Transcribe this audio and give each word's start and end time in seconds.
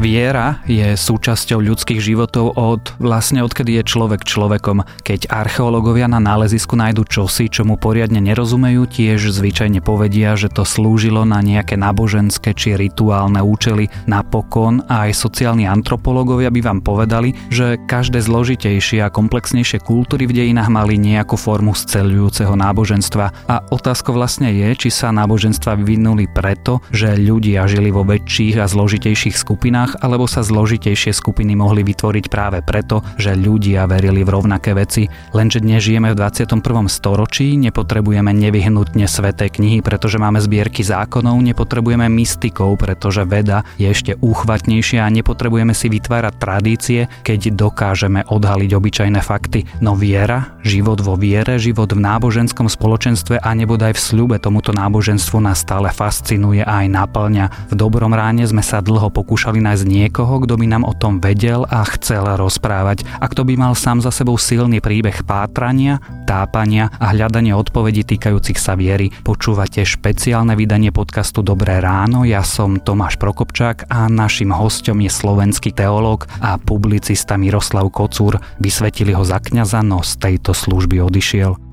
Viera 0.00 0.64
je 0.64 0.96
súčasťou 0.96 1.60
ľudských 1.60 2.00
životov 2.00 2.56
od 2.56 2.96
vlastne 2.96 3.44
odkedy 3.44 3.76
je 3.76 3.82
človek 3.84 4.24
človekom. 4.24 4.80
Keď 5.04 5.28
archeológovia 5.28 6.08
na 6.08 6.16
nálezisku 6.16 6.72
nájdu 6.72 7.04
čosi, 7.04 7.52
čomu 7.52 7.76
poriadne 7.76 8.16
nerozumejú, 8.24 8.88
tiež 8.88 9.28
zvyčajne 9.28 9.84
povedia, 9.84 10.40
že 10.40 10.48
to 10.48 10.64
slúžilo 10.64 11.28
na 11.28 11.44
nejaké 11.44 11.76
náboženské 11.76 12.56
či 12.56 12.80
rituálne 12.80 13.44
účely. 13.44 13.92
Napokon 14.08 14.80
aj 14.88 15.12
sociálni 15.12 15.68
antropológovia 15.68 16.48
by 16.48 16.60
vám 16.64 16.80
povedali, 16.80 17.36
že 17.52 17.76
každé 17.84 18.24
zložitejšie 18.24 19.04
a 19.04 19.12
komplexnejšie 19.12 19.84
kultúry 19.84 20.24
v 20.24 20.32
dejinách 20.32 20.72
mali 20.72 20.96
nejakú 20.96 21.36
formu 21.36 21.76
scelujúceho 21.76 22.56
náboženstva. 22.56 23.52
A 23.52 23.68
otázka 23.68 24.16
vlastne 24.16 24.48
je, 24.48 24.72
či 24.80 24.88
sa 24.88 25.12
náboženstva 25.12 25.76
vyvinuli 25.76 26.24
preto, 26.24 26.80
že 26.88 27.20
ľudia 27.20 27.68
žili 27.68 27.92
vo 27.92 28.00
väčších 28.00 28.56
a 28.56 28.64
zložitejších 28.64 29.36
skupinách 29.36 29.89
skupinách, 29.90 30.06
alebo 30.06 30.30
sa 30.30 30.46
zložitejšie 30.46 31.10
skupiny 31.10 31.58
mohli 31.58 31.82
vytvoriť 31.82 32.24
práve 32.30 32.58
preto, 32.62 33.02
že 33.18 33.34
ľudia 33.34 33.90
verili 33.90 34.22
v 34.22 34.30
rovnaké 34.30 34.74
veci. 34.74 35.10
Lenže 35.34 35.58
dnes 35.62 35.82
žijeme 35.82 36.14
v 36.14 36.18
21. 36.18 36.86
storočí, 36.86 37.58
nepotrebujeme 37.58 38.30
nevyhnutne 38.30 39.06
sveté 39.10 39.50
knihy, 39.50 39.82
pretože 39.82 40.20
máme 40.20 40.38
zbierky 40.38 40.86
zákonov, 40.86 41.42
nepotrebujeme 41.42 42.06
mystikov, 42.06 42.78
pretože 42.78 43.26
veda 43.26 43.66
je 43.80 43.90
ešte 43.90 44.12
úchvatnejšia 44.20 45.02
a 45.02 45.10
nepotrebujeme 45.10 45.74
si 45.74 45.90
vytvárať 45.90 46.34
tradície, 46.38 47.00
keď 47.26 47.54
dokážeme 47.56 48.22
odhaliť 48.28 48.70
obyčajné 48.76 49.20
fakty. 49.24 49.66
No 49.82 49.98
viera, 49.98 50.54
život 50.62 51.00
vo 51.02 51.16
viere, 51.18 51.58
život 51.58 51.90
v 51.90 52.00
náboženskom 52.00 52.70
spoločenstve 52.70 53.42
a 53.42 53.50
nebodaj 53.56 53.96
v 53.96 54.00
sľube 54.00 54.36
tomuto 54.38 54.70
náboženstvu 54.70 55.42
nás 55.42 55.64
stále 55.64 55.90
fascinuje 55.90 56.62
a 56.62 56.84
aj 56.84 56.88
naplňa. 56.92 57.46
V 57.72 57.74
dobrom 57.74 58.12
ráne 58.12 58.44
sme 58.44 58.60
sa 58.60 58.84
dlho 58.84 59.08
pokúšali 59.08 59.58
nájsť 59.60 59.79
nájsť 59.80 59.96
niekoho, 59.96 60.44
kto 60.44 60.60
by 60.60 60.66
nám 60.68 60.84
o 60.84 60.92
tom 60.92 61.24
vedel 61.24 61.64
a 61.64 61.80
chcel 61.96 62.20
rozprávať 62.36 63.08
a 63.16 63.24
kto 63.32 63.48
by 63.48 63.56
mal 63.56 63.72
sám 63.72 64.04
za 64.04 64.12
sebou 64.12 64.36
silný 64.36 64.84
príbeh 64.84 65.24
pátrania, 65.24 66.04
tápania 66.28 66.92
a 67.00 67.16
hľadania 67.16 67.56
odpovedí 67.56 68.04
týkajúcich 68.04 68.60
sa 68.60 68.76
viery. 68.76 69.08
Počúvate 69.24 69.80
špeciálne 69.80 70.52
vydanie 70.52 70.92
podcastu 70.92 71.40
Dobré 71.40 71.80
ráno, 71.80 72.28
ja 72.28 72.44
som 72.44 72.76
Tomáš 72.76 73.16
Prokopčák 73.16 73.88
a 73.88 74.04
našim 74.12 74.52
hostom 74.52 75.00
je 75.00 75.08
slovenský 75.08 75.72
teológ 75.72 76.28
a 76.44 76.60
publicista 76.60 77.40
Miroslav 77.40 77.88
Kocúr. 77.88 78.36
Vysvetili 78.60 79.16
ho 79.16 79.24
za 79.24 79.40
kňaza, 79.40 79.80
no 79.80 80.04
z 80.04 80.20
tejto 80.20 80.52
služby 80.52 81.00
odišiel. 81.00 81.69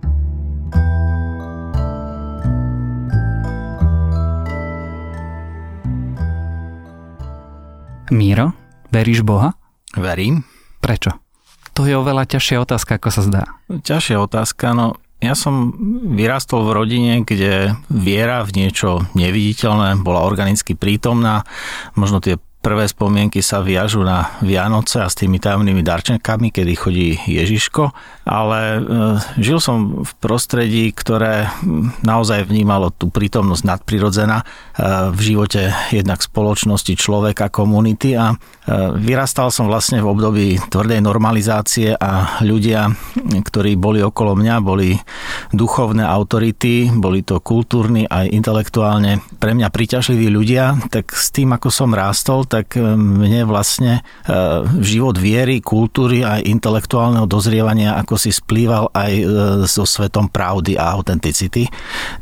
Míro, 8.08 8.56
veríš 8.88 9.20
Boha? 9.20 9.60
Verím. 9.92 10.48
Prečo? 10.80 11.12
To 11.76 11.84
je 11.84 11.94
oveľa 11.94 12.24
ťažšia 12.24 12.64
otázka, 12.64 12.96
ako 12.96 13.10
sa 13.12 13.22
zdá. 13.22 13.44
Ťažšia 13.68 14.18
otázka, 14.24 14.72
no 14.72 14.96
ja 15.20 15.36
som 15.36 15.76
vyrastol 16.16 16.64
v 16.64 16.76
rodine, 16.78 17.14
kde 17.28 17.76
viera 17.92 18.46
v 18.48 18.64
niečo 18.64 19.04
neviditeľné 19.12 20.00
bola 20.06 20.24
organicky 20.24 20.78
prítomná. 20.78 21.44
Možno 22.00 22.24
tie 22.24 22.40
prvé 22.62 22.90
spomienky 22.90 23.40
sa 23.40 23.64
viažu 23.64 24.04
na 24.04 24.36
Vianoce 24.44 25.00
a 25.00 25.08
s 25.08 25.16
tými 25.16 25.40
tajomnými 25.40 25.86
darčenkami, 25.86 26.52
kedy 26.52 26.74
chodí 26.76 27.10
Ježiško, 27.24 27.96
ale 28.28 28.60
e, 28.60 28.80
žil 29.40 29.64
som 29.64 30.04
v 30.04 30.12
prostredí, 30.20 30.92
ktoré 30.92 31.48
naozaj 32.04 32.50
vnímalo 32.50 32.92
tú 32.92 33.08
prítomnosť 33.08 33.64
nadprirodzená 33.64 34.38
e, 34.42 34.46
v 35.16 35.20
živote 35.22 35.72
jednak 35.96 36.20
spoločnosti, 36.20 36.94
človeka, 37.00 37.48
komunity 37.54 38.20
a 38.20 38.36
vyrastal 39.00 39.48
som 39.50 39.72
vlastne 39.72 40.04
v 40.04 40.12
období 40.12 40.48
tvrdej 40.68 41.00
normalizácie 41.00 41.96
a 41.96 42.44
ľudia, 42.44 42.92
ktorí 43.18 43.80
boli 43.80 44.04
okolo 44.04 44.36
mňa, 44.36 44.56
boli 44.60 44.92
duchovné 45.56 46.04
autority, 46.04 46.92
boli 46.92 47.24
to 47.24 47.40
kultúrni 47.40 48.04
aj 48.04 48.28
intelektuálne 48.28 49.24
pre 49.40 49.56
mňa 49.56 49.72
príťažliví 49.72 50.28
ľudia, 50.28 50.76
tak 50.92 51.16
s 51.16 51.32
tým, 51.32 51.56
ako 51.56 51.72
som 51.72 51.96
rástol, 51.96 52.44
tak 52.44 52.76
e, 52.76 52.84
mne 52.98 53.48
vlastne 53.48 54.02
e, 54.28 54.34
život 54.84 55.16
viery, 55.16 55.64
kultúry 55.64 56.28
a 56.28 56.44
intelektuálneho 56.44 57.30
dozrievania 57.30 57.96
ako 58.02 58.20
si 58.20 58.36
splýval 58.36 58.92
aj 58.92 59.12
e, 59.14 59.24
so 59.70 59.88
svetom 59.88 60.28
pravdy 60.28 60.76
a 60.76 60.92
autenticity, 60.92 61.70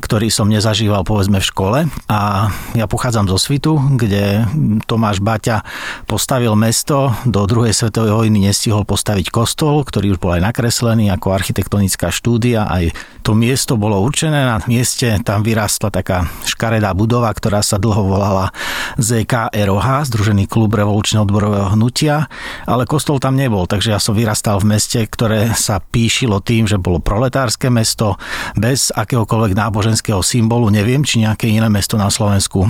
ktorý 0.04 0.30
som 0.30 0.52
nezažíval 0.52 1.02
povedzme 1.02 1.42
v 1.42 1.50
škole. 1.50 1.80
A 2.12 2.52
ja 2.78 2.86
pochádzam 2.86 3.26
zo 3.32 3.40
Svitu, 3.40 3.80
kde 3.96 4.46
Tomáš 4.86 5.24
Baťa 5.24 5.66
postavil 6.06 6.35
mesto, 6.36 7.16
do 7.24 7.48
druhej 7.48 7.72
svetovej 7.72 8.12
vojny 8.12 8.52
nestihol 8.52 8.84
postaviť 8.84 9.32
kostol, 9.32 9.88
ktorý 9.88 10.16
už 10.16 10.20
bol 10.20 10.36
aj 10.36 10.52
nakreslený 10.52 11.08
ako 11.08 11.32
architektonická 11.32 12.12
štúdia. 12.12 12.68
Aj 12.68 12.92
to 13.24 13.32
miesto 13.32 13.80
bolo 13.80 14.04
určené. 14.04 14.44
Na 14.44 14.60
mieste 14.68 15.16
tam 15.24 15.48
vyrastla 15.48 15.88
taká 15.96 16.28
škaredá 16.44 16.92
budova, 16.92 17.32
ktorá 17.32 17.64
sa 17.64 17.80
dlho 17.80 18.04
volala 18.04 18.52
ZKROH, 19.00 20.12
Združený 20.12 20.52
klub 20.52 20.76
revolučného 20.76 21.24
odborového 21.24 21.72
hnutia, 21.72 22.28
ale 22.68 22.84
kostol 22.84 23.24
tam 23.24 23.40
nebol, 23.40 23.64
takže 23.64 23.96
ja 23.96 24.00
som 24.04 24.12
vyrastal 24.12 24.60
v 24.60 24.76
meste, 24.76 25.00
ktoré 25.08 25.56
sa 25.56 25.80
píšilo 25.80 26.44
tým, 26.44 26.68
že 26.68 26.76
bolo 26.76 27.00
proletárske 27.00 27.72
mesto, 27.72 28.20
bez 28.60 28.92
akéhokoľvek 28.92 29.56
náboženského 29.56 30.20
symbolu. 30.20 30.68
Neviem, 30.68 31.08
či 31.08 31.24
nejaké 31.24 31.48
iné 31.48 31.72
mesto 31.72 31.96
na 31.96 32.12
Slovensku 32.12 32.68
e, 32.68 32.70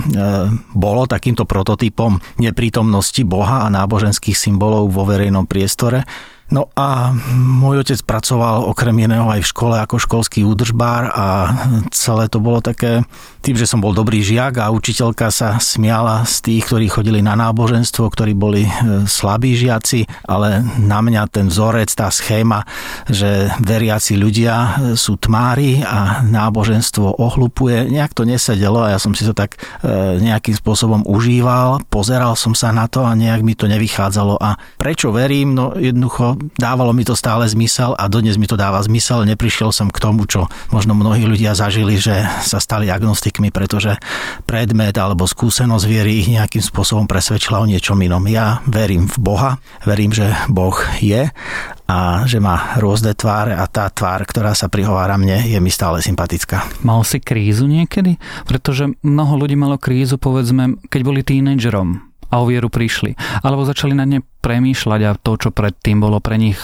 bolo 0.77 1.09
takýmto 1.09 1.49
prototypom 1.49 2.21
neprítomnosti 2.37 3.25
Boha 3.25 3.54
a 3.63 3.71
náboženských 3.71 4.35
symbolov 4.35 4.91
vo 4.91 5.07
verejnom 5.07 5.47
priestore. 5.47 6.03
No 6.45 6.69
a 6.77 7.09
môj 7.33 7.81
otec 7.81 8.05
pracoval 8.05 8.69
okrem 8.69 8.93
iného 9.09 9.25
aj 9.25 9.41
v 9.41 9.49
škole 9.49 9.75
ako 9.81 9.97
školský 9.97 10.45
údržbár 10.45 11.09
a 11.09 11.25
celé 11.89 12.29
to 12.29 12.37
bolo 12.37 12.61
také, 12.61 13.01
tým, 13.45 13.61
že 13.61 13.69
som 13.69 13.77
bol 13.77 13.93
dobrý 13.93 14.25
žiak 14.25 14.57
a 14.57 14.73
učiteľka 14.73 15.29
sa 15.29 15.61
smiala 15.61 16.25
z 16.25 16.35
tých, 16.41 16.65
ktorí 16.65 16.89
chodili 16.89 17.21
na 17.21 17.37
náboženstvo, 17.37 18.09
ktorí 18.09 18.33
boli 18.33 18.65
e, 18.65 18.71
slabí 19.05 19.53
žiaci, 19.53 20.09
ale 20.25 20.65
na 20.81 20.97
mňa 21.05 21.29
ten 21.29 21.45
vzorec, 21.53 21.93
tá 21.93 22.09
schéma, 22.09 22.65
že 23.05 23.53
veriaci 23.61 24.17
ľudia 24.17 24.53
e, 24.55 24.69
sú 24.97 25.21
tmári 25.21 25.85
a 25.85 26.25
náboženstvo 26.25 27.21
ohlupuje, 27.21 27.85
nejak 27.93 28.17
to 28.17 28.25
nesedelo 28.25 28.81
a 28.81 28.95
ja 28.95 28.99
som 28.99 29.13
si 29.13 29.21
to 29.21 29.37
tak 29.37 29.61
e, 29.85 30.17
nejakým 30.25 30.57
spôsobom 30.57 31.05
užíval, 31.05 31.85
pozeral 31.93 32.33
som 32.33 32.57
sa 32.57 32.73
na 32.73 32.89
to 32.89 33.05
a 33.05 33.13
nejak 33.13 33.45
mi 33.45 33.53
to 33.53 33.69
nevychádzalo 33.69 34.41
a 34.41 34.57
prečo 34.81 35.13
verím? 35.13 35.53
No 35.53 35.77
jednoducho 35.77 36.41
dávalo 36.57 36.97
mi 36.97 37.05
to 37.05 37.13
stále 37.13 37.45
zmysel 37.45 37.93
a 37.93 38.09
dodnes 38.09 38.41
mi 38.41 38.49
to 38.49 38.57
dáva 38.57 38.81
zmysel. 38.81 39.21
Neprišiel 39.27 39.69
som 39.69 39.93
k 39.93 40.01
tomu, 40.01 40.25
čo 40.25 40.49
možno 40.73 40.97
mnohí 40.97 41.27
ľudia 41.27 41.53
zažili, 41.53 42.01
že 42.01 42.25
sa 42.41 42.57
stali 42.57 42.87
agnostikmi, 42.87 43.34
pretože 43.51 43.97
predmet 44.45 44.95
alebo 44.95 45.27
skúsenosť 45.27 45.85
viery 45.87 46.23
ich 46.23 46.31
nejakým 46.31 46.61
spôsobom 46.61 47.09
presvedčila 47.09 47.59
o 47.59 47.69
niečom 47.69 47.99
inom. 47.99 48.23
Ja 48.29 48.61
verím 48.69 49.09
v 49.09 49.17
Boha, 49.19 49.51
verím, 49.83 50.15
že 50.15 50.31
Boh 50.47 50.75
je 51.01 51.27
a 51.85 52.25
že 52.25 52.41
má 52.41 52.77
rôzne 52.81 53.13
tváre 53.13 53.53
a 53.53 53.65
tá 53.69 53.91
tvár, 53.93 54.25
ktorá 54.25 54.57
sa 54.57 54.71
prihovára 54.71 55.19
mne, 55.21 55.45
je 55.45 55.59
mi 55.61 55.69
stále 55.69 56.01
sympatická. 56.01 56.65
Mal 56.81 57.05
si 57.05 57.21
krízu 57.21 57.69
niekedy? 57.69 58.17
Pretože 58.49 58.95
mnoho 59.05 59.45
ľudí 59.45 59.53
malo 59.53 59.77
krízu, 59.77 60.17
povedzme, 60.17 60.81
keď 60.89 61.01
boli 61.05 61.21
tínedžerom 61.21 62.15
a 62.29 62.41
o 62.41 62.49
vieru 62.49 62.67
prišli. 62.73 63.13
Alebo 63.45 63.63
začali 63.63 63.93
na 63.93 64.03
ne 64.03 64.19
premýšľať 64.45 65.01
a 65.09 65.17
to, 65.17 65.41
čo 65.41 65.49
predtým 65.49 65.97
bolo 65.97 66.21
pre 66.21 66.37
nich 66.37 66.61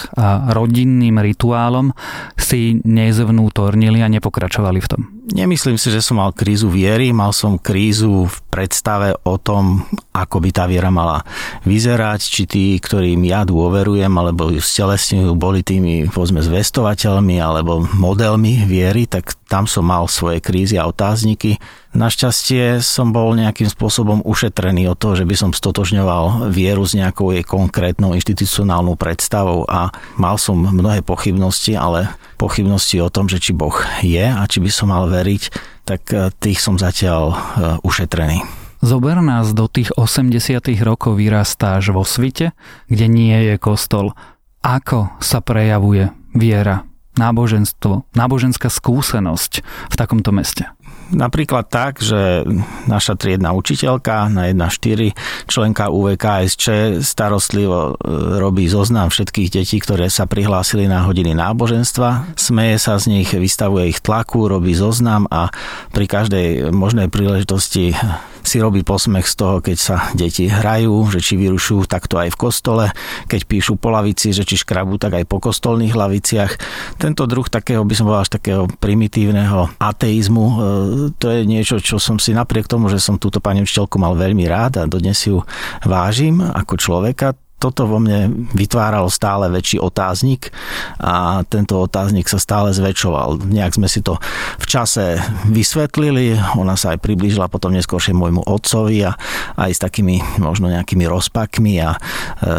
rodinným 0.53 1.17
rituálom, 1.17 1.97
si 2.37 2.77
nezvnútornili 2.85 4.05
a 4.05 4.11
nepokračovali 4.13 4.77
v 4.77 4.89
tom. 4.89 5.01
Nemyslím 5.31 5.81
si, 5.81 5.89
že 5.89 6.03
som 6.03 6.21
mal 6.21 6.35
krízu 6.35 6.69
viery, 6.69 7.09
mal 7.09 7.33
som 7.33 7.57
krízu 7.57 8.29
v 8.29 8.37
predstave 8.51 9.15
o 9.25 9.39
tom, 9.39 9.87
ako 10.11 10.43
by 10.43 10.49
tá 10.51 10.67
viera 10.67 10.91
mala 10.91 11.23
vyzerať, 11.63 12.19
či 12.19 12.43
tí, 12.45 12.65
ktorým 12.77 13.23
ja 13.23 13.47
dôverujem, 13.47 14.11
alebo 14.11 14.51
ju 14.51 14.59
stelesňujú, 14.59 15.31
boli 15.39 15.63
tými, 15.63 16.11
povedzme, 16.11 16.43
zvestovateľmi 16.43 17.39
alebo 17.39 17.79
modelmi 17.95 18.67
viery, 18.67 19.07
tak 19.07 19.39
tam 19.47 19.71
som 19.71 19.87
mal 19.87 20.11
svoje 20.11 20.43
krízy 20.43 20.75
a 20.75 20.89
otázniky. 20.89 21.55
Našťastie 21.91 22.83
som 22.83 23.15
bol 23.15 23.35
nejakým 23.35 23.67
spôsobom 23.67 24.23
ušetrený 24.23 24.91
od 24.91 24.99
toho, 24.99 25.15
že 25.15 25.27
by 25.27 25.35
som 25.35 25.51
stotožňoval 25.55 26.51
vieru 26.51 26.83
s 26.83 26.95
nejakou 26.95 27.31
jej 27.31 27.43
konkrétnou 27.43 27.70
inštitucionálnou 27.71 28.99
predstavou 28.99 29.63
a 29.65 29.89
mal 30.19 30.35
som 30.35 30.59
mnohé 30.59 31.01
pochybnosti, 31.01 31.73
ale 31.73 32.11
pochybnosti 32.35 32.99
o 32.99 33.09
tom, 33.09 33.31
že 33.31 33.39
či 33.39 33.51
Boh 33.55 33.75
je 34.03 34.27
a 34.27 34.43
či 34.45 34.59
by 34.59 34.69
som 34.69 34.91
mal 34.91 35.07
veriť, 35.07 35.43
tak 35.87 36.01
eh, 36.11 36.29
tých 36.35 36.59
som 36.59 36.75
zatiaľ 36.75 37.23
eh, 37.31 37.37
ušetrený. 37.87 38.43
Zober 38.81 39.21
nás 39.21 39.53
do 39.53 39.69
tých 39.69 39.93
80 39.93 40.57
rokov 40.81 41.21
vyrastáš 41.21 41.93
vo 41.93 42.01
svite, 42.01 42.57
kde 42.89 43.05
nie 43.05 43.37
je 43.53 43.55
kostol. 43.61 44.17
Ako 44.65 45.13
sa 45.21 45.37
prejavuje 45.37 46.09
viera, 46.33 46.89
náboženstvo, 47.13 48.09
náboženská 48.17 48.73
skúsenosť 48.73 49.61
v 49.61 49.95
takomto 49.95 50.33
meste? 50.33 50.65
Napríklad 51.11 51.67
tak, 51.67 51.99
že 51.99 52.47
naša 52.87 53.19
triedna 53.19 53.51
učiteľka 53.51 54.31
na 54.31 54.47
1.4 54.47 55.11
členka 55.45 55.91
UVKSČ 55.91 56.97
starostlivo 57.03 57.93
e, 57.99 58.09
robí 58.39 58.71
zoznam 58.71 59.11
všetkých 59.11 59.49
detí, 59.51 59.77
ktoré 59.83 60.07
sa 60.07 60.23
prihlásili 60.23 60.87
na 60.87 61.03
hodiny 61.03 61.35
náboženstva, 61.35 62.39
smeje 62.39 62.79
sa 62.79 62.95
z 62.95 63.11
nich, 63.11 63.29
vystavuje 63.35 63.91
ich 63.91 63.99
tlaku, 63.99 64.47
robí 64.47 64.71
zoznam 64.71 65.27
a 65.27 65.51
pri 65.91 66.07
každej 66.07 66.71
možnej 66.71 67.11
príležitosti 67.11 67.91
si 68.41 68.57
robí 68.61 68.81
posmech 68.81 69.25
z 69.25 69.35
toho, 69.37 69.55
keď 69.61 69.77
sa 69.77 69.97
deti 70.13 70.49
hrajú, 70.49 71.09
že 71.13 71.19
či 71.21 71.37
vyrušujú 71.37 71.85
takto 71.87 72.17
aj 72.17 72.33
v 72.33 72.39
kostole, 72.39 72.85
keď 73.29 73.41
píšu 73.45 73.77
po 73.77 73.93
lavici, 73.93 74.33
že 74.33 74.45
či 74.45 74.59
škrabú 74.59 74.97
tak 74.97 75.21
aj 75.21 75.25
po 75.29 75.37
kostolných 75.39 75.93
laviciach. 75.93 76.51
Tento 76.97 77.25
druh 77.29 77.47
takého, 77.47 77.85
by 77.85 77.93
som 77.93 78.05
povedal, 78.09 78.25
až 78.25 78.33
takého 78.33 78.63
primitívneho 78.81 79.71
ateizmu, 79.77 80.45
e, 80.45 80.55
to 81.15 81.25
je 81.29 81.41
niečo, 81.45 81.77
čo 81.79 82.01
som 82.01 82.17
si 82.17 82.33
napriek 82.33 82.65
tomu, 82.65 82.89
že 82.89 82.97
som 82.97 83.21
túto 83.21 83.39
pani 83.39 83.61
učiteľku 83.61 83.97
mal 84.01 84.17
veľmi 84.17 84.45
rád 84.49 84.81
a 84.81 84.89
dodnes 84.89 85.17
ju 85.21 85.41
vážim 85.85 86.41
ako 86.41 86.73
človeka, 86.77 87.37
toto 87.61 87.85
vo 87.85 88.01
mne 88.01 88.49
vytváralo 88.57 89.05
stále 89.13 89.53
väčší 89.53 89.77
otáznik 89.77 90.49
a 90.97 91.45
tento 91.45 91.77
otáznik 91.77 92.25
sa 92.25 92.41
stále 92.41 92.73
zväčšoval. 92.73 93.45
Nejak 93.45 93.77
sme 93.77 93.85
si 93.85 94.01
to 94.01 94.17
v 94.57 94.65
čase 94.65 95.21
vysvetlili, 95.45 96.41
ona 96.57 96.73
sa 96.73 96.97
aj 96.97 97.05
priblížila 97.05 97.45
potom 97.53 97.69
neskôršie 97.77 98.17
môjmu 98.17 98.41
otcovi 98.49 99.05
a 99.05 99.13
aj 99.61 99.77
s 99.77 99.79
takými 99.79 100.41
možno 100.41 100.73
nejakými 100.73 101.05
rozpakmi 101.05 101.77
a 101.85 101.93
e, 101.93 101.99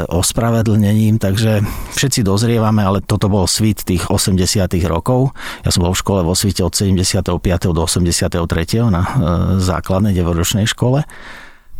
ospravedlnením, 0.06 1.18
takže 1.18 1.66
všetci 1.98 2.22
dozrievame, 2.22 2.86
ale 2.86 3.02
toto 3.02 3.26
bol 3.26 3.50
svit 3.50 3.82
tých 3.82 4.06
80 4.06 4.38
rokov. 4.86 5.34
Ja 5.66 5.74
som 5.74 5.82
bol 5.82 5.98
v 5.98 6.02
škole 6.02 6.20
vo 6.22 6.38
svite 6.38 6.62
od 6.62 6.78
75. 6.78 7.26
do 7.74 7.82
83. 7.82 8.38
na 8.86 9.02
e, 9.02 9.08
základnej 9.58 10.14
devoročnej 10.14 10.70
škole 10.70 11.02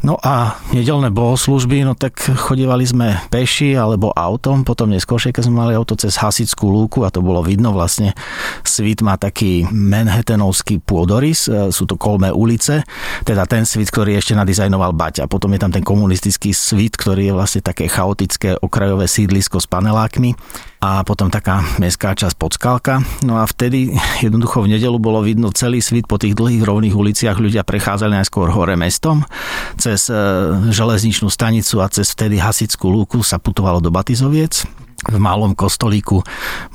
No 0.03 0.19
a 0.19 0.59
nedelné 0.75 1.15
bohoslužby, 1.15 1.87
no 1.87 1.95
tak 1.95 2.19
chodívali 2.19 2.83
sme 2.83 3.23
peši 3.31 3.79
alebo 3.79 4.11
autom, 4.11 4.67
potom 4.67 4.91
neskôršie, 4.91 5.31
keď 5.31 5.47
sme 5.47 5.63
mali 5.63 5.79
auto 5.79 5.95
cez 5.95 6.19
Hasickú 6.19 6.75
lúku 6.75 7.07
a 7.07 7.15
to 7.15 7.23
bolo 7.23 7.39
vidno 7.39 7.71
vlastne. 7.71 8.11
Svit 8.67 8.99
má 9.07 9.15
taký 9.15 9.63
manhattanovský 9.71 10.83
pôdorys, 10.83 11.47
e, 11.47 11.71
sú 11.71 11.87
to 11.87 11.95
kolmé 11.95 12.35
ulice, 12.35 12.83
teda 13.23 13.47
ten 13.47 13.63
svit, 13.63 13.95
ktorý 13.95 14.19
ešte 14.19 14.35
nadizajnoval 14.35 14.91
Baťa. 14.91 15.31
Potom 15.31 15.55
je 15.55 15.63
tam 15.63 15.71
ten 15.71 15.87
komunistický 15.87 16.51
svit, 16.51 16.99
ktorý 16.99 17.31
je 17.31 17.39
vlastne 17.39 17.63
také 17.63 17.87
chaotické 17.87 18.59
okrajové 18.59 19.07
sídlisko 19.07 19.63
s 19.63 19.71
panelákmi 19.71 20.35
a 20.83 21.07
potom 21.07 21.31
taká 21.31 21.63
mestská 21.79 22.19
časť 22.19 22.35
Podskalka. 22.35 23.07
No 23.23 23.39
a 23.39 23.47
vtedy 23.47 23.95
jednoducho 24.19 24.67
v 24.67 24.75
nedelu 24.75 24.99
bolo 24.99 25.23
vidno 25.23 25.55
celý 25.55 25.79
svit 25.79 26.11
po 26.11 26.19
tých 26.19 26.35
dlhých 26.35 26.67
rovných 26.67 26.91
uliciach. 26.99 27.39
Ľudia 27.39 27.63
prechádzali 27.63 28.19
najskôr 28.19 28.51
hore 28.51 28.75
mestom, 28.75 29.23
cez 29.79 30.11
e, 30.11 30.19
železničnú 30.75 31.31
stanicu 31.31 31.79
a 31.79 31.87
cez 31.87 32.11
vtedy 32.11 32.43
hasickú 32.43 32.91
lúku 32.91 33.23
sa 33.23 33.39
putovalo 33.39 33.79
do 33.79 33.95
Batizoviec 33.95 34.67
v 35.03 35.19
malom 35.19 35.59
kostolíku 35.59 36.23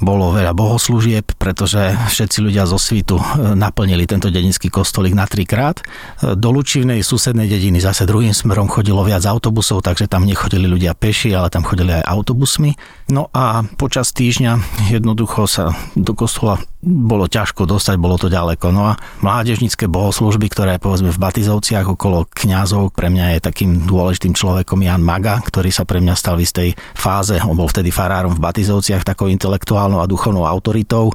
bolo 0.04 0.36
veľa 0.36 0.52
bohoslúžieb, 0.52 1.40
pretože 1.40 1.96
všetci 2.12 2.44
ľudia 2.44 2.68
zo 2.68 2.76
svitu 2.76 3.16
e, 3.16 3.24
naplnili 3.56 4.04
tento 4.04 4.28
dedinský 4.28 4.68
kostolík 4.68 5.16
na 5.16 5.24
trikrát. 5.24 5.80
E, 5.80 6.36
do 6.36 6.52
Lučivnej 6.52 7.00
susednej 7.00 7.48
dediny 7.48 7.80
zase 7.80 8.04
druhým 8.04 8.36
smerom 8.36 8.68
chodilo 8.68 9.00
viac 9.08 9.24
autobusov, 9.24 9.80
takže 9.80 10.12
tam 10.12 10.28
nechodili 10.28 10.68
ľudia 10.68 10.92
peši, 10.92 11.32
ale 11.32 11.48
tam 11.48 11.64
chodili 11.64 11.96
aj 11.96 12.04
autobusmi. 12.04 12.76
No 13.16 13.32
a 13.32 13.64
počas 13.80 14.12
týždňa 14.12 14.84
jednoducho 14.92 15.48
sa 15.48 15.72
do 15.96 16.12
kostola 16.12 16.60
bolo 16.78 17.26
ťažko 17.26 17.66
dostať, 17.66 17.98
bolo 17.98 18.22
to 18.22 18.30
ďaleko. 18.30 18.70
No 18.70 18.94
a 18.94 19.00
mládežnické 19.26 19.90
bohoslužby, 19.90 20.46
ktoré 20.54 20.78
povedzme 20.78 21.10
v 21.10 21.18
Batizovciach 21.18 21.90
okolo 21.90 22.30
kňazov, 22.30 22.94
pre 22.94 23.10
mňa 23.10 23.38
je 23.38 23.40
takým 23.50 23.90
dôležitým 23.90 24.38
človekom 24.38 24.86
Jan 24.86 25.02
Maga, 25.02 25.42
ktorý 25.42 25.74
sa 25.74 25.90
pre 25.90 25.98
mňa 25.98 26.14
stal 26.14 26.38
v 26.38 26.46
istej 26.46 26.70
fáze, 26.94 27.34
on 27.42 27.58
bol 27.58 27.66
vtedy 27.66 27.90
farárom 27.90 28.38
v 28.38 28.44
Batizovciach, 28.46 29.02
takou 29.02 29.26
intelektuálnou 29.26 30.06
a 30.06 30.10
duchovnou 30.10 30.46
autoritou, 30.46 31.10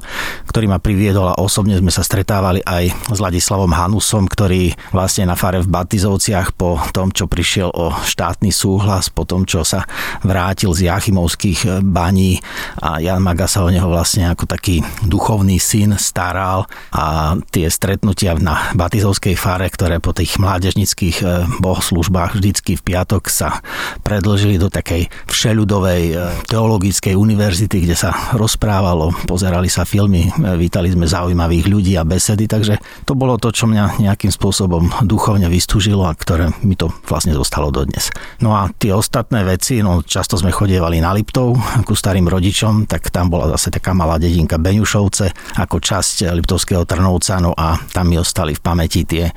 ktorý 0.51 0.67
ma 0.67 0.83
priviedol 0.83 1.31
a 1.31 1.39
osobne 1.39 1.79
sme 1.79 1.95
sa 1.95 2.03
stretávali 2.03 2.59
aj 2.67 3.15
s 3.15 3.19
Ladislavom 3.23 3.71
Hanusom, 3.71 4.27
ktorý 4.27 4.75
vlastne 4.91 5.31
na 5.31 5.39
fare 5.39 5.63
v 5.63 5.71
Batizovciach 5.71 6.59
po 6.59 6.75
tom, 6.91 7.15
čo 7.15 7.31
prišiel 7.31 7.71
o 7.71 7.95
štátny 8.03 8.51
súhlas, 8.51 9.07
po 9.07 9.23
tom, 9.23 9.47
čo 9.47 9.63
sa 9.63 9.87
vrátil 10.27 10.75
z 10.75 10.91
Jachimovských 10.91 11.81
baní 11.87 12.43
a 12.83 12.99
Jan 12.99 13.23
Maga 13.23 13.47
sa 13.47 13.63
o 13.63 13.71
neho 13.71 13.87
vlastne 13.87 14.27
ako 14.27 14.43
taký 14.43 14.83
duchovný 15.07 15.52
syn 15.57 15.97
staral 15.97 16.69
a 16.93 17.35
tie 17.49 17.69
stretnutia 17.69 18.37
na 18.37 18.73
Batizovskej 18.77 19.35
fare, 19.37 19.69
ktoré 19.69 19.97
po 19.97 20.13
tých 20.13 20.37
mládežnických 20.37 21.17
e, 21.21 21.25
bohoslužbách 21.59 22.37
vždycky 22.37 22.77
v 22.77 22.85
piatok 22.85 23.29
sa 23.29 23.61
predlžili 24.05 24.61
do 24.61 24.69
takej 24.69 25.09
všeľudovej 25.29 26.03
e, 26.11 26.15
teologickej 26.47 27.13
univerzity, 27.17 27.85
kde 27.85 27.95
sa 27.97 28.11
rozprávalo, 28.35 29.13
pozerali 29.25 29.69
sa 29.69 29.85
filmy, 29.85 30.29
e, 30.29 30.31
vítali 30.57 30.93
sme 30.93 31.09
zaujímavých 31.09 31.65
ľudí 31.69 31.93
a 31.97 32.07
besedy, 32.07 32.45
takže 32.45 32.77
to 33.07 33.13
bolo 33.17 33.37
to, 33.41 33.49
čo 33.49 33.65
mňa 33.65 34.01
nejakým 34.01 34.29
spôsobom 34.29 35.05
duchovne 35.05 35.49
vystúžilo 35.49 36.05
a 36.05 36.17
ktoré 36.17 36.53
mi 36.61 36.77
to 36.77 36.93
vlastne 37.05 37.33
zostalo 37.33 37.69
dodnes. 37.73 38.09
No 38.39 38.53
a 38.57 38.69
tie 38.73 38.93
ostatné 38.93 39.41
veci, 39.45 39.81
no 39.81 40.05
často 40.05 40.37
sme 40.37 40.53
chodievali 40.53 41.01
na 41.01 41.13
Liptov, 41.15 41.55
ku 41.83 41.93
starým 41.97 42.29
rodičom, 42.29 42.85
tak 42.85 43.09
tam 43.09 43.29
bola 43.33 43.49
zase 43.55 43.73
taká 43.73 43.91
malá 43.95 44.21
dedinka 44.21 44.61
Beňušovce 44.61 45.42
ako 45.59 45.79
časť 45.79 46.31
Liptovského 46.31 46.87
Trnovca, 46.87 47.39
no 47.43 47.51
a 47.53 47.79
tam 47.91 48.11
mi 48.11 48.17
ostali 48.17 48.55
v 48.55 48.61
pamäti 48.61 49.03
tie 49.03 49.29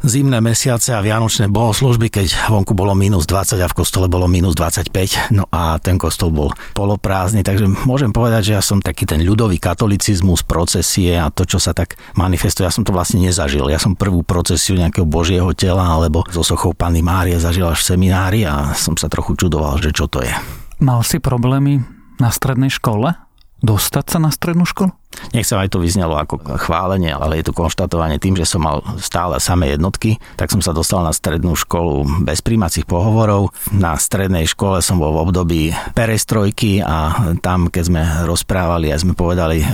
zimné 0.00 0.40
mesiace 0.40 0.96
a 0.96 1.04
vianočné 1.04 1.52
bohoslužby, 1.52 2.08
keď 2.08 2.48
vonku 2.48 2.72
bolo 2.72 2.96
minus 2.96 3.28
20 3.28 3.60
a 3.60 3.68
v 3.68 3.76
kostole 3.76 4.08
bolo 4.08 4.24
minus 4.24 4.56
25, 4.56 5.36
no 5.36 5.44
a 5.52 5.76
ten 5.76 6.00
kostol 6.00 6.32
bol 6.32 6.48
poloprázdny, 6.72 7.44
takže 7.44 7.68
môžem 7.84 8.08
povedať, 8.08 8.52
že 8.52 8.52
ja 8.56 8.62
som 8.64 8.80
taký 8.80 9.04
ten 9.04 9.20
ľudový 9.20 9.60
katolicizmus, 9.60 10.40
procesie 10.40 11.20
a 11.20 11.28
to, 11.28 11.44
čo 11.44 11.60
sa 11.60 11.76
tak 11.76 12.00
manifestuje, 12.16 12.64
ja 12.64 12.72
som 12.72 12.84
to 12.84 12.96
vlastne 12.96 13.20
nezažil. 13.20 13.68
Ja 13.68 13.76
som 13.76 13.92
prvú 13.92 14.24
procesiu 14.24 14.80
nejakého 14.80 15.04
božieho 15.04 15.52
tela 15.52 15.84
alebo 15.84 16.24
so 16.32 16.40
sochou 16.40 16.72
Panny 16.72 17.04
Márie 17.04 17.36
zažil 17.36 17.68
až 17.68 17.84
v 17.84 17.88
seminári 17.96 18.48
a 18.48 18.72
som 18.72 18.96
sa 18.96 19.12
trochu 19.12 19.36
čudoval, 19.36 19.76
že 19.84 19.92
čo 19.92 20.08
to 20.08 20.24
je. 20.24 20.32
Mal 20.80 21.04
si 21.04 21.20
problémy 21.20 21.84
na 22.16 22.32
strednej 22.32 22.72
škole? 22.72 23.12
Dostať 23.60 24.16
sa 24.16 24.18
na 24.24 24.32
strednú 24.32 24.64
školu? 24.64 24.96
Nechcem 25.30 25.58
aj 25.62 25.70
to 25.70 25.78
vyznelo 25.78 26.18
ako 26.18 26.42
chválenie, 26.58 27.14
ale 27.14 27.38
je 27.38 27.50
to 27.50 27.54
konštatovanie 27.54 28.18
tým, 28.18 28.34
že 28.34 28.46
som 28.46 28.66
mal 28.66 28.82
stále 28.98 29.38
samé 29.38 29.74
jednotky, 29.74 30.18
tak 30.34 30.50
som 30.50 30.58
sa 30.58 30.74
dostal 30.74 31.06
na 31.06 31.14
strednú 31.14 31.54
školu 31.54 32.26
bez 32.26 32.42
príjmacích 32.42 32.86
pohovorov. 32.86 33.54
Na 33.70 33.94
strednej 33.94 34.46
škole 34.46 34.82
som 34.82 34.98
bol 34.98 35.14
v 35.14 35.22
období 35.30 35.62
perestrojky 35.94 36.82
a 36.82 37.30
tam, 37.38 37.70
keď 37.70 37.82
sme 37.86 38.02
rozprávali 38.26 38.90
a 38.90 39.00
sme 39.00 39.14
povedali 39.14 39.62
e, 39.62 39.66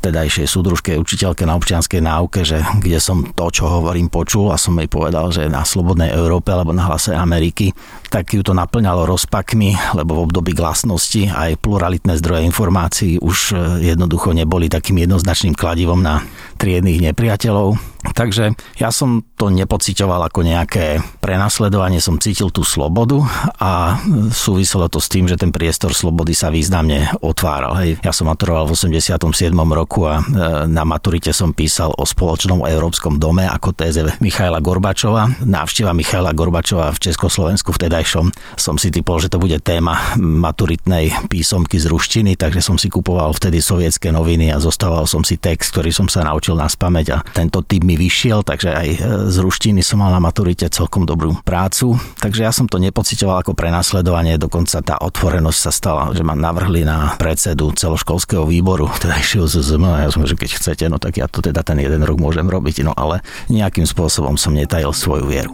vtedajšej 0.00 0.46
súdružke 0.46 0.96
učiteľke 1.00 1.48
na 1.48 1.56
občianskej 1.56 2.00
náuke, 2.04 2.44
že 2.44 2.60
kde 2.80 2.98
som 3.00 3.24
to, 3.32 3.46
čo 3.48 3.68
hovorím, 3.68 4.12
počul 4.12 4.52
a 4.52 4.60
som 4.60 4.76
jej 4.76 4.90
povedal, 4.90 5.32
že 5.32 5.48
na 5.48 5.64
Slobodnej 5.64 6.12
Európe 6.12 6.52
alebo 6.52 6.76
na 6.76 6.84
hlase 6.84 7.16
Ameriky, 7.16 7.72
tak 8.10 8.34
ju 8.34 8.42
to 8.42 8.52
naplňalo 8.52 9.06
rozpakmi, 9.06 9.96
lebo 9.96 10.18
v 10.18 10.24
období 10.28 10.52
glasnosti 10.52 11.30
aj 11.30 11.62
pluralitné 11.62 12.18
zdroje 12.18 12.42
informácií 12.44 13.22
už 13.22 13.38
e, 13.52 13.54
jednoducho 13.94 14.34
neboli 14.34 14.66
takým 14.66 14.89
jednoznačným 14.98 15.54
kladivom 15.54 16.00
na 16.02 16.24
triedných 16.60 17.00
nepriateľov. 17.10 17.80
Takže 18.00 18.56
ja 18.80 18.88
som 18.88 19.20
to 19.36 19.52
nepocitoval 19.52 20.24
ako 20.24 20.40
nejaké 20.40 21.04
prenasledovanie, 21.20 22.00
som 22.00 22.16
cítil 22.16 22.48
tú 22.48 22.64
slobodu 22.64 23.20
a 23.60 24.00
súviselo 24.32 24.88
to 24.88 25.04
s 25.04 25.12
tým, 25.12 25.28
že 25.28 25.36
ten 25.36 25.52
priestor 25.52 25.92
slobody 25.92 26.32
sa 26.32 26.48
významne 26.48 27.12
otváral. 27.20 27.76
Hej. 27.76 28.00
Ja 28.00 28.16
som 28.16 28.32
maturoval 28.32 28.72
v 28.72 28.72
87. 28.72 29.52
roku 29.52 30.08
a 30.08 30.20
e, 30.20 30.22
na 30.64 30.88
maturite 30.88 31.36
som 31.36 31.52
písal 31.52 31.92
o 31.92 32.08
spoločnom 32.08 32.64
európskom 32.64 33.20
dome 33.20 33.44
ako 33.44 33.76
téze 33.76 34.00
Michaila 34.24 34.64
Gorbačova. 34.64 35.44
Návšteva 35.44 35.92
Michaila 35.92 36.32
Gorbačova 36.32 36.96
v 36.96 37.02
Československu 37.04 37.76
vtedajšom 37.76 38.32
som 38.56 38.80
si 38.80 38.88
typol, 38.88 39.20
že 39.20 39.28
to 39.28 39.36
bude 39.36 39.60
téma 39.60 40.16
maturitnej 40.16 41.28
písomky 41.28 41.76
z 41.76 41.84
ruštiny, 41.84 42.40
takže 42.40 42.64
som 42.64 42.80
si 42.80 42.88
kupoval 42.88 43.36
vtedy 43.36 43.60
sovietské 43.60 44.08
noviny 44.08 44.56
a 44.56 44.56
zostával 44.56 45.04
som 45.04 45.20
si 45.20 45.36
text, 45.36 45.76
ktorý 45.76 45.92
som 45.92 46.08
sa 46.08 46.24
naučil 46.24 46.49
na 46.56 46.70
spameť 46.70 47.06
a 47.12 47.18
tento 47.22 47.60
typ 47.66 47.82
mi 47.82 47.98
vyšiel, 47.98 48.46
takže 48.46 48.70
aj 48.70 48.88
e, 48.88 48.98
z 49.28 49.36
ruštiny 49.42 49.80
som 49.82 50.02
mal 50.02 50.14
na 50.14 50.22
maturite 50.22 50.66
celkom 50.70 51.04
dobrú 51.04 51.36
prácu. 51.42 51.98
Takže 52.20 52.40
ja 52.46 52.52
som 52.54 52.70
to 52.70 52.78
nepocitoval 52.78 53.42
ako 53.42 53.52
prenasledovanie, 53.56 54.40
dokonca 54.40 54.80
tá 54.80 54.96
otvorenosť 55.00 55.60
sa 55.60 55.72
stala, 55.72 56.02
že 56.14 56.22
ma 56.22 56.38
navrhli 56.38 56.86
na 56.86 57.14
predsedu 57.18 57.74
celoškolského 57.74 58.46
výboru, 58.46 58.88
teda 59.02 59.18
išiel 59.18 59.46
z 59.50 59.62
ZM 59.62 59.84
a 59.86 60.06
ja 60.06 60.10
som, 60.10 60.24
že 60.24 60.38
keď 60.38 60.50
chcete, 60.56 60.84
no 60.88 60.96
tak 60.96 61.18
ja 61.18 61.26
to 61.26 61.42
teda 61.42 61.60
ten 61.66 61.78
jeden 61.82 62.02
rok 62.06 62.18
môžem 62.20 62.46
robiť, 62.46 62.86
no 62.86 62.92
ale 62.94 63.20
nejakým 63.50 63.84
spôsobom 63.84 64.38
som 64.38 64.54
netajil 64.54 64.92
svoju 64.94 65.26
vieru. 65.26 65.52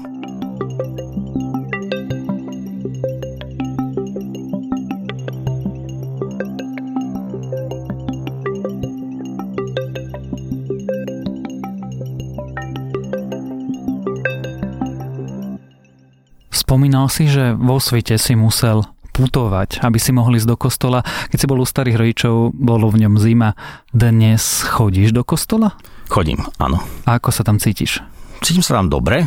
Spomínal 17.07 17.23
si, 17.23 17.31
že 17.31 17.55
vo 17.55 17.79
svete 17.79 18.19
si 18.19 18.35
musel 18.35 18.83
putovať, 19.15 19.79
aby 19.87 19.95
si 19.95 20.11
mohli 20.11 20.43
ísť 20.43 20.51
do 20.51 20.59
kostola. 20.59 21.07
Keď 21.31 21.39
si 21.39 21.47
bol 21.47 21.63
u 21.63 21.67
starých 21.67 22.03
rodičov, 22.03 22.51
bolo 22.51 22.91
v 22.91 23.07
ňom 23.07 23.15
zima. 23.23 23.55
Dnes 23.95 24.67
chodíš 24.67 25.15
do 25.15 25.23
kostola? 25.23 25.79
Chodím, 26.11 26.43
áno. 26.59 26.83
A 27.07 27.23
ako 27.23 27.31
sa 27.31 27.47
tam 27.47 27.63
cítiš? 27.63 28.03
Cítim 28.45 28.61
sa 28.61 28.77
tam 28.79 28.93
dobre, 28.93 29.25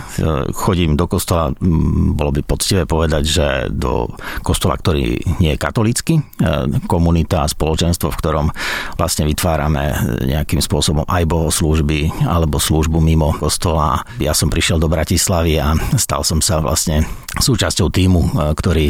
chodím 0.54 0.94
do 0.94 1.10
kostola, 1.10 1.50
bolo 2.14 2.30
by 2.30 2.46
poctivé 2.46 2.86
povedať, 2.86 3.24
že 3.26 3.48
do 3.74 4.06
kostola, 4.46 4.78
ktorý 4.78 5.18
nie 5.42 5.58
je 5.58 5.62
katolícky, 5.62 6.22
e, 6.22 6.24
komunita 6.86 7.42
a 7.42 7.50
spoločenstvo, 7.50 8.14
v 8.14 8.20
ktorom 8.22 8.48
vlastne 9.02 9.26
vytvárame 9.26 9.98
nejakým 10.30 10.62
spôsobom 10.62 11.10
aj 11.10 11.26
bohoslúžby 11.26 12.14
alebo 12.22 12.62
službu 12.62 13.02
mimo 13.02 13.34
kostola. 13.34 14.06
Ja 14.22 14.38
som 14.38 14.54
prišiel 14.54 14.78
do 14.78 14.92
Bratislavy 14.92 15.58
a 15.58 15.74
stal 15.98 16.22
som 16.22 16.38
sa 16.38 16.62
vlastne 16.62 17.10
súčasťou 17.38 17.94
týmu, 17.94 18.22
e, 18.26 18.30
ktorý 18.58 18.88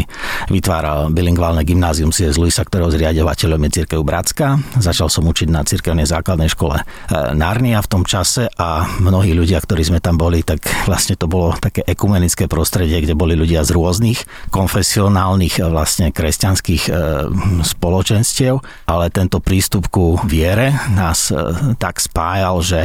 vytváral 0.48 1.12
bilingválne 1.12 1.68
gymnázium 1.68 2.16
C.S. 2.16 2.40
Luisa, 2.40 2.64
ktorého 2.64 2.88
zriadovateľom 2.88 3.60
je 3.68 3.84
Cirkev 3.84 4.02
Bratská. 4.08 4.56
Začal 4.80 5.12
som 5.12 5.28
učiť 5.28 5.52
na 5.52 5.68
cirkevnej 5.68 6.08
základnej 6.08 6.48
škole 6.48 6.80
Narnia 7.12 7.84
v 7.84 7.92
tom 7.92 8.04
čase 8.08 8.48
a 8.56 8.88
mnohí 9.02 9.36
ľudia, 9.36 9.60
ktorí 9.60 9.84
sme 9.84 10.00
tam 10.00 10.16
boli, 10.16 10.42
tak 10.46 10.64
vlastne 10.88 11.20
to 11.20 11.28
bolo 11.28 11.52
také 11.60 11.84
ekumenické 11.84 12.48
prostredie, 12.48 13.04
kde 13.04 13.18
boli 13.18 13.36
ľudia 13.36 13.62
z 13.68 13.76
rôznych 13.76 14.24
konfesionálnych 14.54 15.60
e, 15.60 15.68
vlastne 15.68 16.16
kresťanských 16.16 16.84
e, 16.88 16.92
spoločenstiev, 17.66 18.62
ale 18.88 19.12
tento 19.12 19.44
prístup 19.44 19.92
ku 19.92 20.16
viere 20.24 20.74
nás 20.94 21.34
e, 21.34 21.38
tak 21.76 22.00
spájal, 22.00 22.56
že 22.64 22.80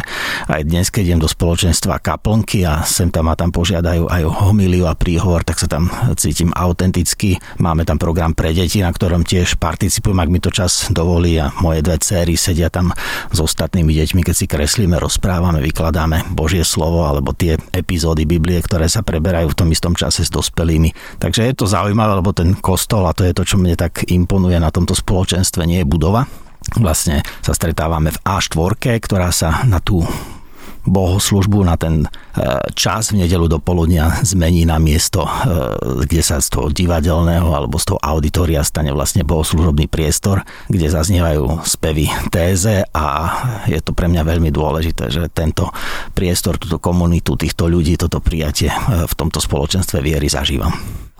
aj 0.50 0.60
dnes, 0.66 0.90
keď 0.90 1.14
idem 1.14 1.20
do 1.22 1.30
spoločenstva 1.30 2.00
kaplnky 2.00 2.66
a 2.66 2.82
sem 2.82 3.12
tam 3.12 3.30
ma 3.30 3.34
tam 3.38 3.54
požiadajú 3.54 4.10
aj 4.10 4.22
o 4.26 4.32
homiliu 4.50 4.88
a 4.88 4.98
príhovor, 4.98 5.43
tak 5.44 5.60
sa 5.60 5.68
tam 5.68 5.92
cítim 6.16 6.50
autenticky. 6.56 7.36
Máme 7.60 7.84
tam 7.84 8.00
program 8.00 8.32
pre 8.32 8.56
deti, 8.56 8.80
na 8.80 8.90
ktorom 8.90 9.22
tiež 9.22 9.60
participujem, 9.60 10.18
ak 10.18 10.32
mi 10.32 10.40
to 10.40 10.50
čas 10.50 10.88
dovolí 10.90 11.36
a 11.38 11.52
moje 11.60 11.84
dve 11.84 12.00
céry 12.00 12.34
sedia 12.34 12.72
tam 12.72 12.90
s 13.30 13.38
ostatnými 13.38 13.92
deťmi, 13.92 14.24
keď 14.24 14.34
si 14.34 14.46
kreslíme, 14.48 14.96
rozprávame, 14.96 15.60
vykladáme 15.60 16.32
Božie 16.32 16.64
slovo 16.64 17.04
alebo 17.04 17.36
tie 17.36 17.60
epizódy 17.70 18.24
Biblie, 18.24 18.58
ktoré 18.64 18.88
sa 18.88 19.04
preberajú 19.04 19.52
v 19.52 19.58
tom 19.60 19.68
istom 19.70 19.92
čase 19.92 20.24
s 20.24 20.32
dospelými. 20.32 21.20
Takže 21.20 21.44
je 21.44 21.54
to 21.54 21.68
zaujímavé, 21.68 22.18
lebo 22.18 22.32
ten 22.32 22.56
kostol, 22.56 23.04
a 23.04 23.12
to 23.12 23.28
je 23.28 23.36
to, 23.36 23.44
čo 23.44 23.56
mne 23.60 23.76
tak 23.76 24.08
imponuje 24.08 24.56
na 24.56 24.72
tomto 24.72 24.96
spoločenstve, 24.96 25.68
nie 25.68 25.84
je 25.84 25.86
budova, 25.86 26.24
vlastne 26.80 27.20
sa 27.44 27.52
stretávame 27.52 28.10
v 28.10 28.22
A4, 28.24 28.96
ktorá 29.04 29.28
sa 29.28 29.62
na 29.68 29.78
tú 29.84 30.00
bohoslužbu 30.84 31.64
na 31.64 31.76
ten 31.80 32.04
e, 32.04 32.08
čas 32.76 33.12
v 33.12 33.24
nedelu 33.24 33.48
do 33.48 33.58
poludnia 33.58 34.20
zmení 34.20 34.68
na 34.68 34.76
miesto, 34.76 35.24
e, 35.24 35.30
kde 36.04 36.20
sa 36.20 36.40
z 36.40 36.52
toho 36.52 36.68
divadelného 36.68 37.48
alebo 37.52 37.80
z 37.80 37.92
toho 37.92 37.98
auditoria 38.00 38.60
stane 38.60 38.92
vlastne 38.92 39.24
bohoslužobný 39.24 39.88
priestor, 39.88 40.44
kde 40.68 40.92
zaznievajú 40.92 41.64
spevy 41.64 42.08
téze 42.28 42.84
a 42.92 43.06
je 43.68 43.80
to 43.80 43.96
pre 43.96 44.08
mňa 44.12 44.22
veľmi 44.22 44.52
dôležité, 44.52 45.08
že 45.08 45.22
tento 45.32 45.72
priestor, 46.12 46.60
túto 46.60 46.76
komunitu, 46.76 47.34
týchto 47.34 47.66
ľudí, 47.66 47.96
toto 47.96 48.20
prijatie 48.20 48.68
e, 48.68 48.76
v 49.08 49.14
tomto 49.16 49.40
spoločenstve 49.40 50.04
viery 50.04 50.28
zažívam. 50.28 50.72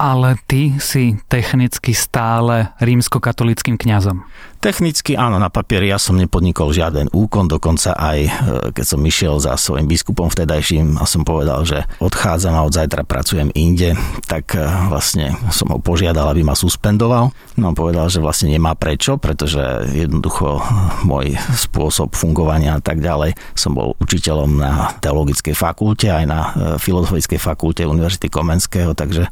Ale 0.05 0.37
ty 0.45 0.77
si 0.85 1.17
technicky 1.33 1.97
stále 1.97 2.77
rímskokatolickým 2.77 3.81
kňazom. 3.81 4.21
Technicky 4.65 5.13
áno, 5.13 5.37
na 5.37 5.53
papieri 5.53 5.93
ja 5.93 6.01
som 6.01 6.17
nepodnikol 6.17 6.73
žiaden 6.73 7.13
úkon, 7.13 7.53
dokonca 7.53 7.93
aj 8.01 8.19
e, 8.25 8.31
keď 8.73 8.85
som 8.85 9.01
išiel 9.05 9.37
za 9.37 9.61
svojim 9.61 9.85
biskupom 9.85 10.33
vtedajším 10.33 10.97
a 10.97 11.05
som 11.05 11.21
povedal, 11.21 11.69
že 11.69 11.85
odchádzam 12.01 12.57
a 12.57 12.65
od 12.65 12.73
zajtra 12.73 13.05
pracujem 13.05 13.53
inde, 13.53 13.93
tak 14.25 14.57
e, 14.57 14.65
vlastne 14.89 15.37
som 15.53 15.69
ho 15.69 15.77
požiadal, 15.77 16.33
aby 16.33 16.49
ma 16.49 16.57
suspendoval. 16.57 17.29
No 17.61 17.77
povedal, 17.77 18.09
že 18.09 18.25
vlastne 18.25 18.57
nemá 18.57 18.73
prečo, 18.73 19.21
pretože 19.21 19.61
jednoducho 19.93 20.65
môj 21.05 21.37
spôsob 21.53 22.17
fungovania 22.17 22.77
a 22.77 22.81
tak 22.81 23.05
ďalej. 23.05 23.37
Som 23.53 23.77
bol 23.77 24.01
učiteľom 24.01 24.65
na 24.65 24.97
teologickej 24.97 25.53
fakulte, 25.53 26.09
aj 26.09 26.25
na 26.25 26.41
e, 26.41 26.51
filozofickej 26.81 27.37
fakulte 27.37 27.85
Univerzity 27.85 28.33
Komenského, 28.33 28.97
takže 28.97 29.29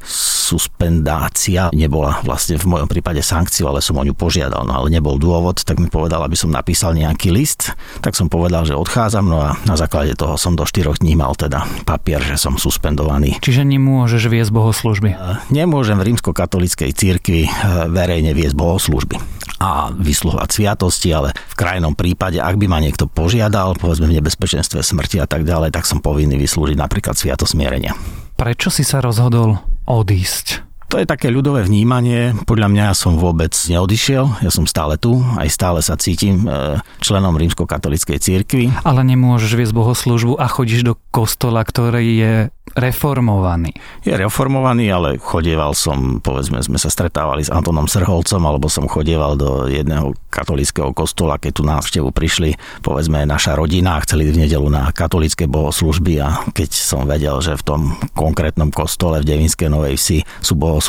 suspendácia 0.62 1.74
nebola 1.74 2.22
vlastne 2.22 2.54
v 2.54 2.70
mojom 2.70 2.86
prípade 2.86 3.18
sankciou, 3.18 3.74
ale 3.74 3.82
som 3.82 3.98
o 3.98 4.06
ňu 4.06 4.14
požiadal, 4.14 4.62
no 4.62 4.78
ale 4.78 4.94
nebol 4.94 5.18
dôvod, 5.18 5.66
tak 5.66 5.82
mi 5.82 5.90
povedal, 5.90 6.22
aby 6.22 6.38
som 6.38 6.54
napísal 6.54 6.94
nejaký 6.94 7.34
list. 7.34 7.74
Tak 7.98 8.14
som 8.14 8.30
povedal, 8.30 8.62
že 8.62 8.78
odchádzam, 8.78 9.26
no 9.26 9.42
a 9.42 9.58
na 9.66 9.74
základe 9.74 10.14
toho 10.14 10.38
som 10.38 10.54
do 10.54 10.62
4 10.62 11.02
dní 11.02 11.18
mal 11.18 11.34
teda 11.34 11.66
papier, 11.82 12.22
že 12.22 12.38
som 12.38 12.54
suspendovaný. 12.54 13.42
Čiže 13.42 13.66
nemôžeš 13.66 14.30
viesť 14.30 14.54
bohoslužby? 14.54 15.10
E, 15.10 15.18
nemôžem 15.50 15.98
v 15.98 16.14
rímskokatolíckej 16.14 16.90
cirkvi 16.94 17.42
e, 17.46 17.50
verejne 17.90 18.30
viesť 18.30 18.54
bohoslužby 18.54 19.18
a 19.62 19.94
vysluhovať 19.94 20.48
sviatosti, 20.50 21.14
ale 21.14 21.34
v 21.34 21.54
krajnom 21.54 21.94
prípade, 21.94 22.42
ak 22.42 22.58
by 22.58 22.66
ma 22.66 22.78
niekto 22.82 23.06
požiadal, 23.06 23.78
povedzme 23.78 24.10
v 24.10 24.18
nebezpečenstve 24.18 24.82
smrti 24.82 25.22
a 25.22 25.26
tak 25.26 25.46
ďalej, 25.46 25.70
tak 25.70 25.86
som 25.86 26.02
povinný 26.02 26.34
vyslúžiť 26.38 26.74
napríklad 26.74 27.14
sviatosť 27.14 27.54
smierenia. 27.54 27.94
Prečo 28.34 28.72
si 28.72 28.82
sa 28.82 28.98
rozhodol 29.04 29.60
odísť? 29.86 30.71
To 30.92 31.00
je 31.00 31.08
také 31.08 31.32
ľudové 31.32 31.64
vnímanie. 31.64 32.36
Podľa 32.44 32.68
mňa 32.68 32.82
ja 32.84 32.94
som 32.94 33.16
vôbec 33.16 33.56
neodišiel. 33.56 34.44
Ja 34.44 34.52
som 34.52 34.68
stále 34.68 35.00
tu. 35.00 35.24
Aj 35.40 35.48
stále 35.48 35.80
sa 35.80 35.96
cítim 35.96 36.44
e, 36.44 36.84
členom 37.00 37.32
rímskokatolíckej 37.32 38.20
cirkvi. 38.20 38.68
Ale 38.84 39.00
nemôžeš 39.00 39.56
viesť 39.56 39.72
bohoslužbu 39.72 40.36
a 40.36 40.44
chodíš 40.52 40.84
do 40.84 41.00
kostola, 41.08 41.64
ktorý 41.64 42.04
je 42.04 42.32
reformovaný. 42.72 43.72
Je 44.04 44.12
reformovaný, 44.16 44.88
ale 44.88 45.08
chodieval 45.20 45.76
som, 45.76 46.20
povedzme, 46.20 46.60
sme 46.64 46.80
sa 46.80 46.88
stretávali 46.88 47.44
s 47.44 47.52
Antonom 47.52 47.84
Srholcom, 47.84 48.42
alebo 48.44 48.68
som 48.72 48.88
chodieval 48.88 49.36
do 49.36 49.68
jedného 49.68 50.16
katolického 50.32 50.96
kostola, 50.96 51.36
keď 51.36 51.52
tu 51.52 51.62
návštevu 51.68 52.08
prišli, 52.12 52.56
povedzme, 52.80 53.28
naša 53.28 53.56
rodina 53.56 54.00
a 54.00 54.04
chceli 54.04 54.32
v 54.32 54.48
nedelu 54.48 54.64
na 54.72 54.88
katolické 54.88 55.44
bohoslužby 55.44 56.12
a 56.24 56.48
keď 56.56 56.70
som 56.72 57.04
vedel, 57.04 57.36
že 57.44 57.60
v 57.60 57.64
tom 57.64 57.80
konkrétnom 58.16 58.72
kostole 58.72 59.20
v 59.20 59.28
Devinskej 59.28 59.68
Novej 59.68 60.00
Vsi 60.00 60.18
sú 60.40 60.56
bohoslužby, 60.56 60.81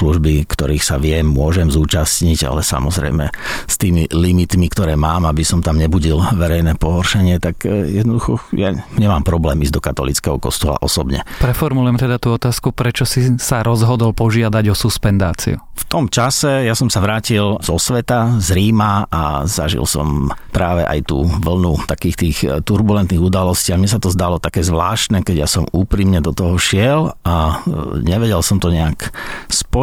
ktorých 0.48 0.84
sa 0.84 0.96
viem, 1.02 1.28
môžem 1.28 1.68
zúčastniť, 1.68 2.48
ale 2.48 2.64
samozrejme 2.64 3.28
s 3.68 3.76
tými 3.76 4.08
limitmi, 4.08 4.72
ktoré 4.72 4.96
mám, 4.96 5.28
aby 5.28 5.44
som 5.44 5.60
tam 5.60 5.76
nebudil 5.76 6.22
verejné 6.32 6.80
pohoršenie, 6.80 7.44
tak 7.44 7.68
eh, 7.68 8.00
jednoducho 8.00 8.40
ja 8.56 8.72
nemám 8.96 9.26
problém 9.28 9.60
ísť 9.66 9.74
do 9.76 9.82
katolického 9.84 10.38
kostola 10.40 10.80
osobne. 10.80 11.26
Prefor- 11.42 11.74
preformulujem 11.74 11.96
teda 11.96 12.20
tú 12.20 12.36
otázku, 12.36 12.70
prečo 12.70 13.02
si 13.02 13.40
sa 13.42 13.66
rozhodol 13.66 14.12
požiadať 14.12 14.68
o 14.70 14.76
suspendáciu. 14.76 15.58
V 15.74 15.84
tom 15.90 16.06
čase 16.06 16.68
ja 16.68 16.76
som 16.78 16.92
sa 16.92 17.02
vrátil 17.02 17.58
zo 17.66 17.82
sveta, 17.82 18.38
z 18.38 18.54
Ríma 18.54 19.10
a 19.10 19.48
zažil 19.50 19.88
som 19.90 20.30
práve 20.54 20.86
aj 20.86 21.10
tú 21.10 21.26
vlnu 21.26 21.88
takých 21.90 22.16
tých 22.20 22.38
e, 22.46 22.62
turbulentných 22.62 23.18
udalostí 23.18 23.74
a 23.74 23.80
mne 23.82 23.90
sa 23.90 23.98
to 23.98 24.14
zdalo 24.14 24.38
také 24.38 24.62
zvláštne, 24.62 25.26
keď 25.26 25.36
ja 25.46 25.48
som 25.50 25.66
úprimne 25.74 26.22
do 26.22 26.30
toho 26.30 26.60
šiel 26.62 27.18
a 27.26 27.64
e, 27.66 28.06
nevedel 28.06 28.46
som 28.46 28.62
to 28.62 28.70
nejak 28.70 29.10
spojiť, 29.50 29.74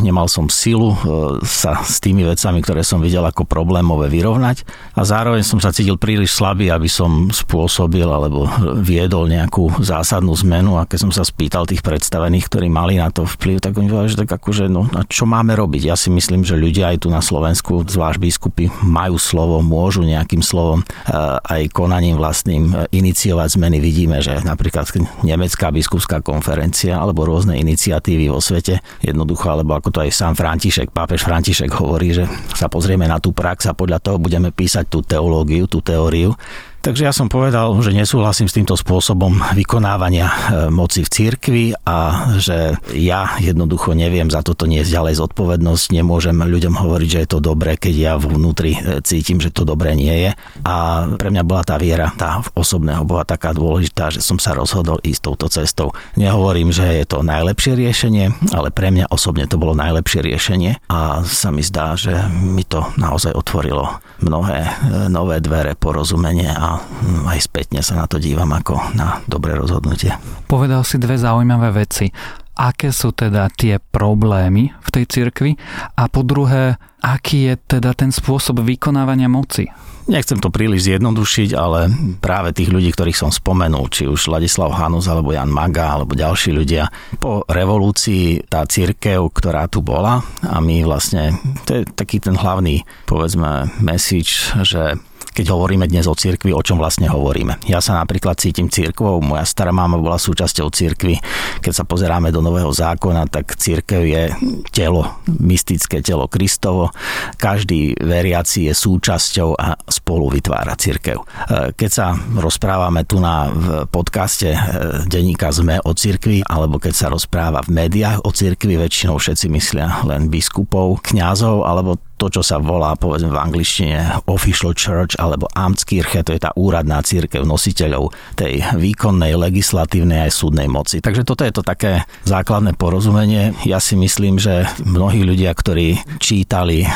nemal 0.00 0.26
som 0.30 0.46
silu 0.50 0.94
e, 0.94 0.98
sa 1.44 1.82
s 1.82 1.98
tými 1.98 2.24
vecami, 2.24 2.62
ktoré 2.62 2.82
som 2.86 3.02
videl 3.02 3.24
ako 3.24 3.44
problémové 3.44 4.08
vyrovnať 4.12 4.62
a 4.94 5.02
zároveň 5.02 5.42
som 5.42 5.58
sa 5.58 5.74
cítil 5.74 5.98
príliš 5.98 6.36
slabý, 6.36 6.70
aby 6.70 6.86
som 6.86 7.28
spôsobil 7.28 8.06
alebo 8.06 8.46
viedol 8.80 9.28
nejakú 9.28 9.82
zásadnú 9.82 10.34
zmenu 10.44 10.78
a 10.78 10.86
keď 10.86 10.98
som 11.08 11.12
sa 11.12 11.24
spýtal 11.26 11.66
tých 11.66 11.82
predstavených, 11.82 12.46
ktorí 12.48 12.68
mali 12.70 12.96
na 13.00 13.10
to 13.10 13.26
vplyv, 13.26 13.58
tak 13.60 13.76
oni 13.76 13.88
povedali, 13.90 14.12
že 14.12 14.20
tak 14.24 14.30
akože, 14.38 14.70
no 14.70 14.86
a 14.94 15.02
čo 15.04 15.26
máme 15.26 15.54
robiť? 15.58 15.90
Ja 15.90 15.96
si 15.98 16.08
myslím, 16.08 16.46
že 16.46 16.58
ľudia 16.58 16.94
aj 16.94 17.04
tu 17.04 17.08
na 17.10 17.20
Slovensku, 17.20 17.84
zvlášť 17.84 18.18
biskupy, 18.20 18.64
majú 18.84 19.16
slovo, 19.20 19.60
môžu 19.60 20.06
nejakým 20.06 20.40
slovom 20.40 20.82
eh, 20.82 21.12
aj 21.38 21.72
konaním 21.74 22.16
vlastným 22.16 22.64
eh, 22.70 22.76
iniciovať 22.94 23.58
zmeny. 23.58 23.76
Vidíme, 23.82 24.20
že 24.22 24.40
napríklad 24.42 24.90
Nemecká 25.20 25.68
biskupská 25.68 26.24
konferencia 26.24 26.96
alebo 26.96 27.28
rôzne 27.28 27.58
iniciatívy 27.60 28.30
vo 28.32 28.40
svete, 28.40 28.80
jednoducho, 29.02 29.47
alebo 29.48 29.74
ako 29.74 29.88
to 29.90 29.98
aj 30.04 30.10
sám 30.12 30.34
František, 30.36 30.92
pápež 30.92 31.24
František 31.24 31.72
hovorí, 31.72 32.12
že 32.12 32.24
sa 32.52 32.68
pozrieme 32.68 33.08
na 33.08 33.16
tú 33.18 33.32
prax 33.32 33.66
a 33.68 33.76
podľa 33.76 33.98
toho 34.04 34.16
budeme 34.20 34.52
písať 34.52 34.84
tú 34.86 35.00
teológiu, 35.00 35.64
tú 35.64 35.80
teóriu. 35.80 36.36
Takže 36.78 37.10
ja 37.10 37.12
som 37.12 37.26
povedal, 37.26 37.74
že 37.82 37.90
nesúhlasím 37.90 38.46
s 38.46 38.54
týmto 38.54 38.78
spôsobom 38.78 39.42
vykonávania 39.50 40.26
e, 40.30 40.34
moci 40.70 41.02
v 41.02 41.10
cirkvi 41.10 41.64
a 41.82 42.30
že 42.38 42.78
ja 42.94 43.34
jednoducho 43.42 43.98
neviem 43.98 44.30
za 44.30 44.46
toto 44.46 44.62
niesť 44.62 44.94
ďalej 44.94 45.14
zodpovednosť. 45.18 45.84
Nemôžem 45.98 46.38
ľuďom 46.38 46.78
hovoriť, 46.78 47.08
že 47.10 47.22
je 47.26 47.30
to 47.34 47.42
dobré, 47.42 47.74
keď 47.74 47.94
ja 47.98 48.12
vnútri 48.14 48.78
e, 48.78 49.02
cítim, 49.02 49.42
že 49.42 49.50
to 49.50 49.66
dobré 49.66 49.98
nie 49.98 50.14
je. 50.22 50.30
A 50.62 51.04
pre 51.18 51.34
mňa 51.34 51.42
bola 51.42 51.66
tá 51.66 51.74
viera, 51.82 52.14
tá 52.14 52.46
osobného 52.54 53.02
bola 53.02 53.26
taká 53.26 53.50
dôležitá, 53.50 54.14
že 54.14 54.22
som 54.22 54.38
sa 54.38 54.54
rozhodol 54.54 55.02
ísť 55.02 55.20
touto 55.26 55.50
cestou. 55.50 55.90
Nehovorím, 56.14 56.70
že 56.70 57.02
je 57.02 57.04
to 57.10 57.26
najlepšie 57.26 57.74
riešenie, 57.74 58.54
ale 58.54 58.70
pre 58.70 58.94
mňa 58.94 59.10
osobne 59.10 59.50
to 59.50 59.58
bolo 59.58 59.74
najlepšie 59.74 60.22
riešenie 60.22 60.78
a 60.86 61.26
sa 61.26 61.50
mi 61.50 61.66
zdá, 61.66 61.98
že 61.98 62.14
mi 62.30 62.62
to 62.62 62.86
naozaj 62.94 63.34
otvorilo 63.34 63.98
mnohé 64.22 64.60
e, 64.62 64.70
nové 65.10 65.42
dvere, 65.42 65.74
porozumenie 65.74 66.54
a 66.54 66.67
Mm, 66.76 67.24
aj 67.24 67.40
spätne 67.40 67.80
sa 67.80 67.96
na 67.96 68.04
to 68.04 68.20
dívam 68.20 68.52
ako 68.52 68.92
na 68.92 69.24
dobré 69.24 69.56
rozhodnutie. 69.56 70.12
Povedal 70.44 70.84
si 70.84 71.00
dve 71.00 71.16
zaujímavé 71.16 71.72
veci. 71.72 72.12
aké 72.58 72.90
sú 72.90 73.14
teda 73.14 73.46
tie 73.54 73.78
problémy 73.78 74.74
v 74.74 74.88
tej 74.90 75.04
cirkvi 75.06 75.54
a 75.94 76.10
po 76.10 76.26
druhé, 76.26 76.74
aký 76.98 77.54
je 77.54 77.78
teda 77.78 77.94
ten 77.94 78.10
spôsob 78.10 78.66
vykonávania 78.66 79.30
moci? 79.30 79.70
Nechcem 80.08 80.40
to 80.40 80.48
príliš 80.48 80.88
zjednodušiť, 80.88 81.52
ale 81.52 81.92
práve 82.16 82.56
tých 82.56 82.72
ľudí, 82.72 82.88
ktorých 82.96 83.20
som 83.20 83.28
spomenul, 83.28 83.92
či 83.92 84.08
už 84.08 84.32
Ladislav 84.32 84.72
Hanus, 84.72 85.04
alebo 85.04 85.36
Jan 85.36 85.52
Maga, 85.52 86.00
alebo 86.00 86.16
ďalší 86.16 86.56
ľudia, 86.56 86.88
po 87.20 87.44
revolúcii 87.44 88.48
tá 88.48 88.64
církev, 88.64 89.20
ktorá 89.28 89.68
tu 89.68 89.84
bola 89.84 90.24
a 90.48 90.64
my 90.64 90.80
vlastne, 90.88 91.36
to 91.68 91.76
je 91.76 91.82
taký 91.92 92.24
ten 92.24 92.40
hlavný, 92.40 92.88
povedzme, 93.04 93.68
message, 93.84 94.48
že 94.64 94.96
keď 95.38 95.54
hovoríme 95.54 95.86
dnes 95.86 96.10
o 96.10 96.18
cirkvi, 96.18 96.50
o 96.50 96.58
čom 96.58 96.82
vlastne 96.82 97.06
hovoríme. 97.06 97.62
Ja 97.70 97.78
sa 97.78 97.94
napríklad 98.02 98.42
cítim 98.42 98.66
cirkvou, 98.66 99.22
moja 99.22 99.46
stará 99.46 99.70
máma 99.70 99.94
bola 99.94 100.18
súčasťou 100.18 100.66
cirkvy. 100.74 101.14
Keď 101.62 101.72
sa 101.78 101.86
pozeráme 101.86 102.34
do 102.34 102.42
Nového 102.42 102.74
zákona, 102.74 103.30
tak 103.30 103.54
cirkev 103.54 104.02
je 104.02 104.34
telo, 104.74 105.22
mystické 105.30 106.02
telo 106.02 106.26
Kristovo. 106.26 106.90
Každý 107.38 107.94
veriaci 108.02 108.66
je 108.66 108.74
súčasťou 108.74 109.54
a 109.54 109.78
spolu 109.86 110.34
vytvára 110.34 110.74
cirkev. 110.74 111.22
E, 111.22 111.70
keď 111.78 111.90
sa 111.94 112.18
rozprávame 112.18 113.06
tu 113.06 113.22
na 113.22 113.46
podcaste 113.86 114.50
e, 114.50 114.58
denníka 115.06 115.54
ZME 115.54 115.86
o 115.86 115.94
cirkvi, 115.94 116.42
alebo 116.42 116.82
keď 116.82 116.94
sa 116.98 117.06
rozpráva 117.14 117.62
v 117.62 117.78
médiách 117.78 118.26
o 118.26 118.34
cirkvi, 118.34 118.74
väčšinou 118.74 119.22
všetci 119.22 119.46
myslia 119.54 120.02
len 120.02 120.26
biskupov, 120.26 120.98
kňazov 121.06 121.62
alebo 121.62 122.07
to, 122.18 122.26
čo 122.28 122.42
sa 122.42 122.58
volá 122.58 122.98
povedzme 122.98 123.30
v 123.30 123.38
angličtine 123.38 124.26
official 124.26 124.74
church 124.74 125.14
alebo 125.16 125.46
Amtskirche, 125.54 126.26
to 126.26 126.34
je 126.34 126.42
tá 126.42 126.50
úradná 126.58 126.98
církev 127.00 127.46
nositeľov 127.46 128.10
tej 128.34 128.60
výkonnej, 128.74 129.38
legislatívnej 129.38 130.26
aj 130.26 130.32
súdnej 130.34 130.66
moci. 130.66 130.98
Takže 130.98 131.22
toto 131.22 131.46
je 131.46 131.54
to 131.54 131.62
také 131.62 132.02
základné 132.26 132.74
porozumenie. 132.74 133.54
Ja 133.62 133.78
si 133.78 133.94
myslím, 133.94 134.42
že 134.42 134.66
mnohí 134.82 135.22
ľudia, 135.22 135.54
ktorí 135.54 136.18
čítali 136.18 136.82
e, 136.82 136.88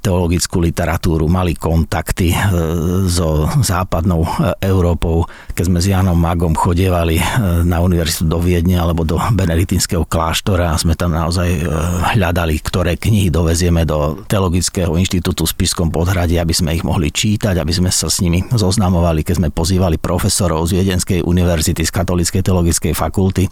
teologickú 0.00 0.64
literatúru, 0.64 1.28
mali 1.28 1.52
kontakty 1.52 2.32
e, 2.32 2.38
so 3.06 3.44
západnou 3.60 4.24
e, 4.24 4.28
Európou, 4.64 5.28
keď 5.52 5.64
sme 5.68 5.78
s 5.84 5.90
Janom 5.92 6.16
Magom 6.16 6.56
chodievali 6.56 7.20
na 7.66 7.82
univerzitu 7.84 8.24
do 8.24 8.40
Viedne 8.40 8.80
alebo 8.80 9.04
do 9.04 9.20
benediktinského 9.20 10.08
kláštora 10.08 10.72
a 10.72 10.80
sme 10.80 10.96
tam 10.96 11.12
naozaj 11.12 11.66
hľadali, 12.16 12.56
ktoré 12.62 12.96
knihy 12.96 13.28
dovezieme 13.28 13.84
do 13.84 14.22
teologického 14.30 14.69
Slovenského 14.70 15.02
inštitútu 15.02 15.50
v 15.50 15.54
Spiskom 15.58 15.90
podhrade, 15.90 16.38
aby 16.38 16.54
sme 16.54 16.78
ich 16.78 16.86
mohli 16.86 17.10
čítať, 17.10 17.58
aby 17.58 17.74
sme 17.74 17.90
sa 17.90 18.06
s 18.06 18.22
nimi 18.22 18.38
zoznamovali, 18.54 19.26
keď 19.26 19.42
sme 19.42 19.48
pozývali 19.50 19.98
profesorov 19.98 20.62
z 20.70 20.78
Viedenskej 20.78 21.26
univerzity, 21.26 21.82
z 21.82 21.90
Katolíckej 21.90 22.38
teologickej 22.38 22.94
fakulty 22.94 23.50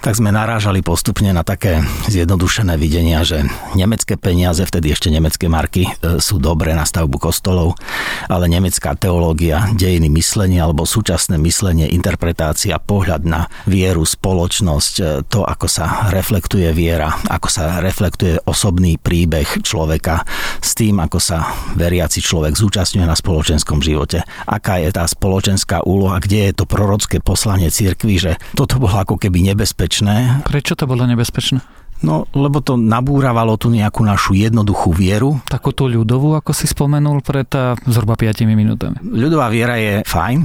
tak 0.00 0.16
sme 0.16 0.32
narážali 0.32 0.80
postupne 0.80 1.28
na 1.28 1.44
také 1.44 1.84
zjednodušené 2.08 2.80
videnia, 2.80 3.20
že 3.20 3.44
nemecké 3.76 4.16
peniaze, 4.16 4.64
vtedy 4.64 4.96
ešte 4.96 5.12
nemecké 5.12 5.44
marky, 5.44 5.92
e, 6.00 6.16
sú 6.24 6.40
dobré 6.40 6.72
na 6.72 6.88
stavbu 6.88 7.20
kostolov, 7.20 7.76
ale 8.24 8.48
nemecká 8.48 8.96
teológia, 8.96 9.68
dejiny 9.76 10.08
myslenia 10.16 10.64
alebo 10.64 10.88
súčasné 10.88 11.36
myslenie, 11.44 11.92
interpretácia, 11.92 12.80
pohľad 12.80 13.28
na 13.28 13.52
vieru, 13.68 14.08
spoločnosť, 14.08 14.94
e, 14.96 15.04
to, 15.28 15.44
ako 15.44 15.68
sa 15.68 16.08
reflektuje 16.08 16.72
viera, 16.72 17.12
ako 17.28 17.48
sa 17.52 17.84
reflektuje 17.84 18.40
osobný 18.48 18.96
príbeh 18.96 19.60
človeka 19.60 20.24
s 20.64 20.72
tým, 20.80 20.96
ako 20.96 21.20
sa 21.20 21.44
veriaci 21.76 22.24
človek 22.24 22.56
zúčastňuje 22.56 23.04
na 23.04 23.12
spoločenskom 23.12 23.84
živote. 23.84 24.24
Aká 24.48 24.80
je 24.80 24.96
tá 24.96 25.04
spoločenská 25.04 25.84
úloha, 25.84 26.16
kde 26.24 26.48
je 26.48 26.52
to 26.56 26.64
prorocké 26.64 27.20
poslanie 27.20 27.68
cirkvi, 27.68 28.16
že 28.16 28.32
toto 28.56 28.80
bolo 28.80 28.96
ako 28.96 29.20
keby 29.20 29.44
nebezpečné 29.52 29.89
nebezpečné. 29.90 30.46
Prečo 30.46 30.78
to 30.78 30.86
bolo 30.86 31.02
nebezpečné? 31.02 31.58
No, 32.00 32.24
lebo 32.32 32.64
to 32.64 32.80
nabúravalo 32.80 33.60
tu 33.60 33.68
nejakú 33.68 34.00
našu 34.00 34.32
jednoduchú 34.32 34.96
vieru. 34.96 35.36
Takú 35.44 35.76
tú 35.76 35.84
ľudovú, 35.84 36.32
ako 36.32 36.56
si 36.56 36.64
spomenul 36.64 37.20
pred 37.20 37.44
zhruba 37.84 38.16
5 38.16 38.48
minútami. 38.48 38.96
Ľudová 39.04 39.52
viera 39.52 39.76
je 39.76 40.00
fajn, 40.08 40.38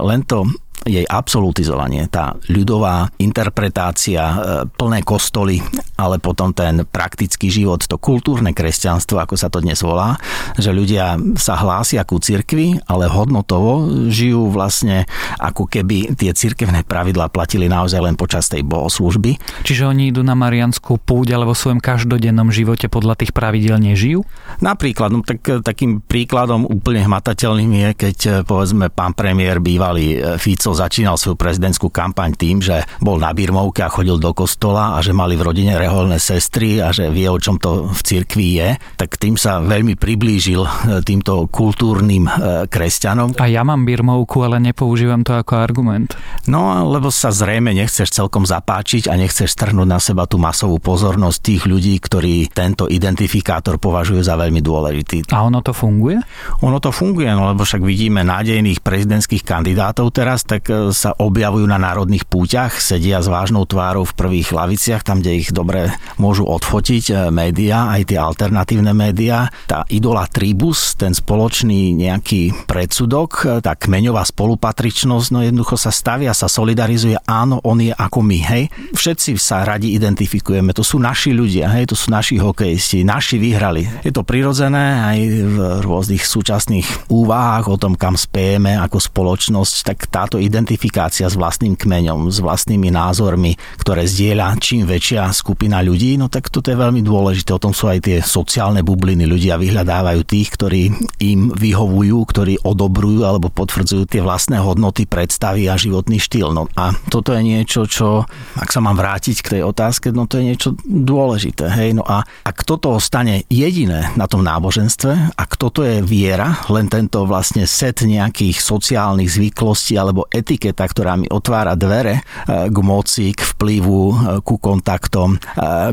len 0.00 0.20
to 0.24 0.48
jej 0.86 1.04
absolutizovanie, 1.04 2.06
tá 2.06 2.38
ľudová 2.48 3.10
interpretácia, 3.18 4.22
e, 4.22 4.36
plné 4.70 5.02
kostoly, 5.02 5.58
ale 5.98 6.22
potom 6.22 6.54
ten 6.54 6.86
praktický 6.86 7.50
život, 7.50 7.82
to 7.82 7.98
kultúrne 7.98 8.54
kresťanstvo, 8.54 9.18
ako 9.18 9.34
sa 9.34 9.50
to 9.50 9.58
dnes 9.58 9.82
volá, 9.82 10.14
že 10.54 10.70
ľudia 10.70 11.18
sa 11.34 11.58
hlásia 11.58 12.06
ku 12.06 12.22
cirkvi, 12.22 12.78
ale 12.86 13.10
hodnotovo 13.10 14.06
žijú 14.08 14.54
vlastne 14.54 15.04
ako 15.42 15.66
keby 15.66 16.14
tie 16.14 16.30
cirkevné 16.30 16.86
pravidlá 16.86 17.28
platili 17.28 17.66
naozaj 17.66 17.98
len 17.98 18.14
počas 18.14 18.46
tej 18.46 18.62
bohoslužby. 18.62 19.38
Čiže 19.66 19.90
oni 19.90 20.14
idú 20.14 20.22
na 20.22 20.38
Marianskú 20.38 21.02
púť, 21.02 21.34
ale 21.34 21.48
vo 21.48 21.56
svojom 21.56 21.82
každodennom 21.82 22.54
živote 22.54 22.86
podľa 22.86 23.18
tých 23.18 23.34
pravidel 23.34 23.82
nežijú? 23.82 24.22
Napríklad, 24.62 25.10
no 25.10 25.20
tak, 25.26 25.42
takým 25.42 26.00
príkladom 26.02 26.64
úplne 26.64 27.02
hmatateľným 27.04 27.72
je, 27.74 27.88
keď 27.94 28.16
povedzme 28.46 28.90
pán 28.92 29.12
premiér 29.14 29.58
bývalý 29.58 30.18
e, 30.18 30.38
Fico 30.38 30.67
Fico 30.68 30.84
začínal 30.84 31.16
svoju 31.16 31.40
prezidentskú 31.40 31.88
kampaň 31.88 32.36
tým, 32.36 32.60
že 32.60 32.84
bol 33.00 33.16
na 33.16 33.32
Birmovke 33.32 33.80
a 33.80 33.88
chodil 33.88 34.20
do 34.20 34.36
kostola 34.36 34.92
a 34.92 34.98
že 35.00 35.16
mali 35.16 35.32
v 35.32 35.48
rodine 35.48 35.80
reholné 35.80 36.20
sestry 36.20 36.76
a 36.84 36.92
že 36.92 37.08
vie, 37.08 37.24
o 37.24 37.40
čom 37.40 37.56
to 37.56 37.88
v 37.88 38.00
cirkvi 38.04 38.60
je, 38.60 38.68
tak 39.00 39.16
tým 39.16 39.40
sa 39.40 39.64
veľmi 39.64 39.96
priblížil 39.96 40.60
e, 40.60 40.68
týmto 41.00 41.48
kultúrnym 41.48 42.28
e, 42.28 42.32
kresťanom. 42.68 43.40
A 43.40 43.48
ja 43.48 43.64
mám 43.64 43.88
Birmovku, 43.88 44.44
ale 44.44 44.60
nepoužívam 44.60 45.24
to 45.24 45.40
ako 45.40 45.56
argument. 45.56 46.12
No, 46.44 46.84
lebo 46.84 47.08
sa 47.08 47.32
zrejme 47.32 47.72
nechceš 47.72 48.12
celkom 48.12 48.44
zapáčiť 48.44 49.08
a 49.08 49.16
nechceš 49.16 49.48
strhnúť 49.48 49.88
na 49.88 49.96
seba 49.96 50.28
tú 50.28 50.36
masovú 50.36 50.76
pozornosť 50.76 51.38
tých 51.40 51.62
ľudí, 51.64 51.96
ktorí 51.96 52.52
tento 52.52 52.92
identifikátor 52.92 53.80
považujú 53.80 54.20
za 54.20 54.36
veľmi 54.36 54.60
dôležitý. 54.60 55.32
A 55.32 55.48
ono 55.48 55.64
to 55.64 55.72
funguje? 55.72 56.20
Ono 56.60 56.76
to 56.76 56.92
funguje, 56.92 57.32
no 57.32 57.56
lebo 57.56 57.64
však 57.64 57.80
vidíme 57.80 58.20
nádejných 58.20 58.84
prezidentských 58.84 59.40
kandidátov 59.48 60.12
teraz, 60.12 60.44
tak 60.44 60.57
tak 60.58 60.74
e, 60.74 60.90
sa 60.90 61.14
objavujú 61.14 61.70
na 61.70 61.78
národných 61.78 62.26
púťach, 62.26 62.82
sedia 62.82 63.22
s 63.22 63.30
vážnou 63.30 63.62
tvárou 63.62 64.02
v 64.02 64.16
prvých 64.18 64.50
laviciach, 64.50 65.06
tam, 65.06 65.22
kde 65.22 65.38
ich 65.38 65.54
dobre 65.54 65.94
môžu 66.18 66.42
odfotiť 66.50 67.04
e, 67.06 67.14
médiá, 67.30 67.94
aj 67.94 68.10
tie 68.10 68.18
alternatívne 68.18 68.90
médiá. 68.90 69.46
Tá 69.70 69.86
idola 69.86 70.26
tribus, 70.26 70.98
ten 70.98 71.14
spoločný 71.14 71.94
nejaký 71.94 72.66
predsudok, 72.66 73.30
e, 73.46 73.62
tá 73.62 73.78
kmeňová 73.78 74.26
spolupatričnosť, 74.26 75.26
no 75.30 75.46
jednoducho 75.46 75.78
sa 75.78 75.94
stavia, 75.94 76.34
sa 76.34 76.50
solidarizuje, 76.50 77.14
áno, 77.22 77.62
on 77.62 77.78
je 77.78 77.94
ako 77.94 78.18
my, 78.18 78.38
hej. 78.50 78.66
Všetci 78.98 79.38
sa 79.38 79.62
radi 79.62 79.94
identifikujeme, 79.94 80.74
to 80.74 80.82
sú 80.82 80.98
naši 80.98 81.30
ľudia, 81.30 81.70
hej, 81.78 81.86
to 81.86 81.94
sú 81.94 82.10
naši 82.10 82.42
hokejisti, 82.42 83.06
naši 83.06 83.38
vyhrali. 83.38 84.02
Je 84.02 84.10
to 84.10 84.26
prirodzené 84.26 85.06
aj 85.06 85.18
v 85.22 85.56
rôznych 85.86 86.26
súčasných 86.26 87.06
úvahách 87.06 87.70
o 87.70 87.76
tom, 87.78 87.94
kam 87.94 88.18
spejeme 88.18 88.74
ako 88.74 88.98
spoločnosť, 88.98 89.74
tak 89.86 89.98
táto 90.08 90.47
identifikácia 90.48 91.28
s 91.28 91.36
vlastným 91.36 91.76
kmeňom, 91.76 92.32
s 92.32 92.40
vlastnými 92.40 92.88
názormi, 92.88 93.54
ktoré 93.78 94.08
zdieľa 94.08 94.56
čím 94.58 94.88
väčšia 94.88 95.28
skupina 95.30 95.84
ľudí, 95.84 96.16
no 96.16 96.32
tak 96.32 96.48
toto 96.48 96.72
je 96.72 96.80
veľmi 96.80 97.04
dôležité. 97.04 97.52
O 97.54 97.62
tom 97.62 97.76
sú 97.76 97.86
aj 97.92 98.08
tie 98.08 98.18
sociálne 98.24 98.80
bubliny. 98.80 99.28
Ľudia 99.28 99.60
vyhľadávajú 99.60 100.20
tých, 100.24 100.48
ktorí 100.56 100.82
im 101.20 101.52
vyhovujú, 101.52 102.18
ktorí 102.24 102.54
odobrujú 102.64 103.28
alebo 103.28 103.52
potvrdzujú 103.52 104.08
tie 104.08 104.24
vlastné 104.24 104.58
hodnoty, 104.58 105.04
predstavy 105.04 105.68
a 105.68 105.76
životný 105.76 106.16
štýl. 106.16 106.50
No 106.56 106.66
a 106.74 106.96
toto 107.12 107.36
je 107.36 107.42
niečo, 107.44 107.84
čo, 107.84 108.24
ak 108.56 108.68
sa 108.72 108.80
mám 108.80 108.96
vrátiť 108.96 109.36
k 109.44 109.50
tej 109.58 109.62
otázke, 109.68 110.10
no 110.10 110.24
to 110.24 110.40
je 110.40 110.54
niečo 110.54 110.70
dôležité. 110.86 111.68
Hej? 111.68 112.00
No 112.00 112.04
a 112.06 112.24
ak 112.24 112.64
toto 112.64 112.96
ostane 112.96 113.44
jediné 113.52 114.10
na 114.16 114.24
tom 114.30 114.40
náboženstve, 114.40 115.36
ak 115.36 115.50
toto 115.60 115.84
je 115.84 116.00
viera, 116.00 116.62
len 116.72 116.88
tento 116.88 117.26
vlastne 117.28 117.68
set 117.68 118.00
nejakých 118.04 118.62
sociálnych 118.62 119.28
zvyklostí 119.28 119.98
alebo 119.98 120.24
etiketa, 120.38 120.86
ktorá 120.86 121.18
mi 121.18 121.26
otvára 121.26 121.74
dvere 121.74 122.22
e, 122.22 122.22
k 122.70 122.78
moci, 122.78 123.34
k 123.34 123.42
vplyvu, 123.54 124.02
e, 124.06 124.14
ku 124.46 124.56
kontaktom, 124.62 125.34
e, 125.34 125.38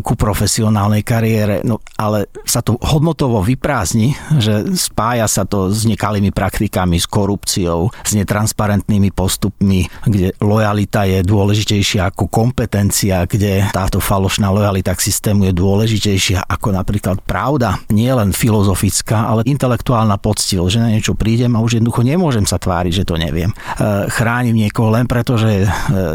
ku 0.06 0.14
profesionálnej 0.14 1.02
kariére, 1.02 1.66
no 1.66 1.82
ale 1.98 2.30
sa 2.46 2.62
to 2.62 2.78
hodnotovo 2.80 3.42
vyprázdni, 3.42 4.14
že 4.38 4.78
spája 4.78 5.26
sa 5.26 5.44
to 5.44 5.74
s 5.74 5.84
nekalými 5.90 6.30
praktikami, 6.30 7.02
s 7.02 7.10
korupciou, 7.10 7.90
s 8.06 8.12
netransparentnými 8.14 9.10
postupmi, 9.10 9.90
kde 10.06 10.38
lojalita 10.40 11.10
je 11.10 11.26
dôležitejšia 11.26 12.14
ako 12.14 12.30
kompetencia, 12.30 13.26
kde 13.26 13.66
táto 13.74 13.98
falošná 13.98 14.54
lojalita 14.54 14.94
k 14.94 15.06
systému 15.10 15.50
je 15.50 15.54
dôležitejšia 15.58 16.46
ako 16.46 16.76
napríklad 16.76 17.20
pravda, 17.26 17.82
nie 17.90 18.10
len 18.14 18.32
filozofická, 18.32 19.28
ale 19.34 19.48
intelektuálna 19.50 20.22
poctivosť, 20.22 20.72
že 20.72 20.80
na 20.84 20.90
niečo 20.94 21.18
prídem 21.18 21.58
a 21.58 21.64
už 21.64 21.82
jednoducho 21.82 22.06
nemôžem 22.06 22.46
sa 22.46 22.62
tváriť, 22.62 23.04
že 23.04 23.08
to 23.08 23.16
neviem 23.18 23.50
chránim 24.36 24.68
niekoho 24.68 24.92
len 24.92 25.08
preto, 25.08 25.40
že 25.40 25.48
je 25.48 25.64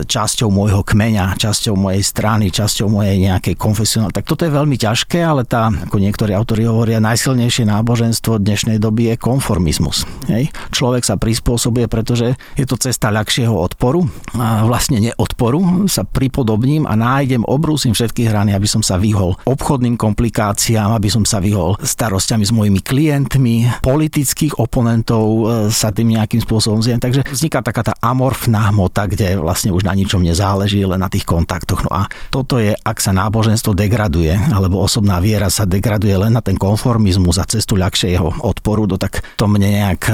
časťou 0.05 0.53
môjho 0.53 0.85
kmeňa, 0.85 1.41
časťou 1.41 1.73
mojej 1.73 2.05
strany, 2.05 2.53
časťou 2.53 2.93
mojej 2.93 3.17
nejakej 3.17 3.57
konfesionálnej. 3.57 4.13
Tak 4.13 4.29
toto 4.29 4.45
je 4.45 4.53
veľmi 4.53 4.77
ťažké, 4.77 5.25
ale 5.25 5.49
tá, 5.49 5.73
ako 5.73 5.97
niektorí 5.97 6.37
autori 6.37 6.69
hovoria, 6.69 7.01
najsilnejšie 7.01 7.65
náboženstvo 7.65 8.37
dnešnej 8.37 8.77
doby 8.77 9.09
je 9.09 9.15
konformizmus. 9.17 10.05
Hej? 10.29 10.53
Človek 10.69 11.09
sa 11.09 11.17
prispôsobuje, 11.17 11.89
pretože 11.89 12.37
je 12.61 12.69
to 12.69 12.77
cesta 12.77 13.09
ľahšieho 13.09 13.57
odporu, 13.57 14.05
a 14.37 14.69
vlastne 14.69 15.01
neodporu, 15.01 15.89
sa 15.89 16.05
pripodobním 16.05 16.85
a 16.85 17.01
nájdem, 17.01 17.41
obrúsim 17.49 17.97
všetky 17.97 18.29
hrany, 18.29 18.53
aby 18.53 18.69
som 18.69 18.85
sa 18.85 19.01
vyhol 19.01 19.33
obchodným 19.49 19.97
komplikáciám, 19.97 20.93
aby 20.93 21.09
som 21.09 21.25
sa 21.25 21.41
vyhol 21.41 21.81
starostiami 21.81 22.45
s 22.45 22.53
mojimi 22.53 22.85
klientmi, 22.85 23.81
politických 23.81 24.61
oponentov 24.61 25.25
e, 25.25 25.43
sa 25.73 25.89
tým 25.89 26.21
nejakým 26.21 26.45
spôsobom 26.45 26.85
zjem. 26.85 27.01
Takže 27.01 27.25
vzniká 27.25 27.65
taká 27.65 27.81
tá 27.81 27.95
amorfná 28.01 28.73
hmota, 28.73 29.05
kde 29.05 29.37
vlastne 29.37 29.71
už 29.71 29.85
na 29.85 29.93
ničom 29.93 30.25
nezáleží, 30.25 30.83
len 30.85 31.01
na 31.01 31.13
tých 31.13 31.29
kontaktoch. 31.29 31.85
No 31.85 31.93
a 31.93 32.09
toto 32.33 32.57
je, 32.57 32.73
ak 32.73 32.99
sa 32.99 33.13
náboženstvo 33.13 33.77
degraduje, 33.77 34.33
alebo 34.51 34.81
osobná 34.81 35.21
viera 35.21 35.53
sa 35.53 35.69
degraduje 35.69 36.17
len 36.17 36.33
na 36.33 36.41
ten 36.41 36.57
konformizmus 36.57 37.37
a 37.37 37.49
cestu 37.49 37.77
ľahšieho 37.77 38.45
odporu, 38.45 38.89
no 38.89 38.97
tak 38.97 39.21
to 39.37 39.45
mne 39.45 39.69
nejak 39.69 40.03
e, 40.09 40.13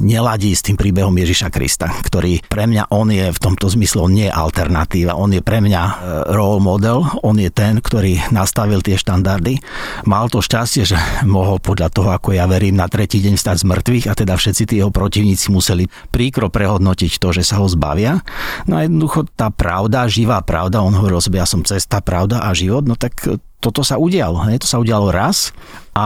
neladí 0.00 0.56
s 0.56 0.64
tým 0.64 0.80
príbehom 0.80 1.12
Ježiša 1.12 1.52
Krista, 1.52 1.92
ktorý 1.92 2.40
pre 2.48 2.64
mňa 2.64 2.88
on 2.90 3.12
je 3.12 3.28
v 3.28 3.38
tomto 3.38 3.68
zmysle, 3.68 4.08
nie 4.08 4.28
je 4.28 4.34
alternatíva, 4.34 5.16
on 5.16 5.36
je 5.36 5.44
pre 5.44 5.60
mňa 5.60 5.82
e, 5.84 5.92
role 6.32 6.64
model, 6.64 7.04
on 7.20 7.36
je 7.36 7.52
ten, 7.52 7.78
ktorý 7.78 8.32
nastavil 8.32 8.80
tie 8.80 8.96
štandardy. 8.96 9.60
Mal 10.08 10.32
to 10.32 10.40
šťastie, 10.40 10.88
že 10.88 10.96
mohol 11.28 11.60
podľa 11.60 11.88
toho, 11.92 12.10
ako 12.16 12.32
ja 12.32 12.48
verím, 12.48 12.80
na 12.80 12.88
tretí 12.88 13.20
deň 13.20 13.36
stať 13.36 13.56
z 13.62 13.68
mŕtvych 13.68 14.06
a 14.08 14.16
teda 14.16 14.34
všetci 14.40 14.62
tí 14.64 14.74
jeho 14.80 14.88
protivníci 14.88 15.52
museli 15.52 15.84
príkro 16.08 16.48
prehodnotiť 16.48 17.12
to, 17.20 17.25
že 17.30 17.46
sa 17.46 17.62
ho 17.62 17.66
zbavia. 17.66 18.20
No 18.66 18.78
a 18.78 18.84
jednoducho 18.84 19.26
tá 19.34 19.48
pravda, 19.48 20.10
živá 20.10 20.42
pravda, 20.42 20.82
on 20.82 20.94
hovoril 20.94 21.22
sebe, 21.22 21.38
ja 21.38 21.48
som 21.48 21.62
cesta, 21.62 22.02
pravda 22.02 22.44
a 22.44 22.52
život, 22.52 22.84
no 22.86 22.98
tak 22.98 23.16
toto 23.62 23.80
sa 23.82 23.96
udialo. 23.96 24.46
Hej? 24.46 24.62
To 24.62 24.68
sa 24.68 24.78
udialo 24.78 25.10
raz 25.10 25.50
a 25.96 26.04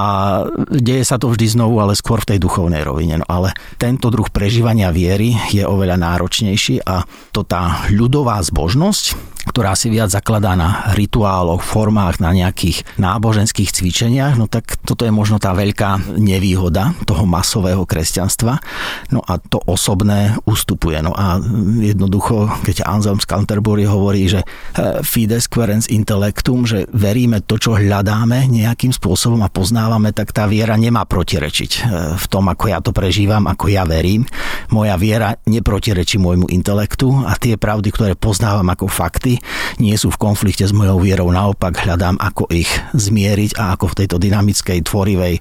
deje 0.70 1.02
sa 1.02 1.18
to 1.18 1.34
vždy 1.34 1.58
znovu, 1.58 1.82
ale 1.82 1.98
skôr 1.98 2.22
v 2.22 2.30
tej 2.30 2.38
duchovnej 2.38 2.86
rovine. 2.86 3.18
No 3.18 3.26
ale 3.26 3.50
tento 3.74 4.06
druh 4.06 4.30
prežívania 4.30 4.94
viery 4.94 5.34
je 5.50 5.66
oveľa 5.66 5.98
náročnejší 5.98 6.86
a 6.86 7.02
to 7.34 7.42
tá 7.42 7.90
ľudová 7.90 8.38
zbožnosť, 8.38 9.34
ktorá 9.50 9.74
si 9.74 9.90
viac 9.90 10.14
zakladá 10.14 10.54
na 10.54 10.94
rituáloch, 10.94 11.66
formách, 11.66 12.22
na 12.22 12.30
nejakých 12.30 12.86
náboženských 13.02 13.74
cvičeniach, 13.74 14.38
no 14.38 14.46
tak 14.46 14.78
toto 14.86 15.02
je 15.02 15.10
možno 15.10 15.42
tá 15.42 15.50
veľká 15.56 16.14
nevýhoda 16.22 16.94
toho 17.02 17.26
masového 17.26 17.82
kresťanstva. 17.82 18.62
No 19.10 19.26
a 19.26 19.42
to 19.42 19.58
osobné 19.66 20.38
ustupuje. 20.46 21.02
No 21.02 21.16
a 21.16 21.42
jednoducho, 21.82 22.46
keď 22.62 22.86
Anselm 22.86 23.18
z 23.18 23.26
Canterbury 23.26 23.90
hovorí, 23.90 24.30
že 24.30 24.46
eh, 24.46 25.02
fides 25.02 25.50
querens 25.50 25.90
intellectum, 25.90 26.62
že 26.62 26.86
veríme 26.94 27.42
to, 27.42 27.58
čo 27.58 27.74
hľadáme 27.74 28.46
nejakým 28.46 28.94
spôsobom 28.94 29.42
a 29.42 29.50
poznáme 29.50 29.79
poznávame, 29.80 30.12
tak 30.12 30.36
tá 30.36 30.44
viera 30.44 30.76
nemá 30.76 31.08
protirečiť 31.08 31.70
e, 31.72 31.80
v 32.20 32.26
tom, 32.28 32.52
ako 32.52 32.68
ja 32.68 32.84
to 32.84 32.92
prežívam, 32.92 33.48
ako 33.48 33.72
ja 33.72 33.88
verím. 33.88 34.28
Moja 34.68 34.92
viera 35.00 35.40
neprotirečí 35.48 36.20
môjmu 36.20 36.52
intelektu 36.52 37.08
a 37.24 37.32
tie 37.40 37.56
pravdy, 37.56 37.88
ktoré 37.88 38.12
poznávam 38.12 38.68
ako 38.68 38.92
fakty, 38.92 39.40
nie 39.80 39.96
sú 39.96 40.12
v 40.12 40.20
konflikte 40.20 40.68
s 40.68 40.76
mojou 40.76 41.00
vierou. 41.00 41.32
Naopak 41.32 41.80
hľadám, 41.80 42.20
ako 42.20 42.52
ich 42.52 42.68
zmieriť 42.92 43.56
a 43.56 43.72
ako 43.72 43.96
v 43.96 43.98
tejto 44.04 44.16
dynamickej, 44.20 44.84
tvorivej 44.84 45.40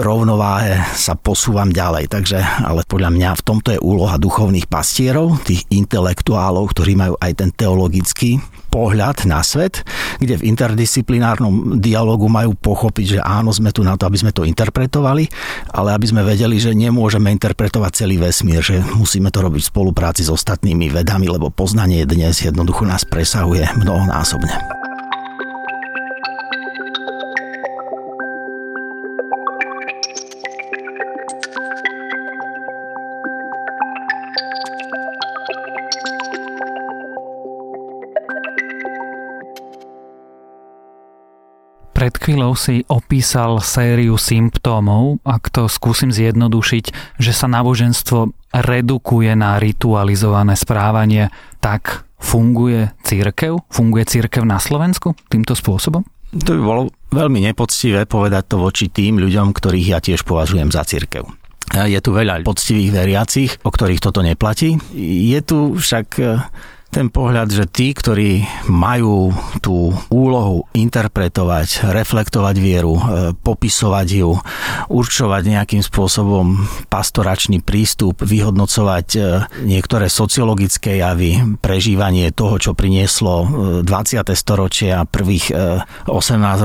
rovnováhe 0.00 0.80
sa 0.96 1.12
posúvam 1.20 1.68
ďalej. 1.68 2.08
Takže, 2.08 2.64
ale 2.64 2.88
podľa 2.88 3.12
mňa 3.12 3.30
v 3.36 3.44
tomto 3.44 3.76
je 3.76 3.84
úloha 3.84 4.16
duchovných 4.16 4.72
pastierov, 4.72 5.36
tých 5.44 5.68
intelektuálov, 5.68 6.72
ktorí 6.72 6.96
majú 6.96 7.14
aj 7.20 7.44
ten 7.44 7.52
teologický 7.52 8.40
pohľad 8.70 9.26
na 9.26 9.42
svet, 9.42 9.82
kde 10.22 10.38
v 10.38 10.46
interdisciplinárnom 10.54 11.82
dialogu 11.82 12.30
majú 12.30 12.54
pochopiť, 12.54 13.18
že 13.18 13.20
áno, 13.20 13.49
sme 13.52 13.70
tu 13.70 13.84
na 13.84 13.94
to, 13.94 14.08
aby 14.08 14.18
sme 14.18 14.32
to 14.32 14.48
interpretovali, 14.48 15.28
ale 15.70 15.94
aby 15.94 16.06
sme 16.08 16.22
vedeli, 16.26 16.56
že 16.56 16.72
nemôžeme 16.72 17.30
interpretovať 17.34 18.06
celý 18.06 18.16
vesmír, 18.18 18.64
že 18.64 18.80
musíme 18.96 19.28
to 19.28 19.44
robiť 19.44 19.62
v 19.62 19.70
spolupráci 19.70 20.26
s 20.26 20.32
ostatnými 20.32 20.88
vedami, 20.90 21.28
lebo 21.28 21.52
poznanie 21.52 22.08
dnes 22.08 22.40
jednoducho 22.40 22.88
nás 22.88 23.04
presahuje 23.04 23.68
mnohonásobne. 23.76 24.79
Pred 42.00 42.16
chvíľou 42.16 42.56
si 42.56 42.80
opísal 42.88 43.60
sériu 43.60 44.16
symptómov, 44.16 45.20
ak 45.20 45.52
to 45.52 45.68
skúsim 45.68 46.08
zjednodušiť, 46.08 46.84
že 47.20 47.32
sa 47.36 47.44
náboženstvo 47.44 48.32
redukuje 48.56 49.36
na 49.36 49.60
ritualizované 49.60 50.56
správanie, 50.56 51.28
tak 51.60 52.08
funguje 52.16 52.88
církev? 53.04 53.60
Funguje 53.68 54.08
církev 54.08 54.48
na 54.48 54.56
Slovensku 54.56 55.12
týmto 55.28 55.52
spôsobom? 55.52 56.00
To 56.40 56.56
by 56.56 56.62
bolo 56.64 56.82
veľmi 57.12 57.44
nepoctivé 57.44 58.08
povedať 58.08 58.48
to 58.48 58.56
voči 58.56 58.88
tým 58.88 59.20
ľuďom, 59.20 59.52
ktorých 59.52 59.92
ja 59.92 60.00
tiež 60.00 60.24
považujem 60.24 60.72
za 60.72 60.88
církev. 60.88 61.28
Je 61.84 62.00
tu 62.00 62.16
veľa 62.16 62.40
poctivých 62.48 62.96
veriacich, 62.96 63.60
o 63.60 63.68
ktorých 63.68 64.00
toto 64.00 64.24
neplatí. 64.24 64.80
Je 64.96 65.40
tu 65.44 65.76
však 65.76 66.16
ten 66.90 67.06
pohľad, 67.06 67.54
že 67.54 67.64
tí, 67.70 67.94
ktorí 67.94 68.42
majú 68.66 69.30
tú 69.62 69.94
úlohu 70.10 70.66
interpretovať, 70.74 71.86
reflektovať 71.94 72.56
vieru, 72.58 72.98
e, 72.98 73.02
popisovať 73.38 74.08
ju, 74.10 74.34
určovať 74.90 75.42
nejakým 75.46 75.86
spôsobom 75.86 76.66
pastoračný 76.90 77.62
prístup, 77.62 78.26
vyhodnocovať 78.26 79.06
e, 79.14 79.20
niektoré 79.70 80.10
sociologické 80.10 80.98
javy, 80.98 81.62
prežívanie 81.62 82.34
toho, 82.34 82.58
čo 82.58 82.74
prinieslo 82.74 83.46
20. 83.86 83.86
E, 83.86 84.34
storočie 84.34 84.90
a 84.90 85.06
prvých 85.06 85.54
18 86.10 86.10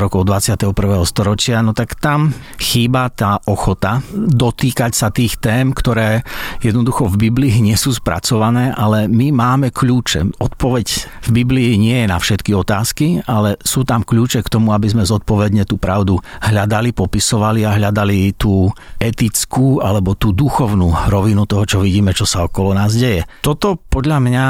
rokov 0.01 0.25
21. 0.25 0.73
storočia, 1.05 1.61
no 1.61 1.77
tak 1.77 2.01
tam 2.01 2.33
chýba 2.57 3.13
tá 3.13 3.37
ochota 3.45 4.01
dotýkať 4.15 4.91
sa 4.97 5.13
tých 5.13 5.37
tém, 5.37 5.69
ktoré 5.69 6.25
jednoducho 6.65 7.05
v 7.13 7.29
Biblii 7.29 7.61
nie 7.61 7.77
sú 7.77 7.93
spracované, 7.93 8.73
ale 8.73 9.05
my 9.05 9.29
máme 9.29 9.69
kľúč 9.69 10.14
kľúče. 10.15 10.39
Odpoveď 10.39 10.87
v 11.27 11.29
Biblii 11.43 11.71
nie 11.77 11.97
je 12.03 12.07
na 12.07 12.17
všetky 12.17 12.51
otázky, 12.55 13.07
ale 13.27 13.59
sú 13.61 13.83
tam 13.83 14.01
kľúče 14.05 14.43
k 14.45 14.51
tomu, 14.51 14.71
aby 14.71 14.87
sme 14.87 15.03
zodpovedne 15.03 15.67
tú 15.67 15.75
pravdu 15.75 16.19
hľadali, 16.41 16.95
popisovali 16.95 17.67
a 17.67 17.75
hľadali 17.75 18.35
tú 18.37 18.71
etickú 19.01 19.83
alebo 19.83 20.15
tú 20.15 20.31
duchovnú 20.31 21.11
rovinu 21.11 21.43
toho, 21.49 21.63
čo 21.67 21.77
vidíme, 21.83 22.15
čo 22.15 22.23
sa 22.23 22.47
okolo 22.47 22.71
nás 22.71 22.95
deje. 22.95 23.27
Toto 23.43 23.75
podľa 23.89 24.17
mňa 24.21 24.45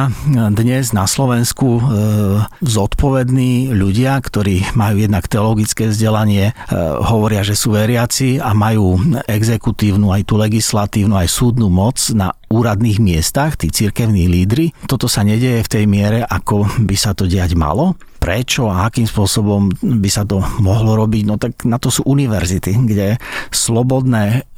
dnes 0.54 0.94
na 0.94 1.10
Slovensku 1.10 1.80
e, 1.80 1.82
zodpovední 2.62 3.74
ľudia, 3.74 4.18
ktorí 4.20 4.78
majú 4.78 5.02
jednak 5.02 5.26
teologické 5.26 5.90
vzdelanie, 5.90 6.52
e, 6.52 6.54
hovoria, 7.02 7.42
že 7.42 7.58
sú 7.58 7.74
veriaci 7.74 8.38
a 8.38 8.54
majú 8.54 9.00
exekutívnu 9.26 10.12
aj 10.12 10.22
tú 10.28 10.36
legislatívnu 10.38 11.16
aj 11.18 11.30
súdnu 11.30 11.68
moc 11.72 11.98
na 12.14 12.36
úradných 12.50 13.02
miestach, 13.02 13.58
tí 13.58 13.70
cirkevní 13.74 14.30
lídry. 14.30 14.72
Toto 14.86 15.10
sa 15.10 15.26
nedieje 15.26 15.66
v 15.66 15.72
tej 15.72 15.86
miere, 15.86 16.20
ako 16.22 16.68
by 16.86 16.96
sa 16.98 17.18
to 17.18 17.26
diať 17.26 17.58
malo 17.58 17.98
prečo 18.26 18.66
a 18.74 18.90
akým 18.90 19.06
spôsobom 19.06 19.70
by 20.02 20.10
sa 20.10 20.26
to 20.26 20.42
mohlo 20.58 20.98
robiť, 20.98 21.24
no 21.30 21.38
tak 21.38 21.62
na 21.62 21.78
to 21.78 21.94
sú 21.94 22.10
univerzity, 22.10 22.74
kde 22.74 23.22
slobodné 23.54 24.50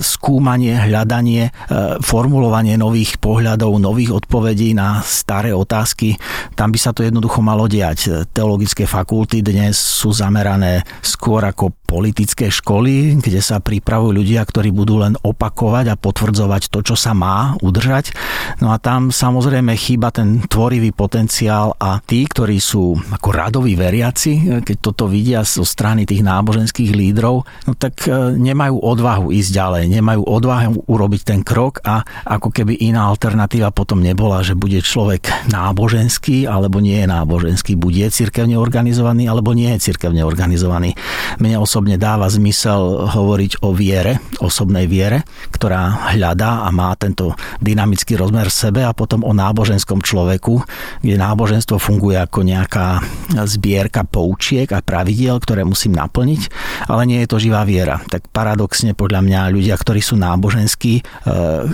skúmanie, 0.00 0.72
hľadanie, 0.80 1.48
e, 1.48 1.52
formulovanie 2.00 2.80
nových 2.80 3.20
pohľadov, 3.20 3.76
nových 3.76 4.24
odpovedí 4.24 4.72
na 4.72 5.04
staré 5.04 5.52
otázky, 5.52 6.16
tam 6.56 6.72
by 6.72 6.78
sa 6.80 6.96
to 6.96 7.04
jednoducho 7.04 7.44
malo 7.44 7.68
diať. 7.68 8.28
Teologické 8.32 8.88
fakulty 8.88 9.44
dnes 9.44 9.76
sú 9.76 10.12
zamerané 10.16 10.84
skôr 11.04 11.44
ako 11.44 11.76
politické 11.92 12.48
školy, 12.48 13.20
kde 13.20 13.44
sa 13.44 13.60
pripravujú 13.60 14.16
ľudia, 14.16 14.40
ktorí 14.48 14.72
budú 14.72 15.04
len 15.04 15.12
opakovať 15.20 15.92
a 15.92 16.00
potvrdzovať 16.00 16.72
to, 16.72 16.80
čo 16.80 16.96
sa 16.96 17.12
má 17.12 17.52
udržať. 17.60 18.16
No 18.64 18.72
a 18.72 18.80
tam 18.80 19.12
samozrejme 19.12 19.76
chýba 19.76 20.08
ten 20.08 20.40
tvorivý 20.48 20.96
potenciál 20.96 21.76
a 21.76 22.00
tí, 22.00 22.24
ktorí 22.24 22.56
sú 22.56 22.96
ako 22.96 23.28
radoví 23.28 23.76
veriaci, 23.76 24.64
keď 24.64 24.76
toto 24.80 25.04
vidia 25.04 25.44
zo 25.44 25.68
strany 25.68 26.08
tých 26.08 26.24
náboženských 26.24 26.96
lídrov, 26.96 27.44
no 27.68 27.72
tak 27.76 28.08
e, 28.08 28.40
nemajú 28.40 28.80
odvahu 28.80 29.28
ísť 29.36 29.41
ďalej, 29.50 29.90
nemajú 29.90 30.22
odvahu 30.22 30.86
urobiť 30.86 31.22
ten 31.26 31.40
krok 31.42 31.82
a 31.82 32.04
ako 32.28 32.54
keby 32.54 32.78
iná 32.86 33.10
alternatíva 33.10 33.74
potom 33.74 33.98
nebola, 33.98 34.44
že 34.44 34.54
bude 34.54 34.78
človek 34.78 35.50
náboženský 35.50 36.46
alebo 36.46 36.78
nie 36.78 37.02
je 37.02 37.08
náboženský, 37.08 37.74
bude 37.74 38.06
cirkevne 38.12 38.60
organizovaný 38.60 39.26
alebo 39.26 39.56
nie 39.56 39.72
je 39.74 39.90
cirkevne 39.90 40.22
organizovaný. 40.22 40.94
Mne 41.40 41.58
osobne 41.58 41.96
dáva 41.96 42.28
zmysel 42.28 43.08
hovoriť 43.08 43.64
o 43.64 43.72
viere, 43.72 44.20
osobnej 44.38 44.84
viere, 44.86 45.24
ktorá 45.50 46.12
hľadá 46.14 46.66
a 46.66 46.68
má 46.70 46.92
tento 47.00 47.32
dynamický 47.58 48.20
rozmer 48.20 48.52
v 48.52 48.58
sebe 48.68 48.80
a 48.84 48.92
potom 48.92 49.24
o 49.24 49.32
náboženskom 49.32 50.04
človeku, 50.04 50.60
kde 51.00 51.16
náboženstvo 51.16 51.80
funguje 51.80 52.20
ako 52.20 52.44
nejaká 52.44 53.00
zbierka 53.48 54.04
poučiek 54.04 54.68
a 54.74 54.84
pravidiel, 54.84 55.40
ktoré 55.40 55.64
musím 55.64 55.96
naplniť, 55.96 56.42
ale 56.90 57.08
nie 57.08 57.24
je 57.24 57.30
to 57.30 57.40
živá 57.40 57.64
viera. 57.64 58.02
Tak 58.10 58.28
paradoxne 58.28 58.92
podľa 58.92 59.20
mňa 59.24 59.31
ľudia, 59.48 59.78
ktorí 59.78 60.02
sú 60.02 60.18
náboženskí, 60.18 60.94
e, 60.98 61.02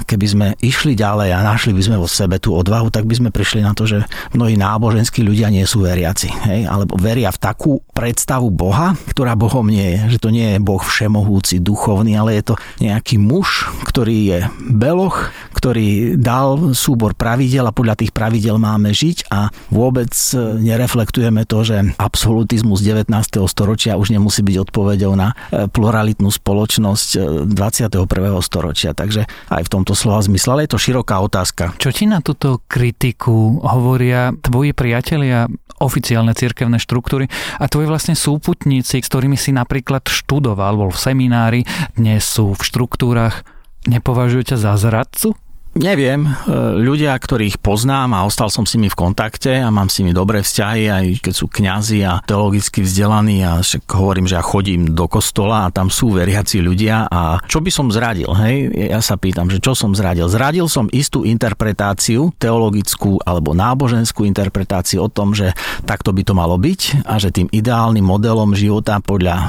keby 0.05 0.27
sme 0.27 0.47
išli 0.62 0.94
ďalej 0.94 1.35
a 1.35 1.42
našli 1.42 1.75
by 1.75 1.83
sme 1.83 1.97
vo 1.99 2.09
sebe 2.09 2.38
tú 2.38 2.55
odvahu, 2.55 2.92
tak 2.92 3.09
by 3.09 3.14
sme 3.18 3.31
prišli 3.35 3.64
na 3.64 3.75
to, 3.75 3.88
že 3.88 4.05
mnohí 4.37 4.55
náboženskí 4.55 5.25
ľudia 5.25 5.51
nie 5.51 5.64
sú 5.64 5.83
veriaci. 5.83 6.29
Hej? 6.51 6.61
Alebo 6.68 6.94
veria 7.01 7.33
v 7.35 7.40
takú 7.40 7.73
predstavu 7.94 8.53
Boha, 8.53 8.94
ktorá 9.11 9.35
Bohom 9.35 9.66
nie 9.66 9.99
je. 9.99 10.16
Že 10.16 10.18
to 10.23 10.29
nie 10.31 10.49
je 10.55 10.59
Boh 10.62 10.81
všemohúci, 10.81 11.59
duchovný, 11.59 12.14
ale 12.14 12.38
je 12.38 12.53
to 12.53 12.55
nejaký 12.79 13.18
muž, 13.18 13.66
ktorý 13.87 14.16
je 14.29 14.38
beloch, 14.71 15.35
ktorý 15.59 16.14
dal 16.14 16.71
súbor 16.79 17.18
pravidel 17.18 17.66
a 17.66 17.75
podľa 17.75 17.99
tých 17.99 18.14
pravidel 18.14 18.62
máme 18.62 18.94
žiť 18.94 19.27
a 19.35 19.51
vôbec 19.75 20.14
nereflektujeme 20.62 21.42
to, 21.51 21.66
že 21.66 21.99
absolutizmus 21.99 22.79
19. 22.79 23.11
storočia 23.51 23.99
už 23.99 24.14
nemusí 24.14 24.47
byť 24.47 24.57
odpovedou 24.71 25.18
na 25.18 25.35
e, 25.51 25.66
pluralitnú 25.66 26.31
spoločnosť 26.31 27.09
21. 27.51 27.90
E, 27.90 28.38
storočia. 28.38 28.94
Takže 28.94 29.27
aj 29.51 29.62
v 29.66 29.73
tomto 29.73 29.99
slova 29.99 30.23
zmysle, 30.23 30.55
ale 30.55 30.64
je 30.71 30.79
to 30.79 30.79
široká 30.79 31.18
otázka. 31.18 31.75
Čo 31.83 31.90
ti 31.90 32.07
na 32.07 32.23
túto 32.23 32.62
kritiku 32.71 33.59
hovoria 33.59 34.31
tvoji 34.38 34.71
priatelia, 34.71 35.51
oficiálne 35.79 36.35
cirkevné 36.35 36.79
štruktúry 36.83 37.31
a 37.59 37.64
tvoji 37.71 37.87
vlastne 37.87 38.14
súputníci, 38.18 38.99
s 38.99 39.11
ktorými 39.11 39.38
si 39.38 39.55
napríklad 39.55 40.07
študoval, 40.07 40.75
bol 40.75 40.90
v 40.90 40.99
seminári, 40.99 41.61
dnes 41.94 42.27
sú 42.27 42.55
v 42.55 42.62
štruktúrach, 42.62 43.47
nepovažujú 43.87 44.55
ťa 44.55 44.57
za 44.59 44.73
zradcu? 44.75 45.38
Neviem, 45.79 46.27
e, 46.27 46.31
ľudia, 46.75 47.14
ktorých 47.14 47.62
poznám 47.62 48.11
a 48.19 48.27
ostal 48.27 48.51
som 48.51 48.67
s 48.67 48.75
nimi 48.75 48.91
v 48.91 48.99
kontakte 48.99 49.62
a 49.62 49.71
mám 49.71 49.87
s 49.87 50.03
nimi 50.03 50.11
dobré 50.11 50.43
vzťahy, 50.43 50.91
aj 50.91 51.07
keď 51.23 51.35
sú 51.38 51.47
kňazi 51.47 52.03
a 52.03 52.19
teologicky 52.27 52.83
vzdelaní 52.83 53.47
a 53.47 53.62
však 53.62 53.87
hovorím, 53.87 54.27
že 54.27 54.35
ja 54.35 54.43
chodím 54.43 54.91
do 54.91 55.07
kostola 55.07 55.71
a 55.71 55.73
tam 55.73 55.87
sú 55.87 56.19
veriaci 56.19 56.59
ľudia 56.67 57.07
a 57.07 57.38
čo 57.47 57.62
by 57.62 57.71
som 57.71 57.95
zradil, 57.95 58.27
hej? 58.43 58.75
Ja 58.91 58.99
sa 58.99 59.14
pýtam, 59.14 59.55
že 59.55 59.62
čo 59.62 59.79
som 59.79 59.95
zradil? 59.95 60.27
Zradil 60.27 60.67
som 60.67 60.91
istú 60.91 61.23
interpretáciu, 61.23 62.35
teologickú 62.43 63.23
alebo 63.23 63.55
náboženskú 63.55 64.27
interpretáciu 64.27 65.07
o 65.07 65.12
tom, 65.12 65.31
že 65.31 65.55
takto 65.87 66.11
by 66.11 66.27
to 66.27 66.35
malo 66.35 66.59
byť 66.59 67.07
a 67.07 67.23
že 67.23 67.31
tým 67.31 67.47
ideálnym 67.55 68.03
modelom 68.03 68.51
života 68.59 68.99
podľa 68.99 69.37
e, 69.38 69.47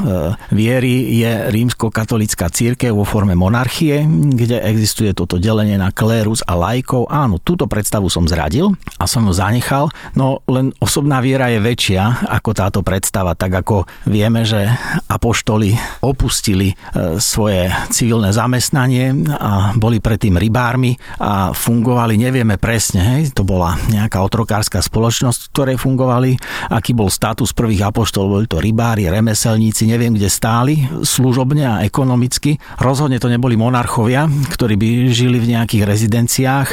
viery 0.53 1.09
je 1.25 1.49
rímsko-katolická 1.49 2.53
církev 2.53 2.93
vo 2.93 3.01
forme 3.01 3.33
monarchie, 3.33 4.05
kde 4.37 4.61
existuje 4.61 5.17
toto 5.17 5.41
delenie 5.41 5.81
na 5.81 5.89
kler 5.89 6.18
klérus 6.19 6.43
a 6.43 6.59
lajkov. 6.59 7.07
Áno, 7.07 7.39
túto 7.39 7.63
predstavu 7.63 8.11
som 8.11 8.27
zradil 8.27 8.75
a 8.99 9.07
som 9.07 9.23
ju 9.23 9.31
zanechal, 9.31 9.87
no 10.19 10.43
len 10.51 10.75
osobná 10.83 11.23
viera 11.23 11.47
je 11.47 11.63
väčšia 11.63 12.27
ako 12.27 12.51
táto 12.51 12.83
predstava, 12.83 13.39
tak 13.39 13.63
ako 13.63 13.87
vieme, 14.03 14.43
že 14.43 14.67
apoštoli 15.07 15.79
opustili 16.03 16.75
e, 16.75 17.23
svoje 17.23 17.71
civilné 17.87 18.35
zamestnanie 18.35 19.31
a 19.31 19.71
boli 19.79 20.03
predtým 20.03 20.35
rybármi 20.35 20.99
a 21.23 21.55
fungovali, 21.55 22.19
nevieme 22.19 22.59
presne, 22.59 23.15
hej, 23.15 23.31
to 23.31 23.47
bola 23.47 23.79
nejaká 23.87 24.19
otrokárska 24.19 24.83
spoločnosť, 24.83 25.39
v 25.47 25.51
ktorej 25.55 25.77
fungovali, 25.79 26.35
aký 26.67 26.91
bol 26.91 27.07
status 27.07 27.55
prvých 27.55 27.87
apoštolov, 27.95 28.43
boli 28.43 28.47
to 28.51 28.59
rybári, 28.59 29.07
remeselníci, 29.07 29.87
neviem 29.87 30.11
kde 30.11 30.27
stáli, 30.27 30.83
služobne 30.99 31.63
a 31.63 31.75
ekonomicky. 31.87 32.59
Rozhodne 32.75 33.23
to 33.23 33.31
neboli 33.31 33.55
monarchovia, 33.55 34.27
ktorí 34.27 34.75
by 34.75 34.89
žili 35.15 35.39
v 35.39 35.55
nejakých 35.55 35.87
rezidenciách 35.87 36.08
rezidenciách, 36.09 36.69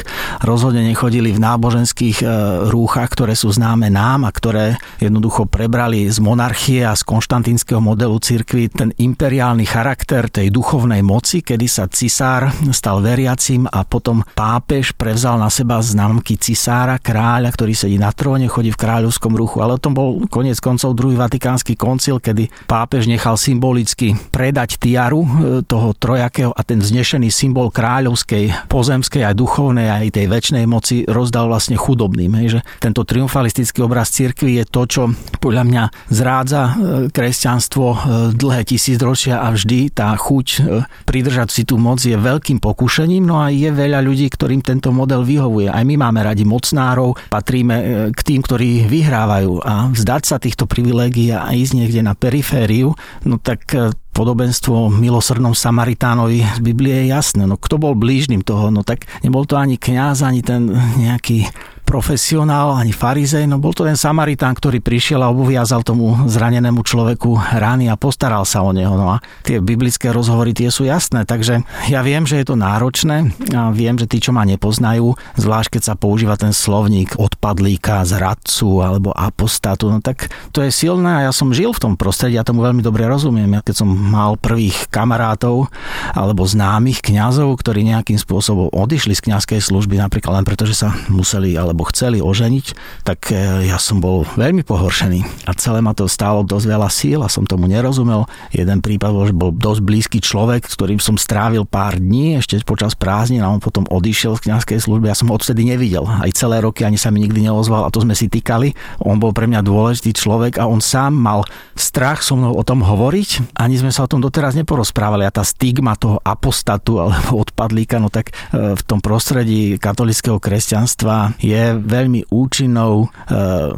rozhodne 0.48 0.80
nechodili 0.88 1.28
v 1.36 1.44
náboženských 1.44 2.24
e, 2.24 2.26
rúchach, 2.72 3.12
ktoré 3.12 3.36
sú 3.36 3.52
známe 3.52 3.92
nám 3.92 4.24
a 4.24 4.32
ktoré 4.32 4.80
jednoducho 4.96 5.44
prebrali 5.44 6.08
z 6.08 6.16
monarchie 6.24 6.88
a 6.88 6.96
z 6.96 7.04
konštantínskeho 7.04 7.84
modelu 7.84 8.16
cirkvi 8.16 8.72
ten 8.72 8.96
imperiálny 8.96 9.68
charakter 9.68 10.32
tej 10.32 10.48
duchovnej 10.48 11.04
moci, 11.04 11.44
kedy 11.44 11.68
sa 11.68 11.84
cisár 11.84 12.48
stal 12.72 13.04
veriacim 13.04 13.68
a 13.68 13.84
potom 13.84 14.24
pápež 14.32 14.96
prevzal 14.96 15.36
na 15.36 15.52
seba 15.52 15.84
známky 15.84 16.40
cisára, 16.40 16.96
kráľa, 16.96 17.52
ktorý 17.52 17.76
sedí 17.76 18.00
na 18.00 18.16
tróne, 18.16 18.48
chodí 18.48 18.72
v 18.72 18.80
kráľovskom 18.80 19.36
ruchu. 19.36 19.60
Ale 19.60 19.76
o 19.76 19.82
tom 19.82 19.92
bol 19.92 20.24
konec 20.32 20.56
koncov 20.64 20.96
druhý 20.96 21.20
vatikánsky 21.20 21.76
koncil, 21.76 22.24
kedy 22.24 22.48
pápež 22.64 23.04
nechal 23.04 23.36
symbolicky 23.36 24.16
predať 24.32 24.80
tiaru 24.80 25.20
e, 25.20 25.28
toho 25.60 25.92
trojakého 25.92 26.56
a 26.56 26.64
ten 26.64 26.80
vznešený 26.80 27.28
symbol 27.28 27.68
kráľovskej 27.68 28.72
pozemskej 28.72 29.15
aj 29.22 29.38
duchovnej, 29.38 29.88
aj 29.88 30.16
tej 30.16 30.26
väčšnej 30.28 30.64
moci 30.64 31.06
rozdal 31.06 31.48
vlastne 31.48 31.78
chudobným. 31.78 32.32
Hej, 32.42 32.58
že 32.58 32.60
tento 32.82 33.06
triumfalistický 33.06 33.84
obraz 33.84 34.12
cirkvi 34.12 34.60
je 34.60 34.64
to, 34.66 34.82
čo 34.88 35.02
podľa 35.38 35.64
mňa 35.68 35.84
zrádza 36.10 36.62
e, 36.62 36.72
kresťanstvo 37.12 37.86
e, 37.86 37.98
dlhé 38.34 38.62
tisícročia 38.66 39.44
a 39.44 39.52
vždy 39.52 39.94
tá 39.94 40.12
chuť 40.16 40.46
e, 40.46 40.58
pridržať 41.04 41.48
si 41.52 41.62
tú 41.62 41.78
moc 41.78 42.00
je 42.02 42.16
veľkým 42.16 42.58
pokušením, 42.58 43.22
no 43.24 43.40
a 43.40 43.52
je 43.52 43.68
veľa 43.70 44.02
ľudí, 44.02 44.26
ktorým 44.32 44.64
tento 44.64 44.90
model 44.90 45.22
vyhovuje. 45.22 45.70
Aj 45.70 45.84
my 45.84 45.94
máme 45.94 46.24
radi 46.24 46.42
mocnárov, 46.42 47.16
patríme 47.30 48.10
k 48.12 48.20
tým, 48.24 48.40
ktorí 48.42 48.88
vyhrávajú 48.88 49.62
a 49.62 49.92
vzdať 49.92 50.22
sa 50.24 50.36
týchto 50.40 50.64
privilégií 50.66 51.30
a 51.30 51.52
ísť 51.52 51.72
niekde 51.76 52.00
na 52.02 52.16
perifériu, 52.16 52.96
no 53.22 53.36
tak 53.38 53.68
podobenstvo 54.16 54.88
milosrdnom 54.88 55.52
Samaritánovi 55.52 56.40
z 56.40 56.60
Biblie 56.64 57.04
je 57.04 57.12
jasné. 57.12 57.44
No 57.44 57.60
kto 57.60 57.76
bol 57.76 57.92
blížnym 57.92 58.40
toho? 58.40 58.72
No 58.72 58.80
tak 58.80 59.04
nebol 59.20 59.44
to 59.44 59.60
ani 59.60 59.76
kňaz, 59.76 60.24
ani 60.24 60.40
ten 60.40 60.72
nejaký 60.72 61.44
profesionál, 61.86 62.74
ani 62.74 62.90
farizej, 62.90 63.46
no 63.46 63.62
bol 63.62 63.70
to 63.70 63.86
ten 63.86 63.94
Samaritán, 63.94 64.58
ktorý 64.58 64.82
prišiel 64.82 65.22
a 65.22 65.30
obuviazal 65.30 65.86
tomu 65.86 66.26
zranenému 66.26 66.82
človeku 66.82 67.38
rány 67.56 67.86
a 67.86 67.94
postaral 67.94 68.42
sa 68.42 68.66
o 68.66 68.74
neho. 68.74 68.98
No 68.98 69.14
a 69.14 69.22
tie 69.46 69.62
biblické 69.62 70.10
rozhovory 70.10 70.50
tie 70.50 70.68
sú 70.68 70.82
jasné, 70.82 71.22
takže 71.22 71.62
ja 71.86 72.02
viem, 72.02 72.26
že 72.26 72.42
je 72.42 72.46
to 72.50 72.58
náročné 72.58 73.30
a 73.54 73.70
viem, 73.70 73.94
že 73.94 74.10
tí, 74.10 74.18
čo 74.18 74.34
ma 74.34 74.42
nepoznajú, 74.42 75.14
zvlášť 75.38 75.78
keď 75.78 75.82
sa 75.82 75.94
používa 75.94 76.34
ten 76.34 76.50
slovník 76.50 77.14
odpadlíka, 77.16 78.02
zradcu 78.02 78.82
alebo 78.82 79.14
apostatu, 79.14 79.88
no 79.88 80.02
tak 80.02 80.32
to 80.50 80.66
je 80.66 80.74
silné 80.74 81.22
a 81.22 81.24
ja 81.28 81.32
som 81.32 81.52
žil 81.54 81.70
v 81.70 81.82
tom 81.82 81.94
prostredí, 81.94 82.34
ja 82.34 82.42
tomu 82.42 82.64
veľmi 82.64 82.80
dobre 82.80 83.06
rozumiem. 83.06 83.48
Ja 83.54 83.60
keď 83.60 83.84
som 83.84 83.88
mal 83.92 84.40
prvých 84.40 84.88
kamarátov 84.88 85.68
alebo 86.16 86.42
známych 86.48 87.04
kňazov, 87.04 87.52
ktorí 87.60 87.84
nejakým 87.84 88.16
spôsobom 88.16 88.72
odišli 88.72 89.12
z 89.12 89.24
kňazskej 89.28 89.60
služby, 89.60 90.00
napríklad 90.00 90.40
len 90.40 90.48
preto, 90.48 90.64
že 90.64 90.72
sa 90.72 90.96
museli 91.12 91.52
alebo 91.52 91.75
alebo 91.76 91.92
chceli 91.92 92.24
oženiť, 92.24 92.66
tak 93.04 93.36
e, 93.36 93.68
ja 93.68 93.76
som 93.76 94.00
bol 94.00 94.24
veľmi 94.40 94.64
pohoršený. 94.64 95.44
A 95.44 95.52
celé 95.60 95.84
ma 95.84 95.92
to 95.92 96.08
stálo 96.08 96.40
dosť 96.40 96.66
veľa 96.72 96.88
síl 96.88 97.20
a 97.20 97.28
som 97.28 97.44
tomu 97.44 97.68
nerozumel. 97.68 98.24
Jeden 98.48 98.80
prípad 98.80 99.36
bol, 99.36 99.52
dosť 99.52 99.84
blízky 99.84 100.18
človek, 100.24 100.64
s 100.64 100.72
ktorým 100.72 100.96
som 100.96 101.20
strávil 101.20 101.68
pár 101.68 102.00
dní 102.00 102.40
ešte 102.40 102.56
počas 102.64 102.96
prázdnin 102.96 103.44
a 103.44 103.52
on 103.52 103.60
potom 103.60 103.84
odišiel 103.84 104.40
z 104.40 104.48
kňazskej 104.48 104.88
služby. 104.88 105.12
Ja 105.12 105.18
som 105.20 105.28
ho 105.28 105.36
odtedy 105.36 105.68
nevidel. 105.68 106.08
Aj 106.08 106.32
celé 106.32 106.64
roky 106.64 106.80
ani 106.80 106.96
sa 106.96 107.12
mi 107.12 107.20
nikdy 107.20 107.44
neozval 107.44 107.84
a 107.84 107.92
to 107.92 108.00
sme 108.00 108.16
si 108.16 108.32
týkali. 108.32 108.72
On 109.04 109.20
bol 109.20 109.36
pre 109.36 109.44
mňa 109.44 109.60
dôležitý 109.60 110.16
človek 110.16 110.56
a 110.56 110.64
on 110.64 110.80
sám 110.80 111.12
mal 111.12 111.44
strach 111.76 112.24
so 112.24 112.40
mnou 112.40 112.56
o 112.56 112.64
tom 112.64 112.80
hovoriť. 112.80 113.52
Ani 113.60 113.76
sme 113.76 113.92
sa 113.92 114.08
o 114.08 114.10
tom 114.10 114.24
doteraz 114.24 114.56
neporozprávali. 114.56 115.28
A 115.28 115.34
tá 115.34 115.44
stigma 115.44 115.92
toho 115.92 116.24
apostatu 116.24 117.04
alebo 117.04 117.44
odpadlíka, 117.44 118.00
no 118.00 118.08
tak 118.08 118.32
e, 118.32 118.72
v 118.72 118.82
tom 118.88 119.04
prostredí 119.04 119.76
katolického 119.76 120.40
kresťanstva 120.40 121.36
je 121.42 121.65
veľmi 121.74 122.30
účinnou 122.30 122.94
e, 123.02 123.06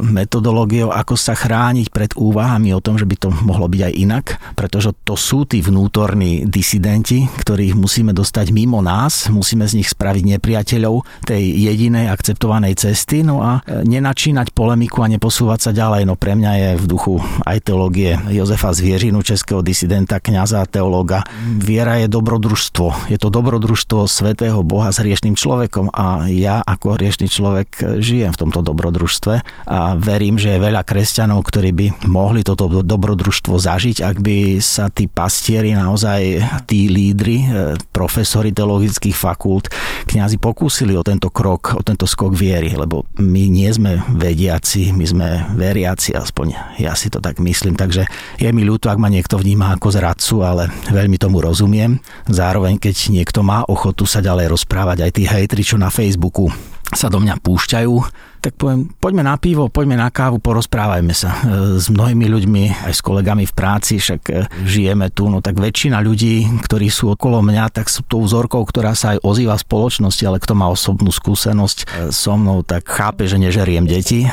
metodológiou, 0.03 0.93
ako 0.93 1.15
sa 1.17 1.33
chrániť 1.33 1.87
pred 1.89 2.11
úvahami 2.13 2.75
o 2.75 2.83
tom, 2.83 2.99
že 2.99 3.09
by 3.09 3.15
to 3.17 3.29
mohlo 3.31 3.65
byť 3.65 3.81
aj 3.81 3.93
inak, 3.97 4.25
pretože 4.53 4.93
to 5.01 5.17
sú 5.17 5.49
tí 5.49 5.63
vnútorní 5.65 6.45
disidenti, 6.45 7.25
ktorých 7.25 7.73
musíme 7.73 8.13
dostať 8.13 8.53
mimo 8.53 8.83
nás, 8.83 9.31
musíme 9.33 9.65
z 9.65 9.81
nich 9.81 9.89
spraviť 9.89 10.37
nepriateľov 10.37 11.25
tej 11.25 11.41
jedinej 11.41 12.11
akceptovanej 12.11 12.77
cesty, 12.77 13.25
no 13.25 13.41
a 13.41 13.65
e, 13.65 13.81
nenačínať 13.87 14.53
polemiku 14.53 15.01
a 15.01 15.11
neposúvať 15.11 15.59
sa 15.69 15.71
ďalej. 15.71 16.05
No 16.05 16.19
pre 16.19 16.35
mňa 16.35 16.51
je 16.59 16.69
v 16.77 16.85
duchu 16.85 17.15
aj 17.47 17.57
teológie 17.65 18.19
Jozefa 18.29 18.75
Zvieřinu, 18.75 19.23
českého 19.23 19.63
disidenta, 19.63 20.19
kňaza 20.19 20.63
a 20.63 20.69
teológa. 20.69 21.23
Viera 21.39 22.01
je 22.01 22.11
dobrodružstvo. 22.11 23.09
Je 23.13 23.17
to 23.21 23.31
dobrodružstvo 23.31 24.09
svetého 24.09 24.59
Boha 24.65 24.91
s 24.91 24.99
hriešným 24.99 25.37
človekom 25.37 25.93
a 25.93 26.27
ja 26.27 26.59
ako 26.65 26.99
hriešný 26.99 27.27
človek 27.31 27.78
žijem 27.99 28.31
v 28.35 28.41
tomto 28.45 28.61
dobrodružstve 28.61 29.35
a 29.67 29.79
verím, 29.95 30.35
že 30.35 30.55
je 30.55 30.65
veľa 30.65 30.83
kresťanov, 30.83 31.43
ktorí 31.47 31.71
by 31.73 31.85
mohli 32.09 32.43
toto 32.45 32.69
dobrodružstvo 32.69 33.55
zažiť, 33.57 34.03
ak 34.03 34.17
by 34.19 34.59
sa 34.59 34.91
tí 34.91 35.07
pastieri, 35.07 35.73
naozaj 35.73 36.43
tí 36.67 36.91
lídry, 36.91 37.37
e, 37.39 37.47
profesori 37.89 38.51
teologických 38.51 39.15
fakult, 39.15 39.71
kňazi 40.05 40.37
pokúsili 40.41 40.95
o 40.95 41.03
tento 41.05 41.31
krok, 41.31 41.79
o 41.79 41.81
tento 41.83 42.09
skok 42.09 42.33
viery, 42.35 42.73
lebo 42.75 43.05
my 43.19 43.43
nie 43.49 43.69
sme 43.69 44.01
vediaci, 44.15 44.91
my 44.95 45.05
sme 45.05 45.27
veriaci, 45.55 46.15
aspoň 46.15 46.79
ja 46.81 46.93
si 46.93 47.07
to 47.07 47.21
tak 47.23 47.39
myslím, 47.39 47.75
takže 47.75 48.05
je 48.37 48.49
mi 48.51 48.63
ľúto, 48.63 48.89
ak 48.91 49.01
ma 49.01 49.11
niekto 49.11 49.37
vníma 49.39 49.75
ako 49.77 49.87
zradcu, 49.93 50.35
ale 50.43 50.63
veľmi 50.89 51.17
tomu 51.19 51.39
rozumiem. 51.43 51.99
Zároveň, 52.27 52.81
keď 52.81 52.95
niekto 53.13 53.45
má 53.45 53.63
ochotu 53.67 54.03
sa 54.03 54.23
ďalej 54.23 54.51
rozprávať, 54.51 54.97
aj 55.05 55.11
tí 55.15 55.23
hejtri, 55.27 55.61
čo 55.61 55.77
na 55.77 55.93
Facebooku 55.93 56.49
sa 56.93 57.07
do 57.07 57.21
mňa 57.21 57.37
púšťajú, 57.41 57.93
tak 58.39 58.55
poviem, 58.55 58.87
poďme 58.97 59.27
na 59.27 59.35
pivo, 59.35 59.67
poďme 59.67 59.99
na 59.99 60.07
kávu, 60.07 60.39
porozprávajme 60.39 61.11
sa. 61.11 61.43
E, 61.43 61.75
s 61.75 61.91
mnohými 61.91 62.25
ľuďmi, 62.31 62.87
aj 62.87 62.93
s 62.95 63.01
kolegami 63.03 63.43
v 63.43 63.53
práci, 63.53 63.99
však 63.99 64.21
e, 64.31 64.33
žijeme 64.63 65.11
tu, 65.11 65.27
no 65.27 65.43
tak 65.43 65.59
väčšina 65.59 65.99
ľudí, 65.99 66.47
ktorí 66.63 66.87
sú 66.87 67.11
okolo 67.13 67.43
mňa, 67.43 67.75
tak 67.75 67.91
sú 67.91 68.07
tou 68.07 68.23
vzorkou, 68.23 68.63
ktorá 68.63 68.95
sa 68.95 69.15
aj 69.15 69.27
ozýva 69.27 69.59
v 69.59 69.65
spoločnosti, 69.67 70.23
ale 70.23 70.39
kto 70.39 70.53
má 70.55 70.71
osobnú 70.71 71.11
skúsenosť 71.11 71.77
e, 71.83 71.85
so 72.15 72.39
mnou, 72.39 72.63
tak 72.63 72.87
chápe, 72.87 73.27
že 73.27 73.35
nežeriem 73.35 73.83
deti. 73.83 74.31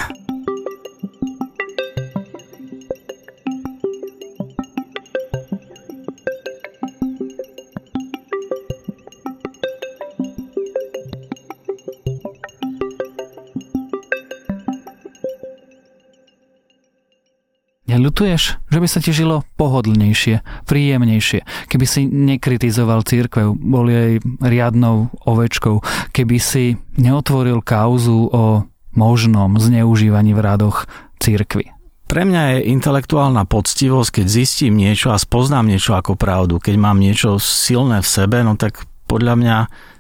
Ľutuješ, 17.96 18.42
že 18.68 18.78
by 18.78 18.88
sa 18.88 19.00
ti 19.00 19.11
žilo 19.11 19.42
pohodlnejšie, 19.56 20.44
príjemnejšie, 20.68 21.40
keby 21.72 21.85
si 21.88 22.04
nekritizoval 22.06 23.02
církev, 23.02 23.56
boli 23.56 23.92
jej 23.92 24.14
riadnou 24.40 25.11
ovečkou, 25.24 25.80
keby 26.12 26.37
si 26.37 26.76
neotvoril 27.00 27.64
kauzu 27.64 28.30
o 28.30 28.44
možnom 28.96 29.61
zneužívaní 29.61 30.32
v 30.32 30.40
radoch 30.40 30.88
církvy. 31.20 31.76
Pre 32.06 32.22
mňa 32.22 32.42
je 32.54 32.70
intelektuálna 32.70 33.50
poctivosť, 33.50 34.22
keď 34.22 34.26
zistím 34.30 34.78
niečo 34.78 35.11
a 35.11 35.18
spoznám 35.18 35.66
niečo 35.66 35.98
ako 35.98 36.14
pravdu. 36.14 36.62
Keď 36.62 36.78
mám 36.78 37.02
niečo 37.02 37.42
silné 37.42 37.98
v 37.98 38.06
sebe, 38.06 38.46
no 38.46 38.54
tak 38.54 38.87
podľa 39.06 39.34
mňa 39.38 39.56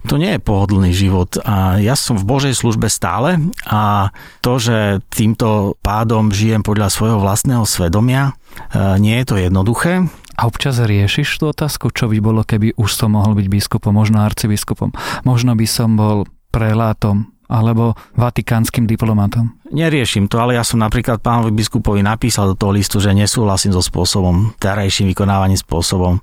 to 0.06 0.18
nie 0.18 0.38
je 0.38 0.40
pohodlný 0.42 0.94
život 0.94 1.34
a 1.42 1.82
ja 1.82 1.98
som 1.98 2.14
v 2.14 2.26
Božej 2.26 2.54
službe 2.54 2.86
stále 2.86 3.42
a 3.66 4.14
to, 4.38 4.62
že 4.62 5.02
týmto 5.10 5.74
pádom 5.82 6.30
žijem 6.30 6.62
podľa 6.62 6.90
svojho 6.94 7.18
vlastného 7.18 7.66
svedomia, 7.66 8.30
e, 8.70 8.98
nie 9.02 9.18
je 9.22 9.26
to 9.26 9.36
jednoduché. 9.38 10.06
A 10.36 10.44
občas 10.44 10.76
riešiš 10.76 11.40
tú 11.40 11.48
otázku, 11.48 11.88
čo 11.90 12.12
by 12.12 12.18
bolo, 12.20 12.44
keby 12.44 12.76
už 12.76 12.92
som 12.92 13.16
mohol 13.16 13.32
byť 13.34 13.46
biskupom, 13.48 13.96
možno 13.96 14.20
arcibiskupom, 14.20 14.92
možno 15.24 15.56
by 15.56 15.66
som 15.66 15.96
bol 15.96 16.28
prelátom 16.52 17.36
alebo 17.46 17.94
vatikánskym 18.18 18.90
diplomatom? 18.90 19.54
Neriešim 19.70 20.26
to, 20.26 20.38
ale 20.38 20.58
ja 20.58 20.66
som 20.66 20.82
napríklad 20.82 21.22
pánovi 21.22 21.54
biskupovi 21.54 22.02
napísal 22.02 22.54
do 22.54 22.58
toho 22.58 22.74
listu, 22.74 22.98
že 22.98 23.14
nesúhlasím 23.14 23.74
so 23.74 23.82
spôsobom, 23.82 24.54
terajším 24.58 25.10
vykonávaním 25.14 25.58
spôsobom 25.58 26.18
e, 26.18 26.20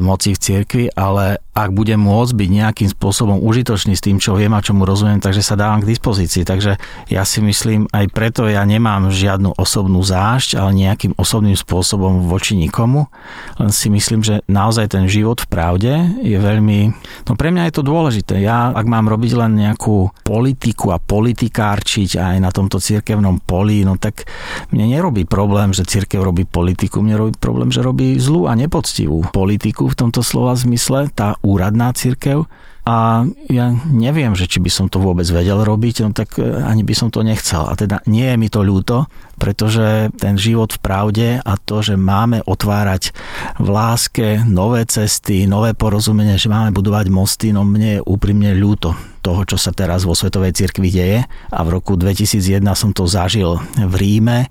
moci 0.00 0.32
v 0.36 0.40
cirkvi, 0.40 0.84
ale 0.92 1.40
ak 1.58 1.74
budem 1.74 1.98
môcť 1.98 2.32
byť 2.38 2.50
nejakým 2.54 2.88
spôsobom 2.94 3.42
užitočný 3.42 3.98
s 3.98 4.04
tým, 4.04 4.22
čo 4.22 4.38
viem 4.38 4.54
a 4.54 4.62
čo 4.62 4.78
mu 4.78 4.86
rozumiem, 4.86 5.18
takže 5.18 5.42
sa 5.42 5.58
dávam 5.58 5.82
k 5.82 5.90
dispozícii. 5.90 6.46
Takže 6.46 6.78
ja 7.10 7.22
si 7.26 7.42
myslím, 7.42 7.90
aj 7.90 8.14
preto 8.14 8.46
ja 8.46 8.62
nemám 8.62 9.10
žiadnu 9.10 9.58
osobnú 9.58 9.98
zášť, 10.06 10.54
ale 10.54 10.70
nejakým 10.78 11.18
osobným 11.18 11.58
spôsobom 11.58 12.30
voči 12.30 12.54
nikomu. 12.54 13.10
Len 13.58 13.74
si 13.74 13.90
myslím, 13.90 14.22
že 14.22 14.46
naozaj 14.46 14.94
ten 14.94 15.10
život 15.10 15.42
v 15.42 15.50
pravde 15.50 15.92
je 16.22 16.38
veľmi... 16.38 16.94
No 17.26 17.34
pre 17.34 17.50
mňa 17.50 17.66
je 17.66 17.74
to 17.74 17.82
dôležité. 17.82 18.38
Ja, 18.38 18.70
ak 18.70 18.86
mám 18.86 19.10
robiť 19.10 19.32
len 19.34 19.58
nejakú 19.58 20.14
politiku 20.22 20.94
a 20.94 21.02
politikárčiť 21.02 22.22
aj 22.22 22.36
na 22.38 22.54
tomto 22.54 22.78
cirkevnom 22.78 23.42
poli, 23.42 23.82
no 23.82 23.98
tak 23.98 24.30
mne 24.70 24.94
nerobí 24.94 25.26
problém, 25.26 25.74
že 25.74 25.82
cirkev 25.82 26.22
robí 26.22 26.46
politiku, 26.46 27.02
mne 27.02 27.18
robí 27.18 27.34
problém, 27.34 27.74
že 27.74 27.82
robí 27.82 28.14
zlú 28.22 28.46
a 28.46 28.54
nepoctivú 28.54 29.26
politiku 29.34 29.90
v 29.90 29.98
tomto 29.98 30.22
slova 30.22 30.54
zmysle. 30.54 31.10
Tá 31.10 31.34
úradná 31.48 31.96
církev 31.96 32.44
a 32.88 33.20
ja 33.52 33.68
neviem, 33.92 34.32
že 34.32 34.48
či 34.48 34.64
by 34.64 34.72
som 34.72 34.86
to 34.88 34.96
vôbec 34.96 35.28
vedel 35.28 35.60
robiť, 35.60 36.08
no 36.08 36.16
tak 36.16 36.40
e, 36.40 36.64
ani 36.64 36.88
by 36.88 36.96
som 36.96 37.12
to 37.12 37.20
nechcel. 37.20 37.68
A 37.68 37.76
teda 37.76 38.00
nie 38.08 38.24
je 38.24 38.40
mi 38.40 38.48
to 38.48 38.64
ľúto, 38.64 39.12
pretože 39.36 40.08
ten 40.16 40.40
život 40.40 40.72
v 40.72 40.80
pravde 40.80 41.28
a 41.36 41.52
to, 41.60 41.84
že 41.84 42.00
máme 42.00 42.40
otvárať 42.48 43.12
v 43.60 43.68
láske 43.68 44.40
nové 44.48 44.88
cesty, 44.88 45.44
nové 45.44 45.76
porozumenie, 45.76 46.40
že 46.40 46.48
máme 46.48 46.72
budovať 46.72 47.12
mosty, 47.12 47.52
no 47.52 47.60
mne 47.60 48.00
je 48.00 48.06
úprimne 48.08 48.56
ľúto 48.56 48.96
toho, 49.20 49.44
čo 49.44 49.60
sa 49.60 49.76
teraz 49.76 50.08
vo 50.08 50.16
Svetovej 50.16 50.56
cirkvi 50.56 50.88
deje. 50.88 51.20
A 51.52 51.60
v 51.60 51.68
roku 51.68 51.92
2001 51.92 52.64
som 52.72 52.96
to 52.96 53.04
zažil 53.04 53.60
v 53.76 53.94
Ríme 54.00 54.48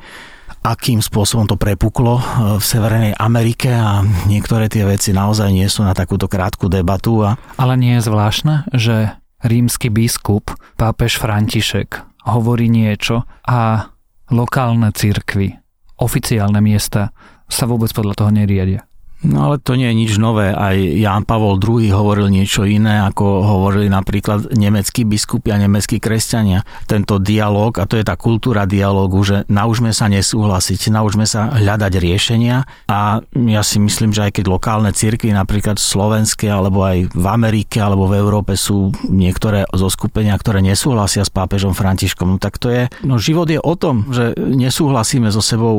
akým 0.64 1.04
spôsobom 1.04 1.46
to 1.46 1.60
prepuklo 1.60 2.18
eh, 2.18 2.26
v 2.58 2.64
Severnej 2.64 3.14
Amerike 3.20 3.70
a 3.70 4.02
niektoré 4.26 4.72
tie 4.72 4.88
veci 4.88 5.12
naozaj 5.12 5.50
nie 5.52 5.68
sú 5.68 5.84
na 5.84 5.92
takúto 5.92 6.32
krátku 6.32 6.72
debatu. 6.72 7.28
A... 7.28 7.36
Ale 7.60 7.76
nie 7.76 8.00
je 8.00 8.08
zvláštne, 8.08 8.72
že 8.74 9.14
rímsky 9.44 9.94
biskup, 9.94 10.56
pápež 10.80 11.22
František, 11.22 12.02
hovorí 12.26 12.72
niečo 12.72 13.28
a 13.46 13.92
lokálne 14.34 14.92
cirkvy, 14.92 15.56
oficiálne 16.02 16.60
miesta 16.60 17.14
sa 17.48 17.64
vôbec 17.64 17.92
podľa 17.96 18.14
toho 18.24 18.32
neriadia. 18.32 18.87
No 19.26 19.50
ale 19.50 19.58
to 19.58 19.74
nie 19.74 19.90
je 19.90 19.96
nič 19.98 20.12
nové. 20.22 20.54
Aj 20.54 20.78
Ján 20.78 21.26
Pavol 21.26 21.58
II 21.58 21.90
hovoril 21.90 22.30
niečo 22.30 22.70
iné, 22.70 23.02
ako 23.02 23.42
hovorili 23.42 23.90
napríklad 23.90 24.54
nemeckí 24.54 25.10
biskupy 25.10 25.50
a 25.50 25.58
nemeckí 25.58 25.98
kresťania. 25.98 26.62
Tento 26.86 27.18
dialog, 27.18 27.82
a 27.82 27.90
to 27.90 27.98
je 27.98 28.06
tá 28.06 28.14
kultúra 28.14 28.70
dialogu, 28.70 29.18
že 29.26 29.42
naučme 29.50 29.90
sa 29.90 30.06
nesúhlasiť, 30.06 30.94
naučme 30.94 31.26
sa 31.26 31.50
hľadať 31.50 31.94
riešenia 31.98 32.62
a 32.86 33.26
ja 33.34 33.62
si 33.66 33.82
myslím, 33.82 34.14
že 34.14 34.30
aj 34.30 34.38
keď 34.38 34.46
lokálne 34.54 34.92
cirkvy, 34.94 35.34
napríklad 35.34 35.82
slovenské, 35.82 36.54
alebo 36.54 36.86
aj 36.86 37.10
v 37.10 37.26
Amerike, 37.26 37.82
alebo 37.82 38.06
v 38.06 38.22
Európe 38.22 38.54
sú 38.54 38.94
niektoré 39.10 39.66
zo 39.74 39.90
skupenia, 39.90 40.38
ktoré 40.38 40.62
nesúhlasia 40.62 41.26
s 41.26 41.34
pápežom 41.34 41.74
Františkom, 41.74 42.38
no 42.38 42.38
tak 42.38 42.62
to 42.62 42.70
je, 42.70 42.86
no 43.02 43.18
život 43.18 43.50
je 43.50 43.58
o 43.58 43.74
tom, 43.74 44.14
že 44.14 44.38
nesúhlasíme 44.38 45.34
so 45.34 45.42
sebou, 45.42 45.76